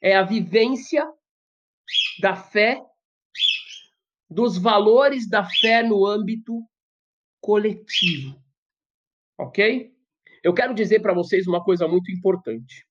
É 0.03 0.17
a 0.17 0.21
vivência 0.21 1.09
da 2.19 2.35
fé, 2.35 2.83
dos 4.29 4.57
valores 4.57 5.29
da 5.29 5.45
fé 5.45 5.81
no 5.81 6.05
âmbito 6.05 6.61
coletivo. 7.39 8.37
Ok? 9.39 9.95
Eu 10.43 10.53
quero 10.53 10.73
dizer 10.73 10.99
para 11.01 11.13
vocês 11.13 11.47
uma 11.47 11.63
coisa 11.63 11.87
muito 11.87 12.11
importante. 12.11 12.85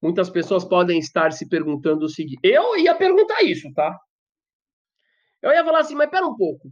Muitas 0.00 0.30
pessoas 0.30 0.64
podem 0.64 1.00
estar 1.00 1.32
se 1.32 1.48
perguntando 1.48 2.04
o 2.04 2.08
seguinte: 2.08 2.38
eu 2.44 2.78
ia 2.78 2.94
perguntar 2.94 3.42
isso, 3.42 3.68
tá? 3.74 3.98
Eu 5.42 5.50
ia 5.50 5.64
falar 5.64 5.80
assim, 5.80 5.96
mas 5.96 6.08
pera 6.08 6.24
um 6.24 6.36
pouco. 6.36 6.70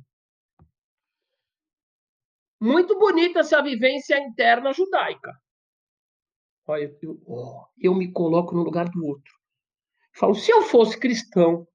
Muito 2.61 2.98
bonita 2.98 3.40
essa 3.40 3.62
vivência 3.62 4.18
interna 4.18 4.72
judaica. 4.72 5.32
Olha, 6.66 6.94
eu, 7.00 7.20
oh, 7.26 7.64
eu 7.78 7.94
me 7.94 8.12
coloco 8.12 8.54
no 8.54 8.62
lugar 8.62 8.88
do 8.88 9.06
outro. 9.06 9.32
Falo, 10.12 10.34
se 10.34 10.50
eu 10.50 10.62
fosse 10.62 10.98
cristão, 10.98 11.66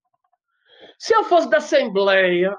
se 1.00 1.16
eu 1.16 1.24
fosse 1.24 1.50
da 1.50 1.58
Assembleia, 1.58 2.56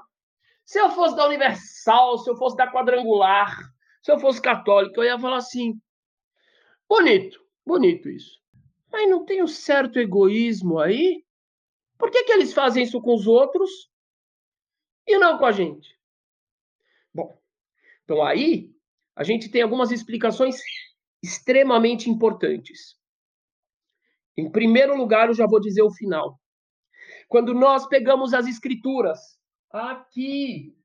se 0.65 0.79
eu 0.79 0.89
fosse 0.89 1.15
da 1.15 1.27
Universal, 1.27 2.17
se 2.17 2.29
eu 2.29 2.35
fosse 2.35 2.57
da 2.57 2.71
Quadrangular, 2.71 3.55
se 4.01 4.11
eu 4.11 4.19
fosse 4.19 4.41
católico, 4.41 4.99
eu 4.99 5.05
ia 5.05 5.19
falar 5.19 5.37
assim: 5.37 5.79
bonito, 6.89 7.39
bonito 7.65 8.09
isso. 8.09 8.41
Mas 8.91 9.09
não 9.09 9.25
tem 9.25 9.43
um 9.43 9.47
certo 9.47 9.99
egoísmo 9.99 10.79
aí? 10.79 11.23
Por 11.97 12.11
que, 12.11 12.23
que 12.23 12.31
eles 12.31 12.53
fazem 12.53 12.83
isso 12.83 13.01
com 13.01 13.13
os 13.13 13.27
outros 13.27 13.89
e 15.07 15.17
não 15.17 15.37
com 15.37 15.45
a 15.45 15.51
gente? 15.51 15.94
Então, 18.05 18.23
aí, 18.23 18.69
a 19.15 19.23
gente 19.23 19.49
tem 19.49 19.61
algumas 19.61 19.91
explicações 19.91 20.57
extremamente 21.21 22.09
importantes. 22.09 22.95
Em 24.37 24.49
primeiro 24.51 24.95
lugar, 24.95 25.27
eu 25.27 25.33
já 25.33 25.47
vou 25.47 25.59
dizer 25.59 25.81
o 25.81 25.91
final. 25.91 26.39
Quando 27.27 27.53
nós 27.53 27.87
pegamos 27.87 28.33
as 28.33 28.45
escrituras, 28.45 29.19
aqui, 29.71 30.75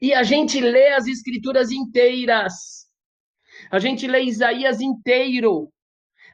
e 0.00 0.14
a 0.14 0.22
gente 0.22 0.60
lê 0.60 0.94
as 0.94 1.06
escrituras 1.06 1.70
inteiras, 1.70 2.86
a 3.70 3.78
gente 3.78 4.06
lê 4.06 4.22
Isaías 4.22 4.80
inteiro, 4.80 5.70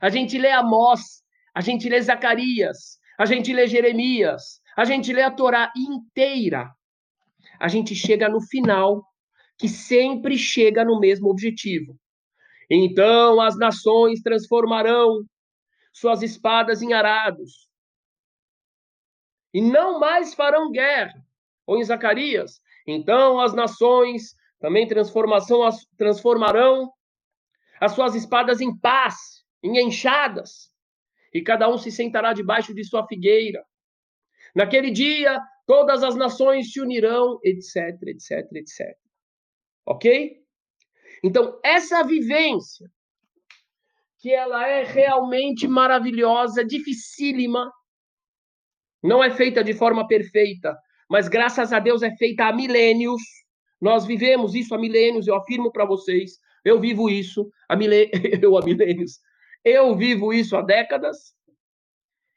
a 0.01 0.09
gente 0.09 0.39
lê 0.39 0.51
Amós, 0.51 1.23
a 1.55 1.61
gente 1.61 1.89
lê 1.89 2.01
Zacarias, 2.01 2.99
a 3.19 3.25
gente 3.27 3.53
lê 3.53 3.67
Jeremias, 3.67 4.61
a 4.77 4.85
gente 4.85 5.13
lê 5.13 5.23
a 5.23 5.31
Torá 5.31 5.73
inteira. 5.77 6.71
A 7.59 7.69
gente 7.69 7.95
chega 7.95 8.29
no 8.29 8.41
final 8.41 9.05
que 9.63 9.69
sempre 9.69 10.37
chega 10.37 10.85
no 10.85 10.99
mesmo 10.99 11.31
objetivo. 11.31 11.97
Então 12.69 13.41
as 13.41 13.57
nações 13.57 14.21
transformarão 14.21 15.25
suas 15.93 16.21
espadas 16.21 16.83
em 16.83 16.93
arados 16.93 17.69
e 19.55 19.61
não 19.61 20.01
mais 20.01 20.35
farão 20.35 20.73
guerra. 20.73 21.15
Ou 21.65 21.79
em 21.79 21.85
Zacarias, 21.85 22.61
então 22.89 23.39
as 23.39 23.55
nações 23.55 24.35
também 24.59 24.89
transformarão 24.89 26.93
as 27.81 27.93
suas 27.93 28.17
espadas 28.17 28.61
em 28.61 28.77
paz, 28.77 29.15
em 29.63 29.79
enxadas, 29.79 30.73
e 31.33 31.41
cada 31.41 31.69
um 31.69 31.79
se 31.79 31.93
sentará 31.93 32.33
debaixo 32.33 32.75
de 32.75 32.83
sua 32.83 33.07
figueira. 33.07 33.65
Naquele 34.57 34.91
dia, 34.91 35.41
todas 35.69 36.03
as 36.03 36.17
nações 36.17 36.73
se 36.73 36.81
unirão, 36.81 37.39
etc, 37.45 37.97
etc, 38.09 38.53
etc. 38.55 39.02
Ok? 39.87 40.43
Então, 41.25 41.59
essa 41.63 42.03
vivência, 42.03 42.91
que 44.19 44.33
ela 44.33 44.67
é 44.67 44.85
realmente 44.85 45.67
maravilhosa, 45.67 46.65
dificílima, 46.65 47.71
não 49.03 49.23
é 49.23 49.31
feita 49.31 49.65
de 49.65 49.75
forma 49.75 50.07
perfeita, 50.07 50.77
mas 51.11 51.29
graças 51.29 51.73
a 51.73 51.79
Deus 51.79 52.03
é 52.03 52.15
feita 52.17 52.47
há 52.47 52.53
milênios. 52.53 53.21
Nós 53.81 54.07
vivemos 54.07 54.55
isso 54.55 54.75
há 54.75 54.79
milênios, 54.79 55.27
eu 55.27 55.35
afirmo 55.35 55.73
para 55.73 55.85
vocês. 55.85 56.39
Eu 56.65 56.81
vivo 56.81 57.11
isso 57.11 57.51
há 57.69 57.75
eu 58.41 58.57
há 58.57 58.65
milênios. 58.65 59.19
Eu 59.65 59.97
vivo 59.97 60.33
isso 60.33 60.57
há 60.57 60.63
décadas. 60.63 61.35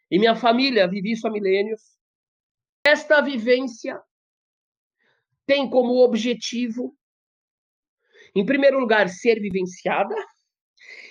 E 0.09 0.17
minha 0.17 0.35
família 0.35 0.87
vive 0.87 1.11
isso 1.11 1.27
há 1.27 1.31
milênios. 1.31 1.81
Esta 2.85 3.21
vivência 3.21 4.01
tem 5.45 5.69
como 5.69 6.03
objetivo, 6.03 6.95
em 8.35 8.45
primeiro 8.45 8.79
lugar, 8.79 9.07
ser 9.09 9.39
vivenciada. 9.39 10.15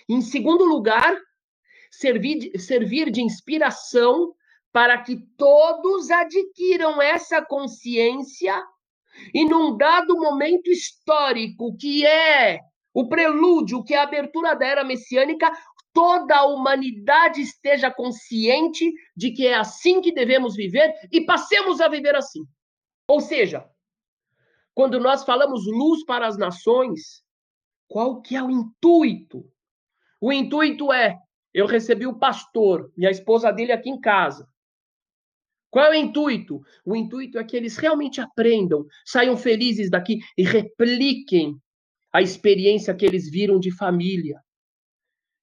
Em 0.08 0.20
segundo 0.20 0.64
lugar, 0.64 1.16
servir, 1.90 2.52
servir 2.58 3.10
de 3.10 3.22
inspiração 3.22 4.34
para 4.72 4.98
que 4.98 5.16
todos 5.38 6.10
adquiram 6.10 7.00
essa 7.00 7.40
consciência 7.40 8.60
e 9.32 9.44
num 9.44 9.76
dado 9.76 10.16
momento 10.16 10.68
histórico 10.68 11.76
que 11.76 12.04
é 12.04 12.60
o 12.92 13.08
prelúdio, 13.08 13.82
que 13.84 13.94
é 13.94 13.98
a 13.98 14.02
abertura 14.02 14.54
da 14.54 14.66
era 14.66 14.84
messiânica, 14.84 15.50
toda 15.92 16.36
a 16.36 16.46
humanidade 16.46 17.40
esteja 17.40 17.90
consciente 17.90 18.92
de 19.16 19.30
que 19.30 19.46
é 19.46 19.54
assim 19.54 20.00
que 20.00 20.12
devemos 20.12 20.54
viver 20.54 20.92
e 21.10 21.20
passemos 21.24 21.80
a 21.80 21.88
viver 21.88 22.16
assim. 22.16 22.40
Ou 23.08 23.20
seja, 23.20 23.64
quando 24.74 24.98
nós 24.98 25.24
falamos 25.24 25.66
luz 25.66 26.04
para 26.04 26.26
as 26.26 26.36
nações, 26.36 27.22
qual 27.86 28.20
que 28.20 28.34
é 28.34 28.42
o 28.42 28.50
intuito? 28.50 29.48
O 30.20 30.32
intuito 30.32 30.92
é, 30.92 31.16
eu 31.52 31.66
recebi 31.66 32.06
o 32.06 32.18
pastor, 32.18 32.92
minha 32.96 33.10
esposa 33.10 33.52
dele 33.52 33.72
aqui 33.72 33.88
em 33.88 34.00
casa. 34.00 34.48
Qual 35.70 35.84
é 35.86 35.90
o 35.90 35.94
intuito? 35.94 36.60
O 36.84 36.96
intuito 36.96 37.38
é 37.38 37.44
que 37.44 37.56
eles 37.56 37.76
realmente 37.76 38.20
aprendam, 38.20 38.86
saiam 39.04 39.36
felizes 39.36 39.90
daqui 39.90 40.18
e 40.36 40.42
repliquem 40.42 41.56
a 42.12 42.22
experiência 42.22 42.94
que 42.94 43.04
eles 43.04 43.30
viram 43.30 43.58
de 43.58 43.70
família. 43.76 44.40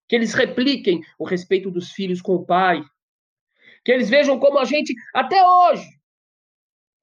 Que 0.07 0.15
eles 0.15 0.33
repliquem 0.33 1.01
o 1.19 1.25
respeito 1.25 1.69
dos 1.69 1.91
filhos 1.91 2.21
com 2.21 2.35
o 2.35 2.45
pai. 2.45 2.81
Que 3.83 3.91
eles 3.91 4.09
vejam 4.09 4.39
como 4.39 4.59
a 4.59 4.65
gente, 4.65 4.93
até 5.13 5.45
hoje, 5.45 5.87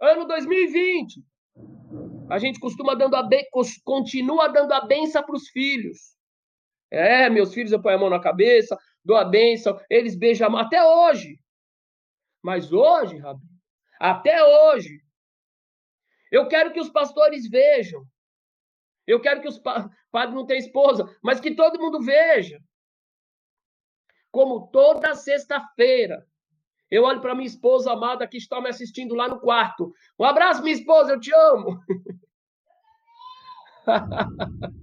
ano 0.00 0.26
2020, 0.26 1.22
a 2.30 2.38
gente 2.38 2.60
costuma 2.60 2.94
dando 2.94 3.16
a 3.16 3.22
be... 3.22 3.48
continua 3.84 4.48
dando 4.48 4.72
a 4.72 4.80
benção 4.80 5.22
para 5.22 5.34
os 5.34 5.48
filhos. 5.48 6.16
É, 6.90 7.28
meus 7.28 7.52
filhos, 7.52 7.72
eu 7.72 7.82
ponho 7.82 7.96
a 7.96 8.00
mão 8.00 8.10
na 8.10 8.20
cabeça, 8.20 8.78
dou 9.04 9.16
a 9.16 9.24
benção, 9.24 9.78
eles 9.90 10.16
beijam 10.16 10.56
até 10.56 10.82
hoje. 10.82 11.38
Mas 12.42 12.72
hoje, 12.72 13.18
Rabi, 13.18 13.44
até 14.00 14.42
hoje, 14.42 15.02
eu 16.30 16.46
quero 16.48 16.72
que 16.72 16.80
os 16.80 16.88
pastores 16.88 17.48
vejam. 17.48 18.06
Eu 19.06 19.20
quero 19.20 19.40
que 19.40 19.48
os 19.48 19.58
pa 19.58 19.90
padres 20.10 20.34
não 20.34 20.46
tenham 20.46 20.60
esposa, 20.60 21.04
mas 21.22 21.40
que 21.40 21.54
todo 21.54 21.80
mundo 21.80 22.00
veja. 22.00 22.60
Como 24.30 24.68
toda 24.68 25.14
sexta-feira, 25.14 26.26
eu 26.93 27.03
olho 27.03 27.21
para 27.21 27.33
minha 27.33 27.47
esposa 27.47 27.91
amada 27.91 28.27
que 28.27 28.37
está 28.37 28.61
me 28.61 28.69
assistindo 28.69 29.15
lá 29.15 29.27
no 29.27 29.39
quarto. 29.39 29.91
Um 30.19 30.25
abraço, 30.25 30.61
minha 30.61 30.75
esposa, 30.75 31.13
eu 31.13 31.19
te 31.19 31.33
amo. 31.33 31.79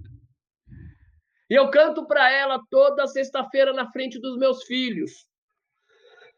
e 1.49 1.55
eu 1.55 1.71
canto 1.71 2.05
para 2.05 2.29
ela 2.29 2.59
toda 2.69 3.07
sexta-feira 3.07 3.71
na 3.71 3.89
frente 3.91 4.19
dos 4.19 4.37
meus 4.37 4.63
filhos. 4.65 5.25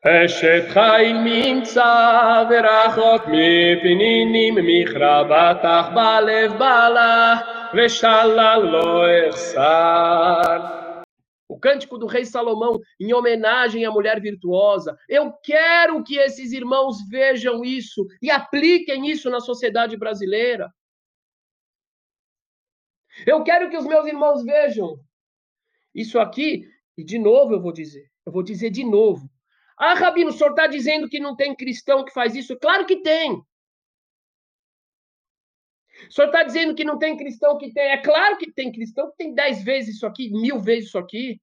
אשת 0.06 0.64
חיל 0.70 1.18
ממצא 1.24 2.44
ורחוק 2.50 3.24
מפנינים 3.28 4.56
מכרה 4.56 5.24
בטח 5.24 5.90
בלב 5.96 6.58
בעלה 6.60 7.36
ושלל 7.74 8.60
לא 8.64 9.06
אחסר. 9.30 10.84
o 11.49 11.59
cântico 11.59 11.97
do 11.97 12.07
rei 12.07 12.27
Salomão 12.27 12.79
em 13.01 13.13
homenagem 13.15 13.85
à 13.87 13.91
mulher 13.91 14.21
virtuosa. 14.21 14.97
Eu 15.09 15.33
quero 15.43 16.05
que 16.05 16.19
esses 16.19 16.53
irmãos 16.53 16.99
vejam 17.09 17.65
isso 17.65 18.07
e 18.21 18.31
apliquem 18.31 19.09
isso 19.09 19.31
na 19.31 19.41
sociedade 19.41 19.97
brasileira. 19.97 20.71
Eu 23.27 23.43
quero 23.43 23.71
que 23.71 23.77
os 23.77 23.87
meus 23.87 24.07
irmãos 24.07 24.45
vejam 24.45 25.01
isso 25.95 26.19
aqui, 26.19 26.69
e 26.97 27.03
de 27.03 27.19
novo 27.19 27.55
eu 27.55 27.61
vou 27.61 27.73
dizer, 27.73 28.09
eu 28.25 28.31
vou 28.31 28.43
dizer 28.43 28.71
de 28.71 28.85
novo. 28.85 29.29
Ah, 29.77 29.95
Rabino, 29.95 30.31
o 30.31 30.33
senhor 30.33 30.51
está 30.51 30.67
dizendo 30.67 31.09
que 31.09 31.19
não 31.19 31.35
tem 31.35 31.55
cristão 31.57 32.05
que 32.05 32.13
faz 32.13 32.35
isso? 32.35 32.57
Claro 32.59 32.85
que 32.85 32.97
tem. 32.97 33.43
O 36.09 36.13
senhor 36.13 36.29
está 36.29 36.43
dizendo 36.43 36.75
que 36.75 36.85
não 36.85 36.99
tem 36.99 37.17
cristão 37.17 37.59
que 37.59 37.73
tem? 37.73 37.91
É 37.91 37.99
claro 37.99 38.37
que 38.39 38.53
tem 38.53 38.71
cristão 38.71 39.11
que 39.11 39.17
tem 39.17 39.35
dez 39.35 39.63
vezes 39.63 39.97
isso 39.97 40.07
aqui, 40.07 40.31
mil 40.31 40.61
vezes 40.61 40.89
isso 40.89 40.99
aqui. 40.99 41.41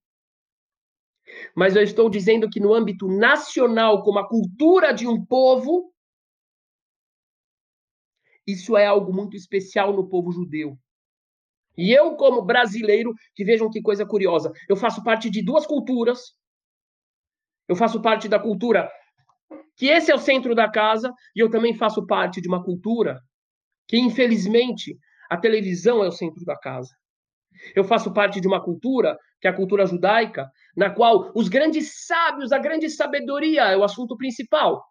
Mas 1.55 1.75
eu 1.75 1.81
estou 1.81 2.09
dizendo 2.09 2.49
que 2.49 2.59
no 2.59 2.73
âmbito 2.73 3.07
nacional, 3.07 4.03
como 4.03 4.19
a 4.19 4.27
cultura 4.27 4.93
de 4.93 5.07
um 5.07 5.25
povo, 5.25 5.91
isso 8.45 8.77
é 8.77 8.85
algo 8.85 9.11
muito 9.11 9.35
especial 9.35 9.93
no 9.93 10.07
povo 10.07 10.31
judeu. 10.31 10.77
E 11.77 11.91
eu, 11.91 12.15
como 12.15 12.41
brasileiro, 12.41 13.13
que 13.33 13.43
vejam 13.43 13.69
que 13.69 13.81
coisa 13.81 14.05
curiosa, 14.05 14.53
eu 14.69 14.77
faço 14.77 15.03
parte 15.03 15.29
de 15.29 15.43
duas 15.43 15.65
culturas 15.65 16.35
eu 17.67 17.75
faço 17.75 18.01
parte 18.01 18.27
da 18.27 18.39
cultura 18.39 18.89
que 19.75 19.87
esse 19.87 20.11
é 20.11 20.15
o 20.15 20.19
centro 20.19 20.55
da 20.55 20.69
casa 20.69 21.13
e 21.35 21.39
eu 21.39 21.49
também 21.49 21.73
faço 21.73 22.05
parte 22.05 22.39
de 22.39 22.47
uma 22.47 22.63
cultura 22.63 23.21
que, 23.87 23.97
infelizmente, 23.97 24.97
a 25.29 25.37
televisão 25.37 26.03
é 26.03 26.07
o 26.07 26.11
centro 26.11 26.43
da 26.45 26.57
casa. 26.57 26.93
Eu 27.75 27.83
faço 27.83 28.13
parte 28.13 28.41
de 28.41 28.47
uma 28.47 28.61
cultura, 28.61 29.17
que 29.39 29.47
é 29.47 29.49
a 29.49 29.55
cultura 29.55 29.85
judaica, 29.85 30.49
na 30.75 30.89
qual 30.89 31.31
os 31.35 31.47
grandes 31.47 32.05
sábios, 32.05 32.51
a 32.51 32.57
grande 32.57 32.89
sabedoria 32.89 33.63
é 33.63 33.77
o 33.77 33.83
assunto 33.83 34.17
principal. 34.17 34.83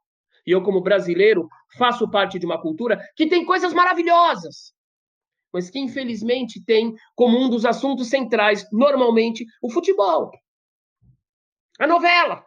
E 0.47 0.51
eu, 0.51 0.63
como 0.63 0.83
brasileiro, 0.83 1.49
faço 1.77 2.11
parte 2.11 2.39
de 2.39 2.47
uma 2.47 2.61
cultura 2.61 3.03
que 3.17 3.27
tem 3.27 3.45
coisas 3.45 3.73
maravilhosas, 3.73 4.75
mas 5.53 5.71
que, 5.71 5.79
infelizmente, 5.79 6.65
tem 6.65 6.95
como 7.15 7.39
um 7.39 7.49
dos 7.49 7.65
assuntos 7.65 8.09
centrais, 8.09 8.67
normalmente, 8.73 9.45
o 9.63 9.71
futebol, 9.71 10.31
a 11.79 11.87
novela. 11.87 12.45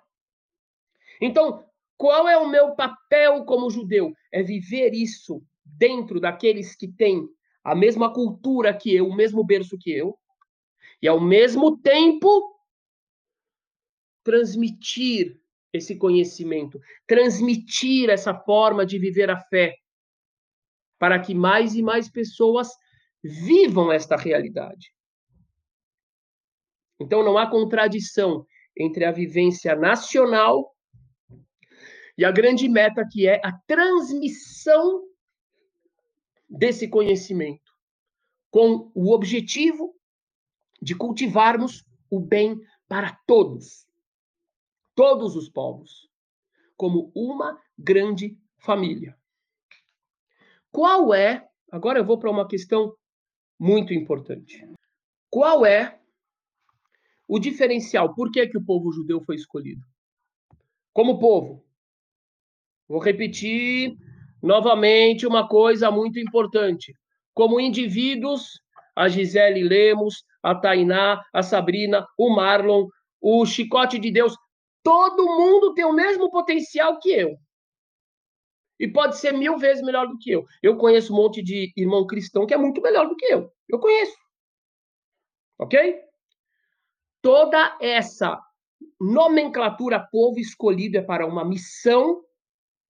Então, 1.21 1.63
qual 1.97 2.27
é 2.27 2.37
o 2.37 2.47
meu 2.47 2.75
papel 2.75 3.43
como 3.45 3.71
judeu? 3.71 4.13
É 4.31 4.43
viver 4.43 4.93
isso 4.93 5.41
dentro 5.77 6.19
daqueles 6.19 6.75
que 6.75 6.87
têm 6.87 7.27
a 7.63 7.75
mesma 7.75 8.13
cultura 8.13 8.73
que 8.73 8.95
eu, 8.95 9.07
o 9.07 9.15
mesmo 9.15 9.43
berço 9.43 9.77
que 9.77 9.91
eu, 9.91 10.17
e 11.01 11.07
ao 11.07 11.19
mesmo 11.19 11.77
tempo 11.77 12.55
transmitir 14.23 15.39
esse 15.71 15.97
conhecimento, 15.97 16.79
transmitir 17.05 18.09
essa 18.09 18.33
forma 18.33 18.85
de 18.85 18.97
viver 18.97 19.29
a 19.29 19.39
fé, 19.39 19.75
para 20.97 21.19
que 21.19 21.33
mais 21.33 21.75
e 21.75 21.81
mais 21.81 22.09
pessoas 22.09 22.69
vivam 23.23 23.91
esta 23.91 24.15
realidade. 24.15 24.93
Então 26.99 27.23
não 27.23 27.37
há 27.37 27.49
contradição 27.49 28.45
entre 28.75 29.05
a 29.05 29.11
vivência 29.11 29.75
nacional 29.75 30.75
e 32.17 32.25
a 32.25 32.31
grande 32.31 32.67
meta 32.67 33.07
que 33.09 33.27
é 33.27 33.39
a 33.43 33.51
transmissão 33.67 35.03
desse 36.49 36.87
conhecimento, 36.87 37.71
com 38.49 38.91
o 38.93 39.13
objetivo 39.13 39.95
de 40.81 40.95
cultivarmos 40.95 41.85
o 42.09 42.19
bem 42.19 42.59
para 42.87 43.13
todos, 43.27 43.87
todos 44.95 45.35
os 45.35 45.49
povos, 45.49 46.09
como 46.75 47.11
uma 47.13 47.61
grande 47.77 48.37
família. 48.57 49.17
Qual 50.71 51.13
é, 51.13 51.47
agora 51.71 51.99
eu 51.99 52.05
vou 52.05 52.17
para 52.17 52.31
uma 52.31 52.47
questão 52.47 52.95
muito 53.59 53.93
importante. 53.93 54.65
Qual 55.29 55.65
é 55.65 55.99
o 57.27 57.39
diferencial? 57.39 58.13
Por 58.13 58.31
que, 58.31 58.47
que 58.47 58.57
o 58.57 58.63
povo 58.63 58.91
judeu 58.91 59.21
foi 59.21 59.35
escolhido? 59.35 59.85
Como 60.93 61.19
povo, 61.19 61.67
Vou 62.87 62.99
repetir 62.99 63.97
novamente 64.47 65.27
uma 65.27 65.47
coisa 65.47 65.91
muito 65.91 66.17
importante. 66.19 66.95
Como 67.33 67.59
indivíduos, 67.59 68.59
a 68.95 69.07
Gisele 69.09 69.61
Lemos, 69.61 70.23
a 70.41 70.55
Tainá, 70.55 71.21
a 71.33 71.43
Sabrina, 71.43 72.07
o 72.17 72.33
Marlon, 72.33 72.87
o 73.21 73.45
Chicote 73.45 73.99
de 73.99 74.09
Deus, 74.09 74.35
todo 74.81 75.25
mundo 75.25 75.73
tem 75.73 75.85
o 75.85 75.93
mesmo 75.93 76.31
potencial 76.31 76.97
que 76.99 77.11
eu. 77.11 77.37
E 78.79 78.87
pode 78.87 79.17
ser 79.17 79.33
mil 79.33 79.57
vezes 79.57 79.83
melhor 79.83 80.07
do 80.07 80.17
que 80.17 80.31
eu. 80.31 80.45
Eu 80.63 80.77
conheço 80.77 81.11
um 81.11 81.17
monte 81.17 81.43
de 81.43 81.73
irmão 81.75 82.07
cristão 82.07 82.45
que 82.45 82.53
é 82.53 82.57
muito 82.57 82.81
melhor 82.81 83.07
do 83.07 83.15
que 83.15 83.25
eu. 83.25 83.51
Eu 83.67 83.79
conheço. 83.79 84.15
Ok? 85.59 85.99
Toda 87.21 87.77
essa 87.81 88.39
nomenclatura 88.99 89.99
povo 89.99 90.39
escolhido 90.39 90.97
é 90.97 91.01
para 91.01 91.25
uma 91.25 91.43
missão 91.43 92.23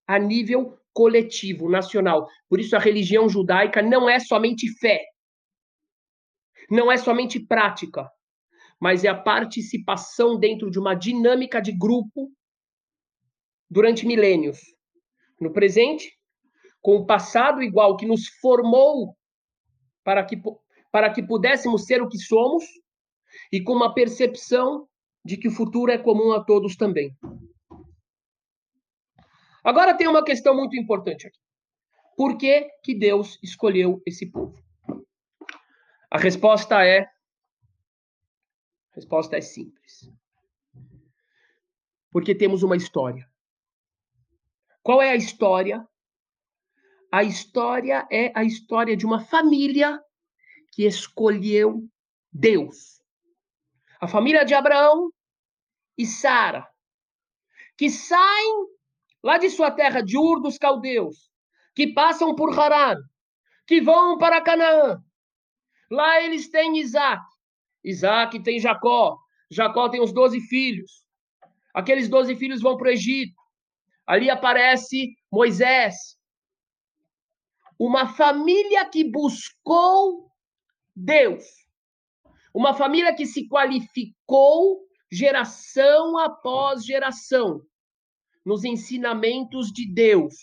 a 0.05 0.19
nível 0.19 0.77
coletivo, 0.97 1.69
nacional. 1.69 2.27
Por 2.49 2.59
isso 2.59 2.75
a 2.75 2.79
religião 2.79 3.29
judaica 3.29 3.83
não 3.83 4.09
é 4.09 4.19
somente 4.19 4.67
fé. 4.79 5.05
Não 6.71 6.91
é 6.91 6.97
somente 6.97 7.39
prática, 7.39 8.09
mas 8.79 9.03
é 9.03 9.07
a 9.07 9.15
participação 9.15 10.39
dentro 10.39 10.71
de 10.71 10.79
uma 10.79 10.95
dinâmica 10.95 11.61
de 11.61 11.71
grupo 11.71 12.31
durante 13.69 14.07
milênios. 14.07 14.57
No 15.39 15.53
presente, 15.53 16.11
com 16.81 16.95
o 16.95 17.05
passado 17.05 17.61
igual 17.61 17.95
que 17.95 18.07
nos 18.07 18.27
formou 18.41 19.15
para 20.03 20.25
que, 20.25 20.41
para 20.91 21.13
que 21.13 21.21
pudéssemos 21.21 21.85
ser 21.85 22.01
o 22.01 22.09
que 22.09 22.17
somos, 22.17 22.63
e 23.51 23.61
com 23.61 23.73
uma 23.73 23.93
percepção 23.93 24.87
de 25.23 25.37
que 25.37 25.47
o 25.47 25.51
futuro 25.51 25.91
é 25.91 25.97
comum 25.99 26.31
a 26.31 26.43
todos 26.43 26.75
também. 26.75 27.15
Agora 29.67 29.97
tem 29.97 30.07
uma 30.07 30.23
questão 30.23 30.55
muito 30.55 30.77
importante 30.77 31.27
aqui. 31.27 31.39
Por 32.15 32.37
que, 32.37 32.69
que 32.81 32.97
Deus 32.97 33.37
escolheu 33.43 34.01
esse 34.05 34.31
povo? 34.31 34.57
A 36.09 36.17
resposta 36.17 36.85
é 36.85 37.01
a 37.01 38.95
resposta 38.95 39.35
é 39.35 39.41
simples. 39.41 40.09
Porque 42.09 42.33
temos 42.33 42.63
uma 42.63 42.77
história. 42.77 43.29
Qual 44.81 45.01
é 45.01 45.11
a 45.11 45.17
história? 45.17 45.85
A 47.11 47.25
história 47.25 48.07
é 48.09 48.31
a 48.33 48.45
história 48.45 48.95
de 48.95 49.05
uma 49.05 49.19
família 49.19 50.01
que 50.71 50.85
escolheu 50.85 51.85
Deus. 52.31 53.01
A 53.99 54.07
família 54.07 54.45
de 54.45 54.53
Abraão 54.53 55.11
e 55.97 56.05
Sara, 56.05 56.65
que 57.77 57.89
saem 57.89 58.76
lá 59.27 59.37
de 59.37 59.49
sua 59.49 59.69
terra 59.69 59.99
de 59.99 60.17
Ur 60.17 60.41
dos 60.41 60.57
Caldeus, 60.57 61.29
que 61.75 61.87
passam 61.87 62.33
por 62.33 62.57
Harã, 62.57 62.95
que 63.67 63.81
vão 63.81 64.17
para 64.17 64.39
Canaã. 64.39 65.03
Lá 65.91 66.21
eles 66.21 66.49
têm 66.49 66.77
Isaac. 66.77 67.21
Isaac 67.83 68.41
tem 68.41 68.57
Jacó. 68.57 69.17
Jacó 69.51 69.89
tem 69.89 70.01
os 70.01 70.13
doze 70.13 70.39
filhos. 70.39 71.05
Aqueles 71.73 72.07
doze 72.07 72.37
filhos 72.37 72.61
vão 72.61 72.77
para 72.77 72.87
o 72.87 72.91
Egito. 72.91 73.35
Ali 74.05 74.29
aparece 74.29 75.13
Moisés. 75.29 76.17
Uma 77.77 78.07
família 78.07 78.89
que 78.89 79.11
buscou 79.11 80.31
Deus. 80.95 81.43
Uma 82.53 82.73
família 82.73 83.13
que 83.13 83.25
se 83.25 83.45
qualificou 83.49 84.87
geração 85.11 86.17
após 86.17 86.85
geração 86.85 87.61
nos 88.47 88.63
ensinamentos 88.63 89.73
de 89.73 89.85
Deus. 89.85 90.33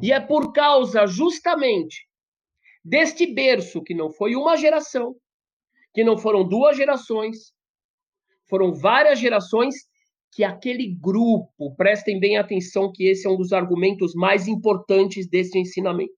E 0.00 0.12
é 0.12 0.20
por 0.20 0.52
causa 0.52 1.08
justamente 1.08 2.06
deste 2.84 3.26
berço, 3.26 3.82
que 3.82 3.92
não 3.92 4.12
foi 4.12 4.36
uma 4.36 4.56
geração, 4.56 5.16
que 5.92 6.04
não 6.04 6.16
foram 6.16 6.46
duas 6.48 6.76
gerações, 6.76 7.52
foram 8.48 8.72
várias 8.72 9.18
gerações 9.18 9.74
que 10.30 10.44
aquele 10.44 10.86
grupo, 10.94 11.74
prestem 11.74 12.20
bem 12.20 12.38
atenção 12.38 12.92
que 12.92 13.08
esse 13.08 13.26
é 13.26 13.30
um 13.30 13.36
dos 13.36 13.52
argumentos 13.52 14.14
mais 14.14 14.46
importantes 14.46 15.28
desse 15.28 15.58
ensinamento. 15.58 16.14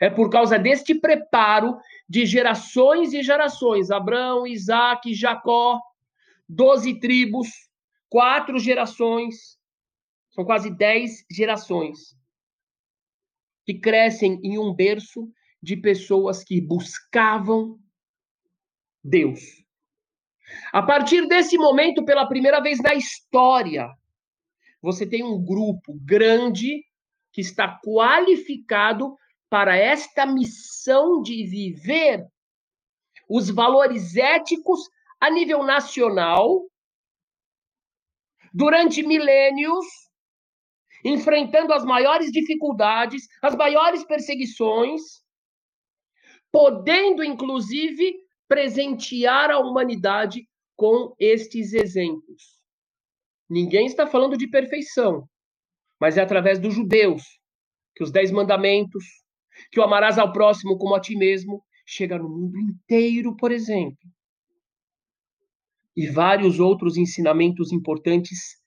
É 0.00 0.08
por 0.08 0.30
causa 0.30 0.56
deste 0.60 0.94
preparo 0.94 1.76
de 2.08 2.24
gerações 2.24 3.12
e 3.12 3.20
gerações, 3.20 3.90
Abraão, 3.90 4.46
Isaac, 4.46 5.12
Jacó, 5.12 5.80
doze 6.48 7.00
tribos, 7.00 7.48
quatro 8.08 8.58
gerações, 8.58 9.58
são 10.30 10.44
quase 10.44 10.70
dez 10.70 11.24
gerações, 11.30 12.16
que 13.64 13.78
crescem 13.78 14.40
em 14.42 14.58
um 14.58 14.74
berço 14.74 15.28
de 15.62 15.76
pessoas 15.76 16.44
que 16.44 16.60
buscavam 16.60 17.78
Deus. 19.02 19.40
A 20.72 20.82
partir 20.82 21.26
desse 21.26 21.56
momento, 21.56 22.04
pela 22.04 22.26
primeira 22.26 22.60
vez 22.60 22.78
na 22.80 22.94
história, 22.94 23.88
você 24.82 25.06
tem 25.06 25.22
um 25.24 25.42
grupo 25.42 25.94
grande 26.02 26.84
que 27.32 27.40
está 27.40 27.80
qualificado 27.82 29.16
para 29.48 29.76
esta 29.76 30.26
missão 30.26 31.22
de 31.22 31.46
viver 31.46 32.26
os 33.28 33.48
valores 33.48 34.16
éticos 34.16 34.80
a 35.20 35.30
nível 35.30 35.62
nacional, 35.62 36.68
durante 38.54 39.02
milênios, 39.02 39.84
enfrentando 41.04 41.72
as 41.72 41.84
maiores 41.84 42.30
dificuldades, 42.30 43.26
as 43.42 43.56
maiores 43.56 44.04
perseguições, 44.04 45.02
podendo, 46.52 47.24
inclusive, 47.24 48.14
presentear 48.46 49.50
a 49.50 49.58
humanidade 49.58 50.48
com 50.76 51.12
estes 51.18 51.72
exemplos. 51.72 52.62
Ninguém 53.50 53.86
está 53.86 54.06
falando 54.06 54.38
de 54.38 54.48
perfeição, 54.48 55.28
mas 56.00 56.16
é 56.16 56.22
através 56.22 56.60
dos 56.60 56.74
judeus 56.74 57.22
que 57.94 58.04
os 58.04 58.10
dez 58.10 58.30
mandamentos, 58.30 59.04
que 59.70 59.80
o 59.80 59.82
amarás 59.82 60.18
ao 60.18 60.32
próximo 60.32 60.78
como 60.78 60.94
a 60.94 61.00
ti 61.00 61.16
mesmo, 61.16 61.62
chega 61.86 62.18
no 62.18 62.28
mundo 62.28 62.58
inteiro, 62.58 63.36
por 63.36 63.52
exemplo. 63.52 64.13
E 65.96 66.08
vários 66.08 66.58
outros 66.58 66.96
ensinamentos 66.96 67.72
importantes 67.72 68.60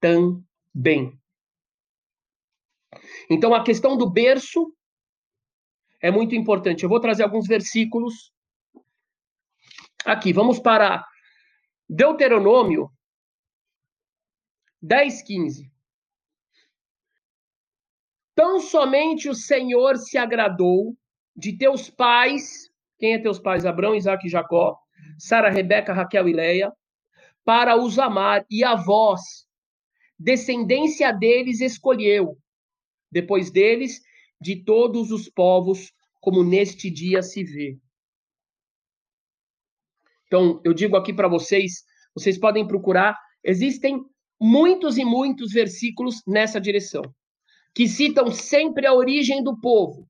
também. 0.00 1.18
Então, 3.28 3.54
a 3.54 3.62
questão 3.62 3.96
do 3.96 4.10
berço 4.10 4.74
é 6.02 6.10
muito 6.10 6.34
importante. 6.34 6.82
Eu 6.82 6.88
vou 6.88 7.00
trazer 7.00 7.22
alguns 7.22 7.46
versículos 7.46 8.32
Aqui, 10.04 10.32
vamos 10.32 10.58
para 10.58 11.06
Deuteronômio 11.88 12.90
10, 14.80 15.22
15. 15.22 15.70
Tão 18.34 18.60
somente 18.60 19.28
o 19.28 19.34
Senhor 19.34 19.98
se 19.98 20.16
agradou 20.16 20.96
de 21.36 21.56
teus 21.56 21.90
pais, 21.90 22.70
quem 22.98 23.12
é 23.12 23.18
teus 23.18 23.38
pais? 23.38 23.66
Abraão, 23.66 23.94
Isaac 23.94 24.26
e 24.26 24.30
Jacó, 24.30 24.78
Sara, 25.20 25.50
Rebeca, 25.50 25.92
Raquel 25.92 26.28
e 26.28 26.32
Leia, 26.32 26.72
para 27.44 27.76
os 27.76 27.98
amar, 27.98 28.44
e 28.50 28.64
a 28.64 28.74
vós, 28.74 29.46
descendência 30.18 31.12
deles, 31.12 31.60
escolheu, 31.60 32.38
depois 33.10 33.50
deles, 33.50 34.00
de 34.40 34.64
todos 34.64 35.10
os 35.10 35.28
povos, 35.28 35.92
como 36.20 36.42
neste 36.42 36.90
dia 36.90 37.22
se 37.22 37.44
vê. 37.44 37.78
Então, 40.26 40.60
eu 40.64 40.72
digo 40.72 40.96
aqui 40.96 41.12
para 41.12 41.28
vocês, 41.28 41.84
vocês 42.14 42.38
podem 42.38 42.66
procurar, 42.66 43.18
existem 43.44 44.02
muitos 44.40 44.96
e 44.96 45.04
muitos 45.04 45.52
versículos 45.52 46.22
nessa 46.26 46.60
direção, 46.60 47.02
que 47.74 47.86
citam 47.86 48.30
sempre 48.30 48.86
a 48.86 48.94
origem 48.94 49.42
do 49.42 49.58
povo. 49.60 50.08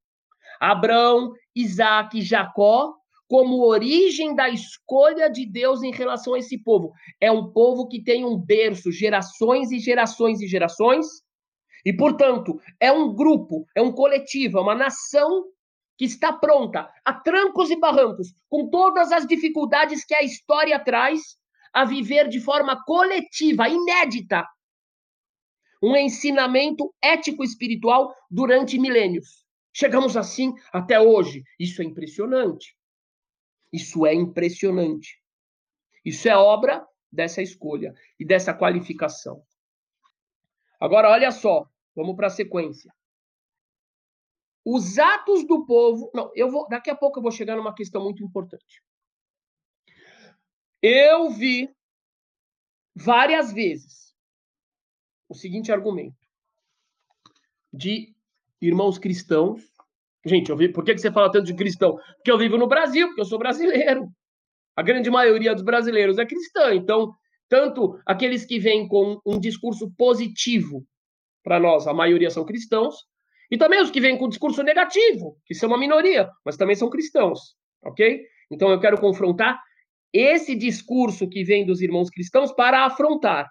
Abraão, 0.61 1.33
Isaac 1.55 2.21
Jacó, 2.21 3.00
como 3.31 3.65
origem 3.65 4.35
da 4.35 4.49
escolha 4.49 5.31
de 5.31 5.47
Deus 5.47 5.85
em 5.85 5.93
relação 5.93 6.35
a 6.35 6.41
esse 6.41 6.59
povo. 6.59 6.93
É 7.21 7.31
um 7.31 7.53
povo 7.53 7.87
que 7.87 8.03
tem 8.03 8.25
um 8.25 8.37
berço, 8.37 8.91
gerações 8.91 9.71
e 9.71 9.79
gerações 9.79 10.41
e 10.41 10.49
gerações, 10.49 11.07
e, 11.87 11.93
portanto, 11.93 12.61
é 12.81 12.91
um 12.91 13.15
grupo, 13.15 13.65
é 13.73 13.81
um 13.81 13.93
coletivo, 13.93 14.59
é 14.59 14.61
uma 14.61 14.75
nação 14.75 15.45
que 15.97 16.07
está 16.07 16.33
pronta 16.33 16.91
a 17.05 17.13
trancos 17.13 17.71
e 17.71 17.79
barrancos, 17.79 18.35
com 18.49 18.69
todas 18.69 19.13
as 19.13 19.25
dificuldades 19.29 20.05
que 20.05 20.15
a 20.15 20.25
história 20.25 20.77
traz, 20.81 21.21
a 21.73 21.85
viver 21.85 22.29
de 22.29 22.41
forma 22.41 22.83
coletiva, 22.85 23.69
inédita, 23.69 24.45
um 25.81 25.95
ensinamento 25.95 26.93
ético-espiritual 27.01 28.13
durante 28.29 28.77
milênios. 28.77 29.45
Chegamos 29.73 30.17
assim 30.17 30.53
até 30.73 30.99
hoje. 30.99 31.45
Isso 31.61 31.81
é 31.81 31.85
impressionante. 31.85 32.75
Isso 33.73 34.07
é 34.07 34.15
impressionante. 34.15 35.23
Isso 36.05 36.29
é 36.29 36.37
obra 36.37 36.87
dessa 37.11 37.43
escolha 37.43 37.95
e 38.19 38.25
dessa 38.25 38.55
qualificação. 38.55 39.45
Agora, 40.81 41.11
olha 41.11 41.31
só, 41.31 41.69
vamos 41.95 42.17
para 42.17 42.29
a 42.29 42.31
sequência. 42.31 42.93
Os 44.65 44.99
atos 44.99 45.47
do 45.47 45.67
povo. 45.67 46.11
Não, 46.15 46.31
eu 46.35 46.51
vou. 46.51 46.69
Daqui 46.69 46.91
a 46.91 46.97
pouco 46.97 47.19
eu 47.19 47.23
vou 47.23 47.33
chegar 47.33 47.57
numa 47.57 47.75
questão 47.75 48.03
muito 48.03 48.23
importante. 48.23 48.83
Eu 50.83 51.31
vi 51.31 51.75
várias 52.95 53.53
vezes 53.53 54.15
o 55.29 55.35
seguinte 55.35 55.71
argumento. 55.71 56.19
de 57.73 58.15
irmãos 58.61 58.99
cristãos. 58.99 59.63
Gente, 60.25 60.51
eu 60.51 60.57
vi, 60.57 60.69
por 60.69 60.85
que, 60.85 60.97
você 60.97 61.11
fala 61.11 61.31
tanto 61.31 61.47
de 61.47 61.55
cristão? 61.55 61.97
Porque 62.17 62.31
eu 62.31 62.39
vivo 62.39 62.59
no 62.59 62.67
Brasil, 62.67 63.07
porque 63.09 63.21
eu 63.21 63.25
sou 63.25 63.39
brasileiro. 63.39 64.09
A 64.77 64.83
grande 64.83 65.11
maioria 65.11 65.55
dos 65.55 65.63
brasileiros 65.63 66.19
é 66.19 66.27
cristã. 66.27 66.75
Então, 66.75 67.15
tanto 67.49 67.99
aqueles 68.07 68.45
que 68.45 68.59
vêm 68.59 68.87
com 68.87 69.21
um 69.27 69.41
discurso 69.41 69.91
positivo, 69.97 70.87
para 71.43 71.59
nós, 71.59 71.87
a 71.87 71.95
maioria 71.95 72.31
são 72.31 72.45
cristãos, 72.45 72.97
e 73.51 73.59
também 73.59 73.81
os 73.83 73.91
que 73.91 74.01
vêm 74.01 74.17
com 74.17 74.29
discurso 74.29 74.63
negativo, 74.63 75.37
que 75.45 75.55
são 75.55 75.69
uma 75.69 75.79
minoria, 75.79 76.31
mas 76.45 76.57
também 76.57 76.77
são 76.77 76.89
cristãos, 76.89 77.57
ok? 77.83 78.25
Então 78.51 78.71
eu 78.71 78.79
quero 78.79 79.01
confrontar 79.01 79.61
esse 80.13 80.55
discurso 80.55 81.29
que 81.29 81.43
vem 81.43 81.67
dos 81.67 81.81
irmãos 81.81 82.11
cristãos 82.11 82.53
para 82.53 82.85
afrontar. 82.85 83.49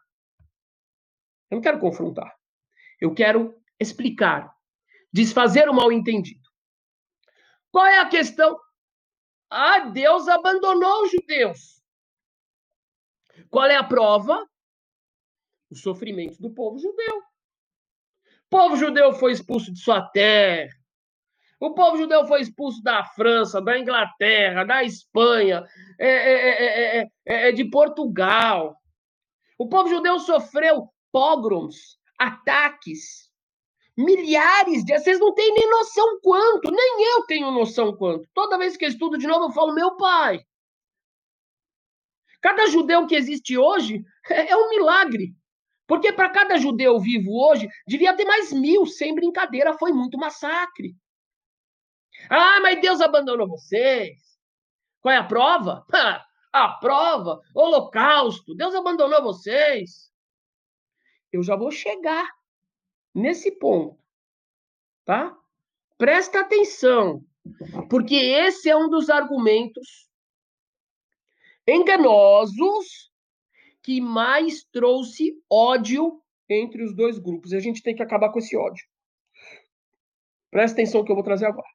Eu 1.50 1.56
não 1.56 1.62
quero 1.62 1.80
confrontar. 1.80 2.34
Eu 3.02 3.14
quero 3.14 3.56
explicar, 3.80 4.50
desfazer 5.12 5.68
o 5.68 5.74
mal 5.74 5.92
entendido. 5.92 6.49
Qual 7.72 7.86
é 7.86 8.00
a 8.00 8.10
questão? 8.10 8.60
Ah, 9.50 9.80
Deus 9.80 10.28
abandonou 10.28 11.04
os 11.04 11.12
judeus. 11.12 11.82
Qual 13.50 13.66
é 13.66 13.76
a 13.76 13.84
prova? 13.84 14.48
O 15.70 15.76
sofrimento 15.76 16.42
do 16.42 16.52
povo 16.52 16.78
judeu. 16.80 17.18
O 17.18 18.50
povo 18.50 18.76
judeu 18.76 19.14
foi 19.14 19.32
expulso 19.32 19.72
de 19.72 19.80
sua 19.80 20.02
terra. 20.10 20.80
O 21.60 21.74
povo 21.74 21.98
judeu 21.98 22.26
foi 22.26 22.42
expulso 22.42 22.82
da 22.82 23.04
França, 23.04 23.62
da 23.62 23.78
Inglaterra, 23.78 24.64
da 24.64 24.84
Espanha, 24.84 25.66
é, 26.00 27.02
é, 27.02 27.10
é, 27.26 27.52
de 27.52 27.66
Portugal. 27.66 28.78
O 29.58 29.68
povo 29.68 29.90
judeu 29.90 30.20
sofreu 30.20 30.90
pogroms, 31.12 32.00
ataques, 32.18 33.29
milhares 34.00 34.86
de. 34.86 34.98
Vocês 34.98 35.20
não 35.20 35.34
têm 35.34 35.54
nem 35.54 35.70
noção 35.70 36.20
quanto, 36.22 36.72
nem 36.72 37.06
eu 37.16 37.26
tenho 37.26 37.52
noção 37.52 37.96
quanto. 37.96 38.28
Toda 38.34 38.58
vez 38.58 38.78
que 38.78 38.86
eu 38.86 38.90
estudo 38.90 39.18
de 39.18 39.28
novo, 39.28 39.46
eu 39.46 39.52
falo, 39.52 39.74
meu 39.74 39.98
pai. 39.98 40.40
Cada 42.42 42.68
judeu 42.68 43.06
que 43.06 43.16
existe 43.16 43.58
hoje 43.58 44.02
é, 44.30 44.56
um 44.56 44.70
milagre. 44.70 45.36
Porque 45.86 46.14
para 46.14 46.30
cada 46.30 46.58
judeu 46.58 47.00
vivo 47.00 47.32
hoje, 47.32 47.68
devia 47.86 48.16
ter 48.16 48.24
mais 48.24 48.54
mil, 48.54 48.86
sem 48.86 49.14
brincadeira, 49.14 49.78
foi 49.78 49.92
muito 49.92 50.18
massacre. 50.18 50.96
Ah, 52.30 52.60
mas 52.62 52.80
Deus 52.80 53.02
abandonou 53.02 53.48
vocês. 53.48 54.20
Qual 55.02 55.14
é 55.14 55.18
a 55.18 55.24
prova? 55.24 55.84
a 56.54 56.70
prova, 56.80 57.42
holocausto, 57.56 58.56
Deus 58.56 58.74
abandonou 58.76 59.22
vocês. 59.24 60.10
Eu 61.32 61.44
já 61.44 61.56
vou 61.56 61.72
chegar 61.72 62.39
nesse 63.14 63.52
ponto, 63.52 63.98
tá? 65.06 65.38
Presta 65.98 66.42
atenção, 66.42 67.24
porque 67.90 68.16
esse 68.16 68.70
é 68.70 68.76
um 68.76 68.90
dos 68.90 69.10
argumentos 69.10 70.10
enganosos 71.68 73.12
que 73.82 74.02
mais 74.02 74.64
trouxe 74.66 75.42
ódio 75.50 76.22
entre 76.50 76.84
os 76.84 76.96
dois 76.96 77.20
grupos. 77.20 77.52
E 77.52 77.58
a 77.58 77.60
gente 77.60 77.84
tem 77.84 77.96
que 77.96 78.04
acabar 78.04 78.32
com 78.32 78.40
esse 78.40 78.56
ódio. 78.56 78.86
Presta 80.50 80.82
atenção 80.82 81.04
que 81.04 81.12
eu 81.12 81.16
vou 81.16 81.24
trazer 81.24 81.46
agora. 81.46 81.68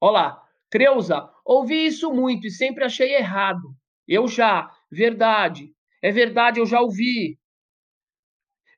Olá, 0.00 0.48
Creuza, 0.70 1.30
ouvi 1.44 1.86
isso 1.86 2.12
muito 2.12 2.46
e 2.46 2.50
sempre 2.50 2.84
achei 2.84 3.14
errado. 3.14 3.74
Eu 4.08 4.26
já, 4.26 4.74
verdade. 4.90 5.74
É 6.02 6.10
verdade, 6.10 6.58
eu 6.58 6.66
já 6.66 6.80
ouvi. 6.80 7.38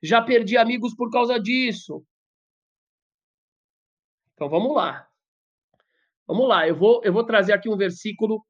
Já 0.03 0.21
perdi 0.21 0.57
amigos 0.57 0.93
por 0.93 1.09
causa 1.09 1.39
disso. 1.39 2.05
Então 4.33 4.49
vamos 4.49 4.75
lá. 4.75 5.09
Vamos 6.27 6.47
lá, 6.47 6.67
eu 6.67 6.75
vou, 6.75 7.01
eu 7.03 7.13
vou 7.13 7.25
trazer 7.25 7.53
aqui 7.53 7.69
um 7.69 7.77
versículo 7.77 8.45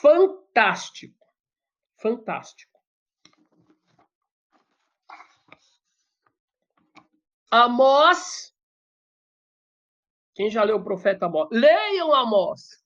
fantástico. 0.00 1.24
Fantástico. 2.00 2.72
Amós. 7.50 8.52
Quem 10.34 10.50
já 10.50 10.64
leu 10.64 10.76
o 10.76 10.84
profeta 10.84 11.26
Amós? 11.26 11.48
Leiam 11.52 12.12
Amós. 12.12 12.82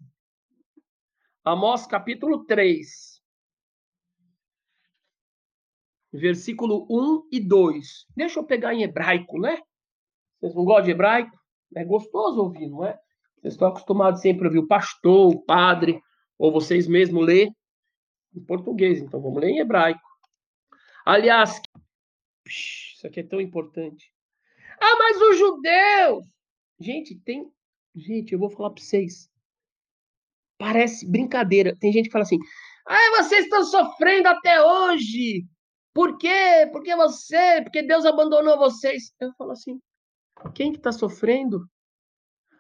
Amós 1.45 1.87
capítulo 1.87 2.45
3. 2.45 3.18
Versículo 6.19 6.87
1 6.91 7.29
e 7.33 7.41
2. 7.41 8.07
Deixa 8.17 8.41
eu 8.41 8.45
pegar 8.45 8.75
em 8.75 8.83
hebraico, 8.83 9.39
né? 9.39 9.59
Vocês 10.41 10.55
não 10.55 10.65
gostam 10.65 10.85
de 10.85 10.91
hebraico? 10.91 11.37
É 11.75 11.85
gostoso 11.85 12.41
ouvir, 12.41 12.69
não 12.69 12.85
é? 12.85 12.99
Vocês 13.41 13.55
estão 13.55 13.69
acostumados 13.69 14.21
sempre 14.21 14.45
a 14.45 14.49
ouvir 14.49 14.59
o 14.59 14.67
pastor, 14.67 15.35
o 15.35 15.41
padre, 15.45 16.01
ou 16.39 16.53
vocês 16.53 16.87
mesmos 16.87 17.25
ler 17.25 17.49
em 18.35 18.45
português. 18.45 19.01
Então 19.01 19.21
vamos 19.21 19.41
ler 19.41 19.51
em 19.51 19.59
hebraico. 19.59 20.01
Aliás, 21.05 21.61
isso 22.47 23.07
aqui 23.07 23.21
é 23.21 23.27
tão 23.27 23.41
importante. 23.41 24.13
Ah, 24.81 24.97
mas 24.99 25.21
os 25.21 25.39
judeus! 25.39 26.25
Gente, 26.81 27.19
tem. 27.21 27.51
Gente, 27.95 28.33
eu 28.33 28.39
vou 28.39 28.51
falar 28.51 28.71
para 28.71 28.83
vocês. 28.83 29.29
Parece 30.57 31.09
brincadeira. 31.09 31.77
Tem 31.79 31.93
gente 31.93 32.07
que 32.07 32.13
fala 32.13 32.25
assim: 32.25 32.39
ah, 32.87 33.23
vocês 33.23 33.45
estão 33.45 33.65
sofrendo 33.65 34.29
até 34.29 34.63
hoje. 34.63 35.47
Por 35.95 36.19
quê? 36.19 36.69
Porque 36.73 36.95
você, 36.95 37.63
porque 37.63 37.83
Deus 37.83 38.05
abandonou 38.05 38.59
vocês. 38.59 39.13
Eu 39.21 39.33
falo 39.35 39.53
assim: 39.53 39.81
quem 40.55 40.73
que 40.73 40.79
está 40.79 40.93
sofrendo? 40.93 41.69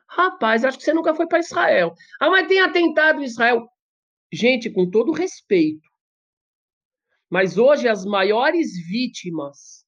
Rapaz, 0.09 0.64
acho 0.64 0.79
que 0.79 0.85
você 0.85 0.93
nunca 0.93 1.14
foi 1.14 1.26
para 1.26 1.39
Israel. 1.39 1.95
Ah, 2.20 2.31
mas 2.31 2.49
tem 2.49 2.61
atentado 2.61 3.20
em 3.20 3.24
Israel. 3.24 3.68
Gente, 4.33 4.70
com 4.70 4.91
todo 4.91 5.12
respeito, 5.12 5.89
mas 7.31 7.59
hoje 7.59 7.89
as 7.89 8.05
maiores 8.05 8.72
vítimas 8.87 9.87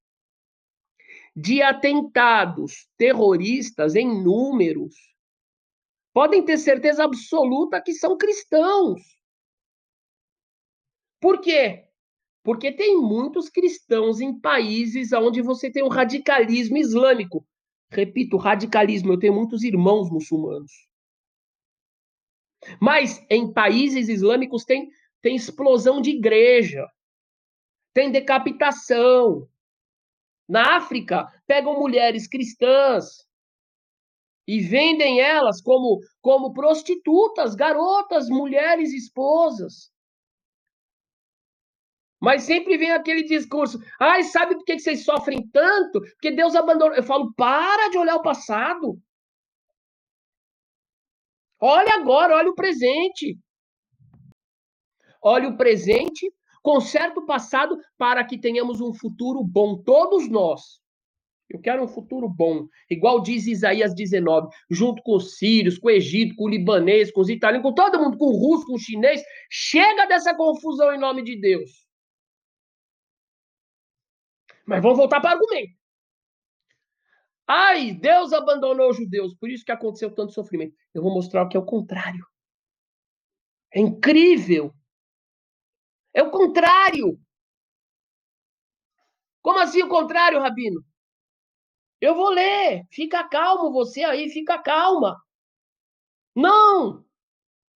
de 1.34 1.62
atentados 1.62 2.88
terroristas 2.96 3.94
em 3.94 4.22
números 4.22 4.94
podem 6.12 6.44
ter 6.44 6.58
certeza 6.58 7.04
absoluta 7.04 7.80
que 7.80 7.92
são 7.94 8.16
cristãos. 8.16 9.00
Por 11.20 11.40
quê? 11.40 11.89
Porque 12.42 12.72
tem 12.72 12.96
muitos 12.96 13.48
cristãos 13.48 14.20
em 14.20 14.38
países 14.38 15.12
onde 15.12 15.42
você 15.42 15.70
tem 15.70 15.82
o 15.82 15.88
radicalismo 15.88 16.78
islâmico. 16.78 17.46
Repito, 17.90 18.36
radicalismo, 18.36 19.12
eu 19.12 19.18
tenho 19.18 19.34
muitos 19.34 19.62
irmãos 19.62 20.10
muçulmanos. 20.10 20.72
Mas 22.80 23.24
em 23.28 23.52
países 23.52 24.08
islâmicos 24.08 24.64
tem, 24.64 24.90
tem 25.20 25.34
explosão 25.34 26.00
de 26.00 26.10
igreja, 26.10 26.86
tem 27.92 28.10
decapitação. 28.10 29.48
Na 30.48 30.76
África, 30.76 31.26
pegam 31.46 31.78
mulheres 31.78 32.26
cristãs 32.26 33.24
e 34.46 34.60
vendem 34.60 35.20
elas 35.20 35.60
como, 35.60 36.00
como 36.20 36.52
prostitutas, 36.52 37.54
garotas, 37.54 38.28
mulheres, 38.28 38.92
esposas. 38.92 39.92
Mas 42.20 42.42
sempre 42.42 42.76
vem 42.76 42.90
aquele 42.92 43.24
discurso: 43.24 43.78
ai, 43.98 44.22
sabe 44.24 44.54
por 44.54 44.64
que 44.64 44.78
vocês 44.78 45.04
sofrem 45.04 45.48
tanto? 45.48 46.00
Porque 46.00 46.30
Deus 46.30 46.54
abandonou. 46.54 46.94
Eu 46.94 47.02
falo: 47.02 47.32
para 47.34 47.88
de 47.88 47.98
olhar 47.98 48.16
o 48.16 48.22
passado. 48.22 49.00
Olha 51.58 51.94
agora, 51.94 52.36
olha 52.36 52.50
o 52.50 52.54
presente. 52.54 53.38
Olha 55.22 55.48
o 55.48 55.56
presente, 55.56 56.32
conserta 56.62 57.20
o 57.20 57.26
passado 57.26 57.78
para 57.98 58.24
que 58.24 58.38
tenhamos 58.38 58.80
um 58.80 58.94
futuro 58.94 59.44
bom, 59.44 59.76
todos 59.76 60.30
nós. 60.30 60.80
Eu 61.50 61.60
quero 61.60 61.82
um 61.82 61.88
futuro 61.88 62.28
bom, 62.28 62.66
igual 62.88 63.20
diz 63.20 63.46
Isaías 63.46 63.94
19, 63.94 64.48
junto 64.70 65.02
com 65.02 65.16
os 65.16 65.36
sírios, 65.36 65.78
com 65.78 65.88
o 65.88 65.90
Egito, 65.90 66.36
com 66.36 66.44
o 66.44 66.48
libanês, 66.48 67.10
com 67.12 67.20
os 67.20 67.28
italianos, 67.28 67.68
com 67.68 67.74
todo 67.74 67.98
mundo, 67.98 68.16
com 68.16 68.26
o 68.26 68.36
russo, 68.36 68.64
com 68.64 68.74
o 68.74 68.78
chinês. 68.78 69.20
Chega 69.50 70.06
dessa 70.06 70.34
confusão 70.34 70.94
em 70.94 70.98
nome 70.98 71.22
de 71.22 71.38
Deus. 71.38 71.89
Mas 74.66 74.82
vamos 74.82 74.98
voltar 74.98 75.20
para 75.20 75.30
o 75.30 75.32
argumento. 75.34 75.74
Ai, 77.46 77.92
Deus 77.92 78.32
abandonou 78.32 78.90
os 78.90 78.96
judeus, 78.96 79.34
por 79.34 79.50
isso 79.50 79.64
que 79.64 79.72
aconteceu 79.72 80.14
tanto 80.14 80.32
sofrimento. 80.32 80.74
Eu 80.94 81.02
vou 81.02 81.12
mostrar 81.12 81.48
que 81.48 81.56
é 81.56 81.60
o 81.60 81.64
contrário. 81.64 82.24
É 83.72 83.80
incrível. 83.80 84.72
É 86.14 86.22
o 86.22 86.30
contrário. 86.30 87.18
Como 89.42 89.58
assim 89.58 89.82
o 89.82 89.88
contrário, 89.88 90.40
Rabino? 90.40 90.84
Eu 92.00 92.14
vou 92.14 92.30
ler. 92.30 92.86
Fica 92.90 93.22
calmo, 93.28 93.72
você 93.72 94.04
aí, 94.04 94.28
fica 94.30 94.58
calma. 94.58 95.20
Não! 96.34 97.04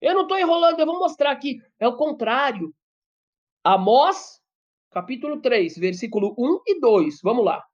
Eu 0.02 0.14
não 0.14 0.24
estou 0.24 0.38
enrolando, 0.38 0.80
eu 0.80 0.86
vou 0.86 1.00
mostrar 1.00 1.32
aqui. 1.32 1.60
É 1.80 1.88
o 1.88 1.96
contrário. 1.98 2.76
Amós, 3.64 4.43
capítulo 4.94 5.42
3, 5.42 5.78
versículo 5.78 6.36
1 6.38 6.62
e 6.68 6.80
2. 6.80 7.22
Vamos 7.24 7.46
lá. 7.46 7.66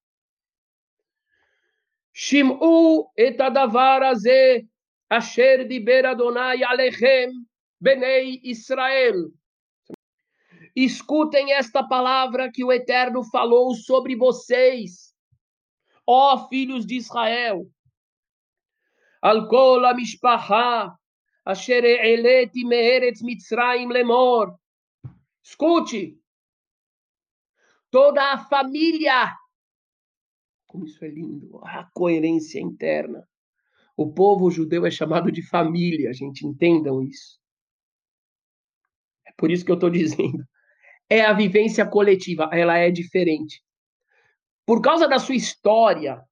Shim'u 2.14 3.12
et 3.16 3.40
adavar 3.40 4.04
azeh 4.04 4.66
asher 5.10 5.68
diber 5.68 6.06
Adonai 6.06 6.64
alechem 6.64 7.32
benei 7.80 8.40
Israel. 8.44 9.32
Escutem 10.76 11.52
esta 11.52 11.84
palavra 11.84 12.50
que 12.52 12.64
o 12.64 12.72
Eterno 12.72 13.24
falou 13.24 13.76
sobre 13.76 14.16
vocês, 14.16 15.14
ó 16.08 16.48
filhos 16.48 16.86
de 16.86 16.96
Israel. 16.96 17.70
Al-kol 19.22 19.82
mishpaha 19.96 20.96
asher 21.44 21.84
eleti 21.84 22.64
me'eretz 22.64 23.22
Mitzrayim 23.22 23.90
lemor. 23.90 24.56
Escute, 25.44 26.18
toda 27.92 28.34
a 28.34 28.38
família. 28.38 29.34
Como 30.68 30.86
isso 30.86 31.04
é 31.04 31.08
lindo, 31.08 31.60
a 31.64 31.90
coerência 31.94 32.60
interna. 32.60 33.28
O 33.98 34.14
povo 34.14 34.50
judeu 34.50 34.86
é 34.86 34.92
chamado 34.92 35.32
de 35.32 35.42
família, 35.42 36.14
gente, 36.14 36.46
entendam 36.46 37.02
isso. 37.02 37.40
É 39.28 39.32
por 39.38 39.52
isso 39.52 39.66
que 39.66 39.72
eu 39.72 39.76
estou 39.76 39.90
dizendo. 39.92 40.44
É 41.10 41.22
a 41.22 41.34
vivência 41.34 41.86
coletiva, 41.86 42.50
ela 42.54 42.78
é 42.78 42.92
diferente. 42.92 43.64
Por 44.66 44.82
causa 44.82 45.08
da 45.08 45.18
sua 45.18 45.36
história, 45.36 46.24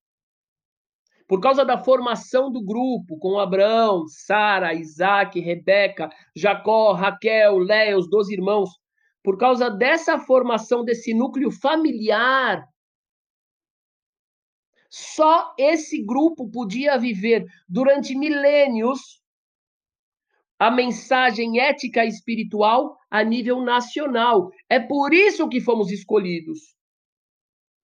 por 1.27 1.41
causa 1.41 1.65
da 1.65 1.77
formação 1.77 2.49
do 2.51 2.63
grupo 2.63 3.17
com 3.17 3.37
Abraão, 3.37 4.07
Sara, 4.07 4.73
Isaac, 4.73 5.39
Rebeca, 5.39 6.09
Jacó, 6.35 6.93
Raquel, 6.93 7.57
Léa, 7.57 7.97
os 7.97 8.09
dois 8.09 8.29
irmãos, 8.29 8.69
por 9.23 9.37
causa 9.37 9.69
dessa 9.69 10.19
formação 10.19 10.83
desse 10.83 11.13
núcleo 11.13 11.51
familiar, 11.51 12.65
só 14.89 15.53
esse 15.57 16.01
grupo 16.03 16.49
podia 16.49 16.97
viver 16.97 17.45
durante 17.67 18.15
milênios 18.15 19.21
a 20.59 20.71
mensagem 20.71 21.59
ética 21.59 22.03
e 22.03 22.07
espiritual 22.07 22.97
a 23.11 23.23
nível 23.23 23.61
nacional. 23.61 24.49
É 24.69 24.79
por 24.79 25.13
isso 25.13 25.47
que 25.49 25.61
fomos 25.61 25.91
escolhidos. 25.91 26.75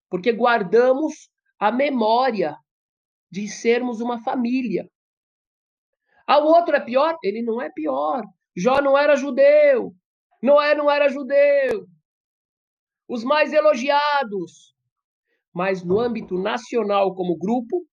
Porque 0.10 0.31
guardamos 0.31 1.30
a 1.60 1.72
memória 1.72 2.57
de 3.30 3.47
sermos 3.47 3.99
uma 3.99 4.23
família. 4.23 4.89
Ah, 6.26 6.39
o 6.39 6.47
outro 6.47 6.76
é 6.76 6.80
pior? 6.80 7.18
Ele 7.23 7.41
não 7.41 7.61
é 7.61 7.69
pior. 7.69 8.23
Jó 8.55 8.81
não 8.81 8.97
era 8.97 9.15
judeu. 9.15 9.93
Noé 10.44 10.76
não 10.76 10.91
era 10.91 11.07
judeu. 11.07 11.88
Os 13.07 13.24
mais 13.24 13.53
elogiados. 13.53 14.76
Mas 15.53 15.86
no 15.86 16.02
âmbito 16.02 16.38
nacional, 16.38 17.15
como 17.15 17.38
grupo, 17.38 17.88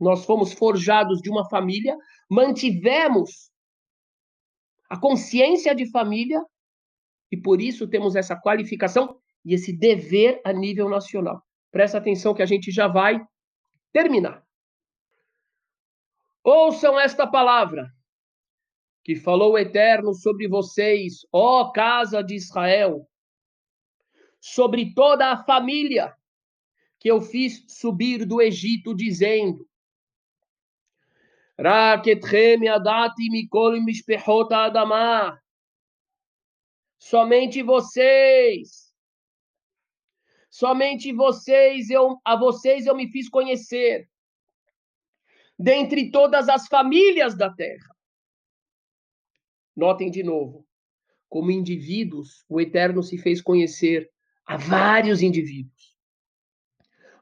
nós 0.00 0.24
fomos 0.24 0.52
forjados 0.52 1.20
de 1.20 1.30
uma 1.30 1.48
família, 1.48 1.96
mantivemos 2.28 3.52
a 4.90 4.98
consciência 4.98 5.72
de 5.72 5.88
família 5.88 6.42
e 7.30 7.40
por 7.40 7.62
isso 7.62 7.88
temos 7.88 8.16
essa 8.16 8.34
qualificação 8.34 9.16
e 9.44 9.54
esse 9.54 9.72
dever 9.72 10.40
a 10.44 10.52
nível 10.52 10.88
nacional. 10.88 11.44
Presta 11.70 11.98
atenção 11.98 12.34
que 12.34 12.42
a 12.42 12.46
gente 12.46 12.72
já 12.72 12.88
vai 12.88 13.24
terminar. 13.92 14.44
Ouçam 16.42 16.98
esta 16.98 17.24
palavra 17.24 17.93
que 19.04 19.14
falou 19.14 19.52
o 19.52 19.58
Eterno 19.58 20.14
sobre 20.14 20.48
vocês, 20.48 21.26
ó 21.30 21.70
casa 21.70 22.22
de 22.22 22.34
Israel, 22.34 23.06
sobre 24.40 24.94
toda 24.94 25.30
a 25.30 25.44
família 25.44 26.16
que 26.98 27.10
eu 27.10 27.20
fiz 27.20 27.66
subir 27.68 28.24
do 28.24 28.40
Egito, 28.40 28.94
dizendo: 28.94 29.68
Somente 36.98 37.62
vocês, 37.62 38.90
somente 40.48 41.12
vocês, 41.12 41.90
eu, 41.90 42.18
a 42.24 42.36
vocês 42.36 42.86
eu 42.86 42.96
me 42.96 43.10
fiz 43.12 43.28
conhecer, 43.28 44.08
dentre 45.58 46.10
todas 46.10 46.48
as 46.48 46.66
famílias 46.68 47.36
da 47.36 47.52
terra. 47.52 47.93
Notem 49.76 50.10
de 50.10 50.22
novo, 50.22 50.66
como 51.28 51.50
indivíduos, 51.50 52.44
o 52.48 52.60
Eterno 52.60 53.02
se 53.02 53.18
fez 53.18 53.42
conhecer 53.42 54.08
a 54.46 54.56
vários 54.56 55.20
indivíduos. 55.20 55.94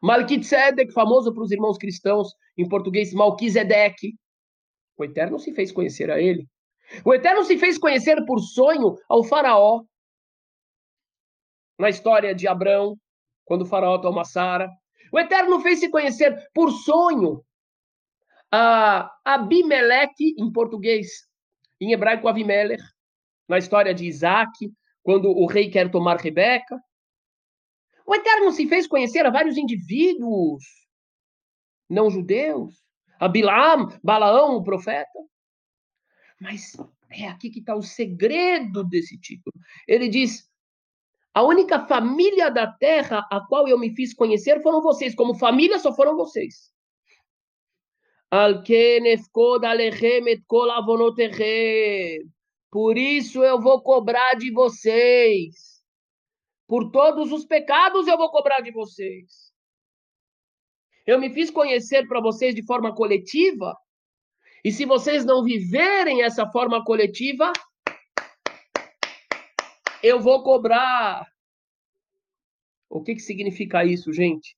Malkitzedek, 0.03 0.93
famoso 0.93 1.33
para 1.33 1.45
os 1.45 1.53
irmãos 1.53 1.79
cristãos, 1.79 2.35
em 2.59 2.69
português, 2.69 3.13
Malquisedeque, 3.15 4.15
o 4.97 5.05
Eterno 5.05 5.39
se 5.39 5.53
fez 5.53 5.73
conhecer 5.73 6.11
a 6.11 6.21
ele. 6.21 6.49
O 7.05 7.15
Eterno 7.15 7.45
se 7.45 7.57
fez 7.57 7.79
conhecer 7.79 8.25
por 8.27 8.39
sonho 8.41 8.99
ao 9.09 9.25
faraó. 9.25 9.83
Na 11.79 11.89
história 11.89 12.35
de 12.35 12.47
Abrão, 12.47 12.97
quando 13.45 13.63
o 13.63 13.67
faraó 13.67 13.99
toma 13.99 14.25
Sara. 14.25 14.71
O 15.13 15.19
Eterno 15.19 15.61
fez 15.61 15.81
se 15.81 15.91
conhecer 15.91 16.37
por 16.55 16.71
sonho 16.71 17.45
a 18.51 19.11
Abimeleque, 19.25 20.35
em 20.39 20.53
português, 20.53 21.27
em 21.85 21.93
hebraico, 21.93 22.29
Avimelech, 22.29 22.83
na 23.49 23.59
história 23.59 23.93
de 23.93 24.07
Isaac, 24.07 24.73
quando 25.03 25.29
o 25.31 25.47
rei 25.47 25.71
quer 25.71 25.91
tomar 25.91 26.17
Rebeca. 26.17 26.81
O 28.07 28.15
Eterno 28.15 28.53
se 28.53 28.69
fez 28.69 28.87
conhecer 28.87 29.27
a 29.27 29.31
vários 29.31 29.57
indivíduos 29.57 30.65
não 31.93 32.11
judeus, 32.11 32.75
a 33.21 33.29
Bilam, 33.29 33.89
Balaão, 34.03 34.57
o 34.57 34.65
profeta. 34.65 35.07
Mas 36.41 36.77
é 37.11 37.29
aqui 37.29 37.51
que 37.51 37.61
está 37.61 37.75
o 37.75 37.83
segredo 37.83 38.83
desse 38.83 39.21
título. 39.21 39.55
Ele 39.87 40.09
diz: 40.09 40.51
a 41.35 41.43
única 41.43 41.87
família 41.87 42.51
da 42.51 42.67
terra 42.67 43.27
a 43.31 43.41
qual 43.47 43.69
eu 43.69 43.79
me 43.79 43.95
fiz 43.95 44.15
conhecer 44.15 44.63
foram 44.63 44.81
vocês. 44.81 45.15
Como 45.15 45.35
família, 45.35 45.79
só 45.79 45.95
foram 45.95 46.17
vocês. 46.17 46.73
Por 52.71 52.97
isso 52.97 53.45
eu 53.45 53.61
vou 53.61 53.83
cobrar 53.83 54.37
de 54.37 54.51
vocês. 54.51 55.85
Por 56.67 56.91
todos 56.91 57.31
os 57.31 57.45
pecados 57.45 58.07
eu 58.07 58.17
vou 58.17 58.31
cobrar 58.31 58.63
de 58.63 58.71
vocês. 58.73 59.53
Eu 61.07 61.21
me 61.21 61.29
fiz 61.29 61.51
conhecer 61.51 62.09
para 62.09 62.23
vocês 62.23 62.55
de 62.55 62.65
forma 62.65 62.95
coletiva. 62.95 63.77
E 64.65 64.73
se 64.73 64.87
vocês 64.87 65.27
não 65.27 65.45
viverem 65.45 66.23
essa 66.23 66.51
forma 66.51 66.83
coletiva, 66.83 67.53
eu 70.03 70.19
vou 70.19 70.43
cobrar. 70.43 71.31
O 72.89 73.03
que, 73.03 73.15
que 73.15 73.21
significa 73.21 73.85
isso, 73.85 74.11
gente? 74.11 74.57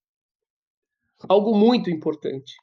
Algo 1.29 1.57
muito 1.57 1.91
importante 1.91 2.55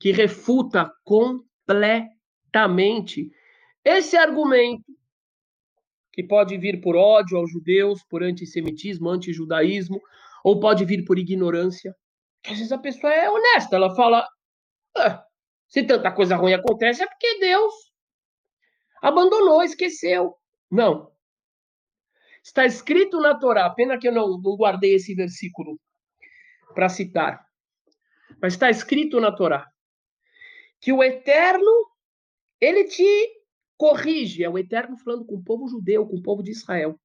que 0.00 0.10
refuta 0.10 0.92
completamente 1.04 3.30
esse 3.84 4.16
argumento 4.16 4.90
que 6.12 6.24
pode 6.24 6.56
vir 6.56 6.80
por 6.80 6.96
ódio 6.96 7.36
aos 7.36 7.52
judeus, 7.52 8.02
por 8.04 8.22
antissemitismo, 8.22 9.10
antijudaísmo, 9.10 10.00
ou 10.42 10.58
pode 10.58 10.86
vir 10.86 11.04
por 11.04 11.18
ignorância. 11.18 11.94
Às 12.44 12.56
vezes 12.56 12.72
a 12.72 12.78
pessoa 12.78 13.12
é 13.12 13.30
honesta, 13.30 13.76
ela 13.76 13.94
fala: 13.94 14.26
ah, 14.96 15.22
se 15.68 15.84
tanta 15.84 16.10
coisa 16.10 16.34
ruim 16.34 16.54
acontece 16.54 17.02
é 17.02 17.06
porque 17.06 17.38
Deus 17.38 17.74
abandonou, 19.02 19.62
esqueceu. 19.62 20.34
Não. 20.70 21.10
Está 22.42 22.64
escrito 22.64 23.20
na 23.20 23.38
Torá, 23.38 23.68
pena 23.70 23.98
que 23.98 24.08
eu 24.08 24.12
não, 24.12 24.40
não 24.40 24.56
guardei 24.56 24.94
esse 24.94 25.14
versículo 25.14 25.78
para 26.74 26.88
citar, 26.88 27.44
mas 28.40 28.54
está 28.54 28.70
escrito 28.70 29.20
na 29.20 29.30
Torá 29.30 29.69
que 30.80 30.92
o 30.92 31.02
Eterno, 31.02 31.70
ele 32.60 32.84
te 32.84 33.40
corrige. 33.76 34.44
É 34.44 34.48
o 34.48 34.58
Eterno 34.58 34.96
falando 34.96 35.24
com 35.24 35.36
o 35.36 35.44
povo 35.44 35.68
judeu, 35.68 36.06
com 36.06 36.16
o 36.16 36.22
povo 36.22 36.42
de 36.42 36.50
Israel. 36.50 36.98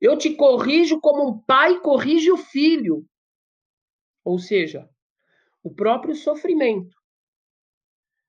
Eu 0.00 0.16
te 0.16 0.34
corrijo 0.34 1.00
como 1.00 1.28
um 1.28 1.38
pai 1.38 1.80
corrige 1.80 2.30
o 2.30 2.36
filho. 2.36 3.06
Ou 4.24 4.38
seja, 4.38 4.88
o 5.62 5.74
próprio 5.74 6.14
sofrimento, 6.14 6.96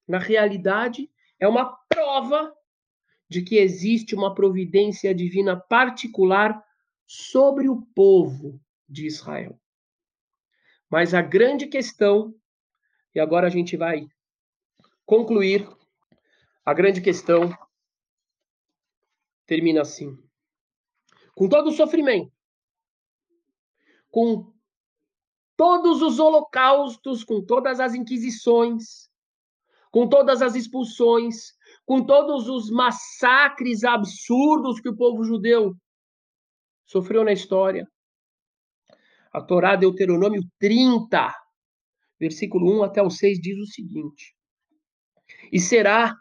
na 0.08 0.18
realidade, 0.18 1.10
é 1.40 1.48
uma 1.48 1.78
prova 1.88 2.54
de 3.30 3.44
que 3.44 3.58
existe 3.58 4.16
uma 4.16 4.34
providência 4.34 5.14
divina 5.14 5.56
particular 5.56 6.64
sobre 7.06 7.70
o 7.70 7.82
povo 7.94 8.60
de 8.88 9.06
Israel. 9.06 9.60
Mas 10.90 11.14
a 11.14 11.22
grande 11.22 11.68
questão, 11.68 12.34
e 13.14 13.20
agora 13.20 13.46
a 13.46 13.50
gente 13.52 13.78
vai 13.78 14.08
concluir, 15.10 15.68
a 16.64 16.72
grande 16.72 17.02
questão 17.02 17.50
termina 19.48 19.82
assim. 19.82 20.16
Com 21.34 21.50
todo 21.50 21.70
o 21.70 21.72
sofrimento, 21.72 22.32
com 24.12 24.54
todos 25.58 26.04
os 26.04 26.20
holocaustos, 26.20 27.24
com 27.24 27.44
todas 27.44 27.80
as 27.80 27.96
inquisições, 27.96 29.10
com 29.90 30.08
todas 30.08 30.44
as 30.44 30.54
expulsões, 30.54 31.54
com 31.88 32.06
todos 32.06 32.48
os 32.48 32.70
massacres 32.70 33.84
absurdos 33.84 34.80
que 34.80 34.90
o 34.90 34.96
povo 34.96 35.24
judeu 35.24 35.76
sofreu 36.86 37.24
na 37.24 37.34
história. 37.34 37.88
A 39.34 39.42
Torá 39.42 39.76
Deuteronômio 39.76 40.44
30, 40.60 41.34
versículo 42.20 42.80
1 42.80 42.84
até 42.84 43.02
o 43.02 43.10
6 43.10 43.40
diz 43.40 43.58
o 43.58 43.66
seguinte: 43.66 44.39
E 45.52 45.60
será 45.60 46.16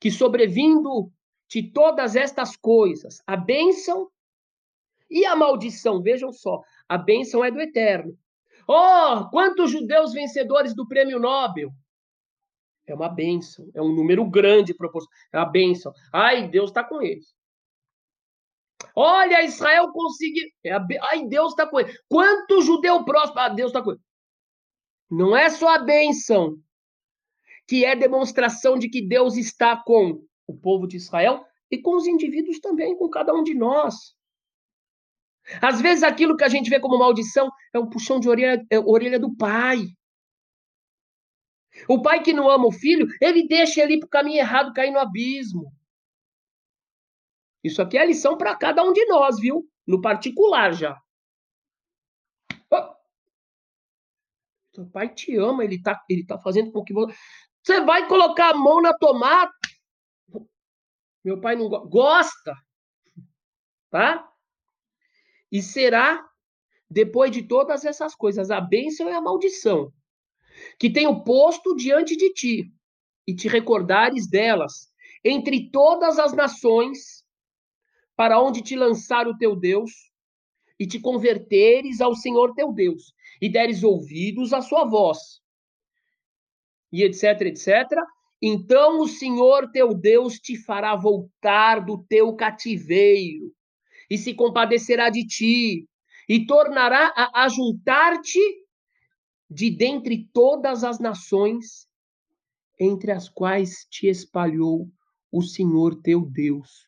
que 0.00 0.10
sobrevindo 0.10 1.12
de 1.48 1.62
todas 1.62 2.14
estas 2.14 2.56
coisas, 2.56 3.22
a 3.26 3.36
bênção 3.36 4.10
e 5.10 5.24
a 5.24 5.34
maldição, 5.34 6.02
vejam 6.02 6.32
só, 6.32 6.62
a 6.88 6.98
bênção 6.98 7.44
é 7.44 7.50
do 7.50 7.60
eterno. 7.60 8.16
Oh, 8.66 9.28
quantos 9.30 9.70
judeus 9.70 10.12
vencedores 10.12 10.74
do 10.74 10.86
prêmio 10.86 11.18
Nobel! 11.18 11.70
É 12.86 12.94
uma 12.94 13.08
bênção, 13.08 13.70
é 13.74 13.82
um 13.82 13.94
número 13.94 14.24
grande 14.28 14.74
proporcional. 14.74 15.18
É 15.32 15.38
uma 15.38 15.50
bênção. 15.50 15.92
Ai, 16.12 16.48
Deus 16.48 16.70
está 16.70 16.82
com 16.82 17.02
eles. 17.02 17.34
Olha, 18.94 19.44
Israel 19.44 19.92
conseguiu. 19.92 20.48
É 20.64 20.72
a... 20.72 20.86
Ai, 21.10 21.26
Deus 21.26 21.50
está 21.52 21.66
com 21.66 21.80
ele. 21.80 21.96
Quanto 22.08 22.62
judeu 22.62 23.04
próximo? 23.04 23.38
Ah, 23.38 23.48
Deus 23.48 23.70
está 23.70 23.82
com 23.82 23.92
ele. 23.92 24.00
Não 25.10 25.36
é 25.36 25.50
só 25.50 25.74
a 25.74 25.78
bênção, 25.78 26.58
que 27.68 27.84
é 27.84 27.94
demonstração 27.94 28.78
de 28.78 28.88
que 28.88 29.06
Deus 29.06 29.36
está 29.36 29.76
com 29.76 30.24
o 30.46 30.56
povo 30.56 30.88
de 30.88 30.96
Israel 30.96 31.44
e 31.70 31.76
com 31.76 31.94
os 31.96 32.06
indivíduos 32.06 32.58
também, 32.60 32.96
com 32.96 33.10
cada 33.10 33.34
um 33.34 33.44
de 33.44 33.54
nós. 33.54 34.16
Às 35.60 35.80
vezes 35.80 36.02
aquilo 36.02 36.36
que 36.36 36.44
a 36.44 36.48
gente 36.48 36.70
vê 36.70 36.80
como 36.80 36.98
maldição 36.98 37.50
é 37.74 37.78
um 37.78 37.88
puxão 37.88 38.18
de 38.18 38.28
orelha, 38.28 38.64
é 38.70 38.78
orelha 38.78 39.20
do 39.20 39.36
pai. 39.36 39.86
O 41.86 42.00
pai 42.00 42.22
que 42.22 42.32
não 42.32 42.48
ama 42.50 42.66
o 42.66 42.72
filho, 42.72 43.06
ele 43.20 43.46
deixa 43.46 43.82
ele 43.82 43.98
para 43.98 44.06
o 44.06 44.10
caminho 44.10 44.38
errado 44.38 44.72
cair 44.72 44.90
no 44.90 44.98
abismo. 44.98 45.70
Isso 47.62 47.82
aqui 47.82 47.98
é 47.98 48.06
lição 48.06 48.38
para 48.38 48.56
cada 48.56 48.82
um 48.82 48.92
de 48.94 49.04
nós, 49.06 49.38
viu? 49.38 49.68
No 49.86 50.00
particular 50.00 50.72
já. 50.72 50.98
Oh. 52.70 52.96
Pai 54.92 55.12
te 55.12 55.36
ama, 55.36 55.64
ele 55.64 55.74
está 55.74 56.02
ele 56.08 56.24
tá 56.24 56.38
fazendo 56.38 56.70
com 56.72 56.84
que 56.84 56.92
você. 56.92 57.14
Você 57.62 57.80
vai 57.80 58.08
colocar 58.08 58.50
a 58.50 58.56
mão 58.56 58.80
na 58.80 58.96
tomada. 58.96 59.52
Meu 61.24 61.40
pai 61.40 61.56
não 61.56 61.68
go... 61.68 61.86
gosta. 61.88 62.54
Tá? 63.90 64.28
E 65.50 65.62
será, 65.62 66.26
depois 66.90 67.30
de 67.30 67.42
todas 67.42 67.84
essas 67.84 68.14
coisas, 68.14 68.50
a 68.50 68.60
bênção 68.60 69.08
e 69.08 69.12
a 69.12 69.20
maldição, 69.20 69.92
que 70.78 70.90
tenho 70.90 71.24
posto 71.24 71.74
diante 71.74 72.16
de 72.16 72.32
ti, 72.32 72.72
e 73.26 73.34
te 73.34 73.48
recordares 73.48 74.28
delas, 74.28 74.90
entre 75.24 75.70
todas 75.70 76.18
as 76.18 76.32
nações, 76.32 77.24
para 78.16 78.40
onde 78.40 78.62
te 78.62 78.74
lançar 78.74 79.26
o 79.26 79.36
teu 79.36 79.54
Deus, 79.54 79.90
e 80.78 80.86
te 80.86 81.00
converteres 81.00 82.00
ao 82.00 82.14
Senhor 82.14 82.54
teu 82.54 82.72
Deus, 82.72 83.12
e 83.40 83.50
deres 83.50 83.82
ouvidos 83.82 84.52
à 84.52 84.60
sua 84.62 84.84
voz, 84.84 85.42
e 86.92 87.02
etc, 87.02 87.42
etc, 87.42 87.86
então 88.40 89.00
o 89.00 89.08
Senhor 89.08 89.70
teu 89.70 89.92
Deus 89.94 90.38
te 90.38 90.56
fará 90.56 90.94
voltar 90.94 91.84
do 91.84 91.98
teu 92.08 92.34
cativeiro 92.34 93.52
e 94.10 94.16
se 94.16 94.32
compadecerá 94.32 95.10
de 95.10 95.26
ti, 95.26 95.88
e 96.28 96.46
tornará 96.46 97.12
a 97.16 97.44
ajuntar-te 97.44 98.40
de 99.50 99.70
dentre 99.70 100.28
todas 100.32 100.84
as 100.84 100.98
nações 100.98 101.88
entre 102.78 103.10
as 103.10 103.28
quais 103.28 103.86
te 103.90 104.06
espalhou 104.06 104.88
o 105.32 105.42
Senhor 105.42 106.00
teu 106.02 106.24
Deus. 106.24 106.86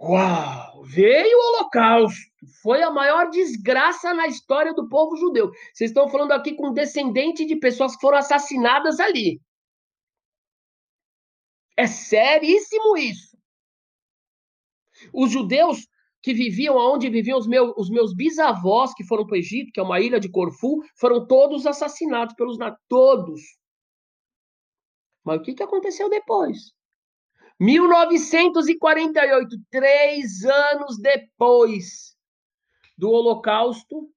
Uau! 0.00 0.84
Veio 0.84 1.36
o 1.36 1.56
Holocausto. 1.56 2.27
Foi 2.62 2.82
a 2.82 2.90
maior 2.90 3.30
desgraça 3.30 4.14
na 4.14 4.26
história 4.26 4.72
do 4.72 4.88
povo 4.88 5.16
judeu. 5.16 5.50
Vocês 5.72 5.90
estão 5.90 6.08
falando 6.08 6.32
aqui 6.32 6.54
com 6.54 6.72
descendente 6.72 7.44
de 7.44 7.56
pessoas 7.56 7.96
que 7.96 8.00
foram 8.00 8.18
assassinadas 8.18 9.00
ali. 9.00 9.40
É 11.76 11.86
seríssimo 11.86 12.96
isso. 12.96 13.36
Os 15.12 15.30
judeus 15.30 15.86
que 16.22 16.32
viviam 16.34 16.76
onde 16.76 17.08
viviam 17.08 17.38
os 17.38 17.46
meus, 17.46 17.72
os 17.76 17.88
meus 17.90 18.14
bisavós, 18.14 18.92
que 18.94 19.04
foram 19.04 19.24
para 19.24 19.34
o 19.34 19.38
Egito, 19.38 19.70
que 19.72 19.80
é 19.80 19.82
uma 19.82 20.00
ilha 20.00 20.18
de 20.18 20.30
Corfu, 20.30 20.82
foram 20.96 21.26
todos 21.26 21.66
assassinados 21.66 22.34
pelos 22.34 22.56
todos. 22.88 23.40
Mas 25.24 25.38
o 25.38 25.42
que, 25.42 25.54
que 25.54 25.62
aconteceu 25.62 26.08
depois? 26.08 26.72
1948, 27.60 29.56
três 29.70 30.44
anos 30.44 30.98
depois 31.00 32.17
do 32.98 33.10
Holocausto, 33.10 34.10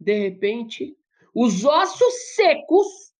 de 0.00 0.18
repente, 0.18 0.96
os 1.32 1.64
ossos 1.64 2.34
secos, 2.34 3.12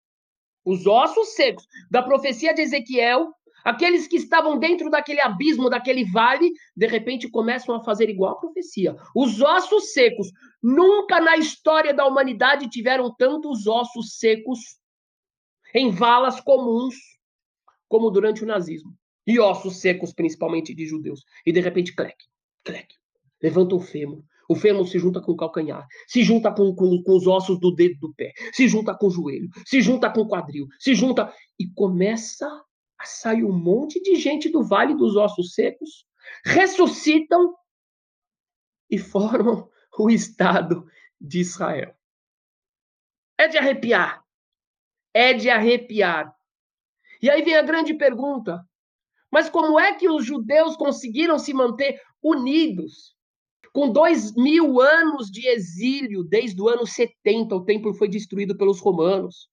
os 0.64 0.86
ossos 0.86 1.34
secos 1.34 1.66
da 1.90 2.02
profecia 2.02 2.52
de 2.52 2.62
Ezequiel 2.62 3.32
Aqueles 3.64 4.08
que 4.08 4.16
estavam 4.16 4.58
dentro 4.58 4.90
daquele 4.90 5.20
abismo, 5.20 5.70
daquele 5.70 6.04
vale, 6.04 6.50
de 6.76 6.86
repente 6.86 7.28
começam 7.28 7.74
a 7.74 7.84
fazer 7.84 8.10
igual 8.10 8.32
a 8.32 8.40
profecia. 8.40 8.96
Os 9.14 9.40
ossos 9.40 9.92
secos. 9.92 10.30
Nunca 10.62 11.20
na 11.20 11.36
história 11.36 11.94
da 11.94 12.06
humanidade 12.06 12.68
tiveram 12.68 13.14
tantos 13.14 13.66
ossos 13.66 14.18
secos 14.18 14.58
em 15.74 15.90
valas 15.90 16.40
comuns 16.40 16.96
como 17.88 18.10
durante 18.10 18.42
o 18.42 18.46
nazismo. 18.46 18.96
E 19.26 19.38
ossos 19.38 19.76
secos, 19.76 20.12
principalmente 20.12 20.74
de 20.74 20.86
judeus. 20.86 21.24
E 21.46 21.52
de 21.52 21.60
repente, 21.60 21.94
clec, 21.94 22.16
clec, 22.64 22.94
levanta 23.40 23.76
o 23.76 23.80
fêmur. 23.80 24.24
O 24.52 24.54
fêmur 24.54 24.86
se 24.86 24.98
junta 24.98 25.20
com 25.20 25.32
o 25.32 25.36
calcanhar, 25.36 25.86
se 26.06 26.22
junta 26.22 26.52
com, 26.52 26.74
com, 26.74 27.02
com 27.02 27.16
os 27.16 27.26
ossos 27.26 27.58
do 27.58 27.74
dedo 27.74 27.98
do 28.00 28.14
pé, 28.14 28.32
se 28.52 28.68
junta 28.68 28.94
com 28.94 29.06
o 29.06 29.10
joelho, 29.10 29.48
se 29.66 29.80
junta 29.80 30.10
com 30.10 30.20
o 30.20 30.28
quadril, 30.28 30.66
se 30.78 30.94
junta 30.94 31.32
e 31.58 31.66
começa 31.74 32.48
sai 33.04 33.42
um 33.42 33.52
monte 33.52 34.00
de 34.00 34.16
gente 34.16 34.48
do 34.48 34.62
Vale 34.62 34.94
dos 34.94 35.16
Ossos 35.16 35.54
Secos, 35.54 36.06
ressuscitam 36.44 37.54
e 38.90 38.98
formam 38.98 39.68
o 39.98 40.10
Estado 40.10 40.86
de 41.20 41.40
Israel. 41.40 41.94
É 43.38 43.48
de 43.48 43.58
arrepiar. 43.58 44.24
É 45.12 45.32
de 45.32 45.50
arrepiar. 45.50 46.34
E 47.20 47.30
aí 47.30 47.42
vem 47.42 47.56
a 47.56 47.62
grande 47.62 47.94
pergunta: 47.94 48.64
mas 49.30 49.48
como 49.48 49.78
é 49.78 49.94
que 49.94 50.08
os 50.08 50.24
judeus 50.24 50.76
conseguiram 50.76 51.38
se 51.38 51.52
manter 51.52 52.00
unidos? 52.22 53.16
Com 53.72 53.90
dois 53.90 54.34
mil 54.34 54.80
anos 54.80 55.30
de 55.30 55.48
exílio, 55.48 56.22
desde 56.22 56.60
o 56.60 56.68
ano 56.68 56.86
70, 56.86 57.54
o 57.54 57.64
templo 57.64 57.94
foi 57.94 58.08
destruído 58.08 58.56
pelos 58.56 58.80
romanos. 58.80 59.50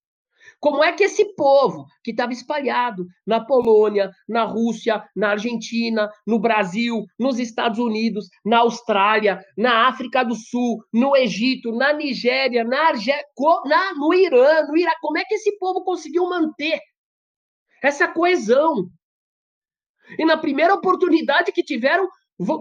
Como 0.60 0.84
é 0.84 0.92
que 0.92 1.04
esse 1.04 1.34
povo, 1.36 1.86
que 2.04 2.12
estava 2.12 2.34
espalhado 2.34 3.06
na 3.26 3.40
Polônia, 3.40 4.12
na 4.28 4.44
Rússia, 4.44 5.04
na 5.16 5.30
Argentina, 5.30 6.10
no 6.28 6.38
Brasil, 6.38 7.06
nos 7.18 7.40
Estados 7.40 7.80
Unidos, 7.80 8.28
na 8.44 8.60
Austrália, 8.60 9.42
na 9.58 9.88
África 9.88 10.24
do 10.24 10.36
Sul, 10.36 10.84
no 10.94 11.16
Egito, 11.16 11.72
na 11.72 11.94
Nigéria, 11.94 12.64
na 12.66 12.90
Argélia, 12.90 13.24
na, 13.66 13.94
no 13.94 14.14
Irã, 14.14 14.64
no 14.64 14.74
como 15.02 15.18
é 15.18 15.24
que 15.24 15.36
esse 15.36 15.58
povo 15.58 15.84
conseguiu 15.84 16.28
manter 16.28 16.80
essa 17.82 18.08
coesão? 18.08 18.90
E 20.18 20.26
na 20.26 20.38
primeira 20.38 20.74
oportunidade 20.74 21.52
que 21.52 21.64
tiveram, 21.64 22.10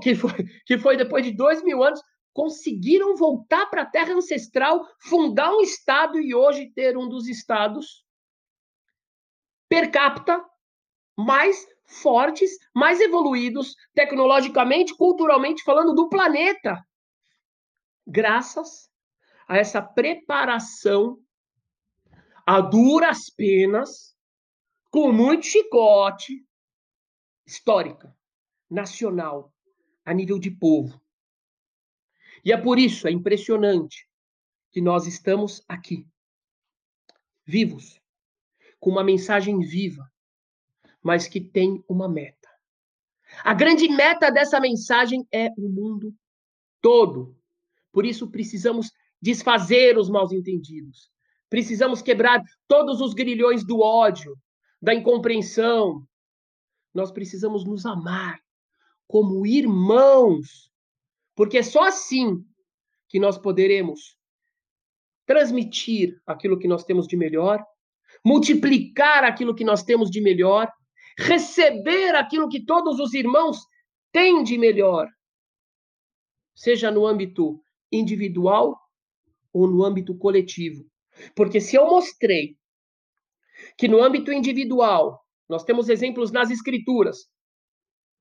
que 0.01 0.15
foi, 0.15 0.45
que 0.67 0.79
foi 0.79 0.97
depois 0.97 1.25
de 1.25 1.33
dois 1.33 1.63
mil 1.63 1.83
anos, 1.83 2.01
conseguiram 2.33 3.17
voltar 3.17 3.67
para 3.67 3.83
a 3.83 3.87
terra 3.87 4.15
ancestral, 4.15 4.87
fundar 5.01 5.53
um 5.53 5.61
estado 5.61 6.21
e 6.21 6.35
hoje 6.35 6.73
ter 6.75 6.97
um 6.97 7.09
dos 7.09 7.29
estados 7.29 8.05
per 9.69 9.91
capita 9.91 10.45
mais 11.17 11.67
fortes, 11.85 12.51
mais 12.75 13.01
evoluídos 13.01 13.75
tecnologicamente, 13.95 14.95
culturalmente 14.95 15.63
falando 15.65 15.95
do 15.95 16.09
planeta. 16.09 16.81
Graças 18.07 18.89
a 19.49 19.57
essa 19.57 19.83
preparação 19.83 21.19
a 22.47 22.63
duras 22.63 23.29
penas, 23.29 24.17
com 24.91 25.13
muito 25.13 25.45
chicote, 25.45 26.47
histórica, 27.47 28.17
nacional, 28.71 29.53
a 30.09 30.15
nível 30.15 30.39
de 30.39 30.51
povo. 30.51 30.99
E 32.43 32.51
é 32.51 32.57
por 32.57 32.79
isso, 32.79 33.07
é 33.07 33.11
impressionante, 33.11 34.09
que 34.71 34.81
nós 34.81 35.07
estamos 35.07 35.63
aqui, 35.69 36.09
vivos, 37.45 38.01
com 38.81 38.89
uma 38.89 39.05
mensagem 39.05 39.61
viva, 39.61 40.11
mas 41.03 41.29
que 41.29 41.43
tem 41.43 41.85
uma 41.87 42.09
meta. 42.09 42.49
A 43.45 43.53
grande 43.53 43.87
meta 43.87 44.31
dessa 44.31 44.59
mensagem 44.59 45.29
é 45.31 45.51
o 45.59 45.69
mundo 45.69 46.15
todo. 46.81 47.37
Por 47.93 48.07
isso 48.07 48.31
precisamos 48.31 48.91
desfazer 49.21 49.99
os 49.99 50.09
mal 50.09 50.27
entendidos. 50.33 51.11
Precisamos 51.51 52.01
quebrar 52.01 52.43
todos 52.67 53.03
os 53.03 53.13
grilhões 53.13 53.63
do 53.63 53.81
ódio, 53.81 54.35
da 54.81 54.95
incompreensão. 54.95 56.03
Nós 56.95 57.11
precisamos 57.11 57.63
nos 57.63 57.85
amar 57.85 58.41
como 59.09 59.47
irmãos, 59.47 60.71
porque 61.35 61.59
é 61.59 61.63
só 61.63 61.85
assim 61.85 62.45
que 63.09 63.19
nós 63.19 63.39
poderemos 63.39 64.17
transmitir 65.27 66.21
aquilo 66.27 66.59
que 66.59 66.69
nós 66.69 66.85
temos 66.85 67.07
de 67.07 67.17
melhor, 67.17 67.65
multiplicar 68.25 69.25
aquilo 69.25 69.55
que 69.55 69.65
nós 69.65 69.83
temos 69.83 70.11
de 70.11 70.21
melhor, 70.21 70.71
receber 71.19 72.15
aquilo 72.15 72.49
que 72.49 72.65
todos 72.65 73.01
os 73.01 73.15
irmãos 73.15 73.59
têm 74.13 74.43
de 74.43 74.59
melhor, 74.59 75.09
seja 76.55 76.91
no 76.91 77.07
âmbito 77.07 77.61
individual 77.91 78.79
ou 79.53 79.67
no 79.67 79.85
âmbito 79.85 80.17
coletivo. 80.17 80.85
Porque 81.35 81.61
se 81.61 81.77
eu 81.77 81.87
mostrei 81.87 82.57
que 83.77 83.89
no 83.89 84.03
âmbito 84.03 84.33
individual, 84.33 85.21
nós 85.49 85.65
temos 85.65 85.89
exemplos 85.89 86.31
nas 86.31 86.51
escrituras, 86.51 87.29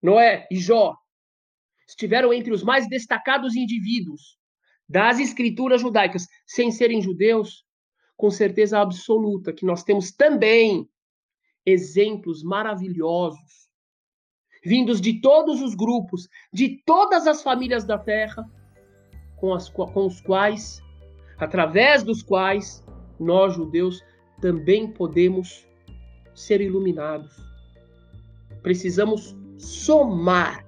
Noé 0.02 0.48
e 0.52 0.58
Jó 0.58 0.96
estiveram 1.88 2.34
entre 2.34 2.52
os 2.52 2.64
mais 2.64 2.88
destacados 2.88 3.56
indivíduos 3.56 4.38
das 4.88 5.20
escrituras 5.20 5.82
judaicas, 5.82 6.28
sem 6.46 6.72
serem 6.72 7.02
judeus, 7.02 7.66
com 8.16 8.30
certeza 8.30 8.80
absoluta 8.80 9.54
que 9.54 9.66
nós 9.66 9.84
temos 9.84 10.12
também 10.12 10.90
exemplos 11.66 12.44
maravilhosos, 12.44 13.68
vindos 14.64 15.02
de 15.02 15.20
todos 15.20 15.62
os 15.62 15.76
grupos, 15.76 16.28
de 16.52 16.82
todas 16.86 17.28
as 17.28 17.44
famílias 17.44 17.84
da 17.84 17.98
terra, 17.98 18.50
com, 19.36 19.54
as, 19.54 19.70
com 19.70 20.06
os 20.06 20.22
quais, 20.22 20.82
através 21.38 22.04
dos 22.04 22.24
quais, 22.24 22.84
nós 23.20 23.54
judeus 23.56 24.02
também 24.42 24.92
podemos 24.92 25.68
ser 26.34 26.62
iluminados. 26.62 27.36
Precisamos 28.62 29.36
somar 29.58 30.66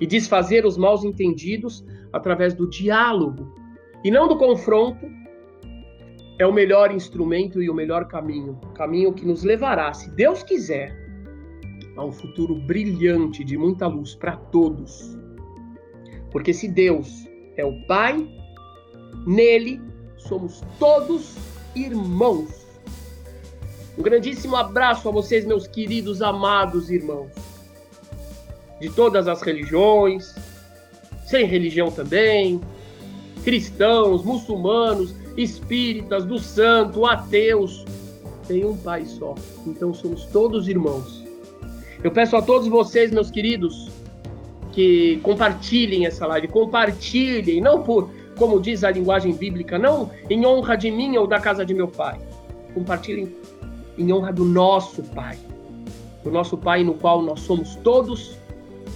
e 0.00 0.06
desfazer 0.06 0.66
os 0.66 0.76
maus 0.76 1.04
entendidos 1.04 1.84
através 2.12 2.54
do 2.54 2.68
diálogo 2.68 3.54
e 4.04 4.10
não 4.10 4.28
do 4.28 4.36
confronto. 4.36 5.06
É 6.38 6.46
o 6.46 6.52
melhor 6.52 6.90
instrumento 6.90 7.62
e 7.62 7.70
o 7.70 7.74
melhor 7.74 8.08
caminho, 8.08 8.58
caminho 8.74 9.12
que 9.12 9.24
nos 9.24 9.44
levará, 9.44 9.92
se 9.92 10.10
Deus 10.10 10.42
quiser, 10.42 10.96
a 11.96 12.04
um 12.04 12.10
futuro 12.10 12.54
brilhante 12.54 13.44
de 13.44 13.56
muita 13.56 13.86
luz 13.86 14.14
para 14.14 14.36
todos. 14.36 15.16
Porque 16.30 16.52
se 16.52 16.66
Deus 16.66 17.28
é 17.56 17.64
o 17.64 17.86
Pai, 17.86 18.26
nele 19.26 19.80
somos 20.16 20.62
todos 20.78 21.36
irmãos. 21.76 22.61
Um 23.96 24.02
grandíssimo 24.02 24.56
abraço 24.56 25.08
a 25.08 25.12
vocês, 25.12 25.44
meus 25.44 25.66
queridos, 25.66 26.22
amados 26.22 26.90
irmãos, 26.90 27.30
de 28.80 28.88
todas 28.88 29.28
as 29.28 29.42
religiões, 29.42 30.34
sem 31.26 31.46
religião 31.46 31.90
também, 31.90 32.60
cristãos, 33.44 34.24
muçulmanos, 34.24 35.14
espíritas, 35.36 36.24
do 36.24 36.38
santo, 36.38 37.04
ateus. 37.04 37.84
Tem 38.48 38.64
um 38.64 38.76
Pai 38.76 39.04
só, 39.04 39.34
então 39.66 39.92
somos 39.92 40.24
todos 40.26 40.68
irmãos. 40.68 41.22
Eu 42.02 42.10
peço 42.10 42.36
a 42.36 42.42
todos 42.42 42.66
vocês, 42.68 43.10
meus 43.10 43.30
queridos, 43.30 43.90
que 44.72 45.20
compartilhem 45.22 46.06
essa 46.06 46.26
live, 46.26 46.48
compartilhem, 46.48 47.60
não 47.60 47.82
por 47.82 48.10
como 48.36 48.58
diz 48.58 48.82
a 48.82 48.90
linguagem 48.90 49.34
bíblica, 49.34 49.78
não 49.78 50.10
em 50.28 50.44
honra 50.46 50.76
de 50.76 50.90
mim 50.90 51.16
ou 51.18 51.26
da 51.26 51.38
casa 51.38 51.64
de 51.64 51.74
meu 51.74 51.86
pai. 51.86 52.18
Compartilhem 52.74 53.36
em 53.96 54.12
honra 54.12 54.32
do 54.32 54.44
nosso 54.44 55.02
Pai. 55.02 55.38
Do 56.22 56.30
nosso 56.30 56.56
Pai 56.56 56.84
no 56.84 56.94
qual 56.94 57.22
nós 57.22 57.40
somos 57.40 57.74
todos 57.76 58.36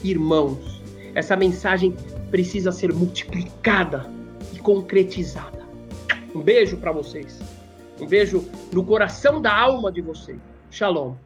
irmãos. 0.02 0.82
Essa 1.14 1.36
mensagem 1.36 1.94
precisa 2.30 2.70
ser 2.70 2.92
multiplicada 2.92 4.10
e 4.52 4.58
concretizada. 4.58 5.66
Um 6.34 6.40
beijo 6.40 6.76
para 6.76 6.92
vocês. 6.92 7.40
Um 8.00 8.06
beijo 8.06 8.44
no 8.72 8.84
coração 8.84 9.40
da 9.40 9.54
alma 9.56 9.90
de 9.90 10.02
vocês. 10.02 10.38
Shalom. 10.70 11.25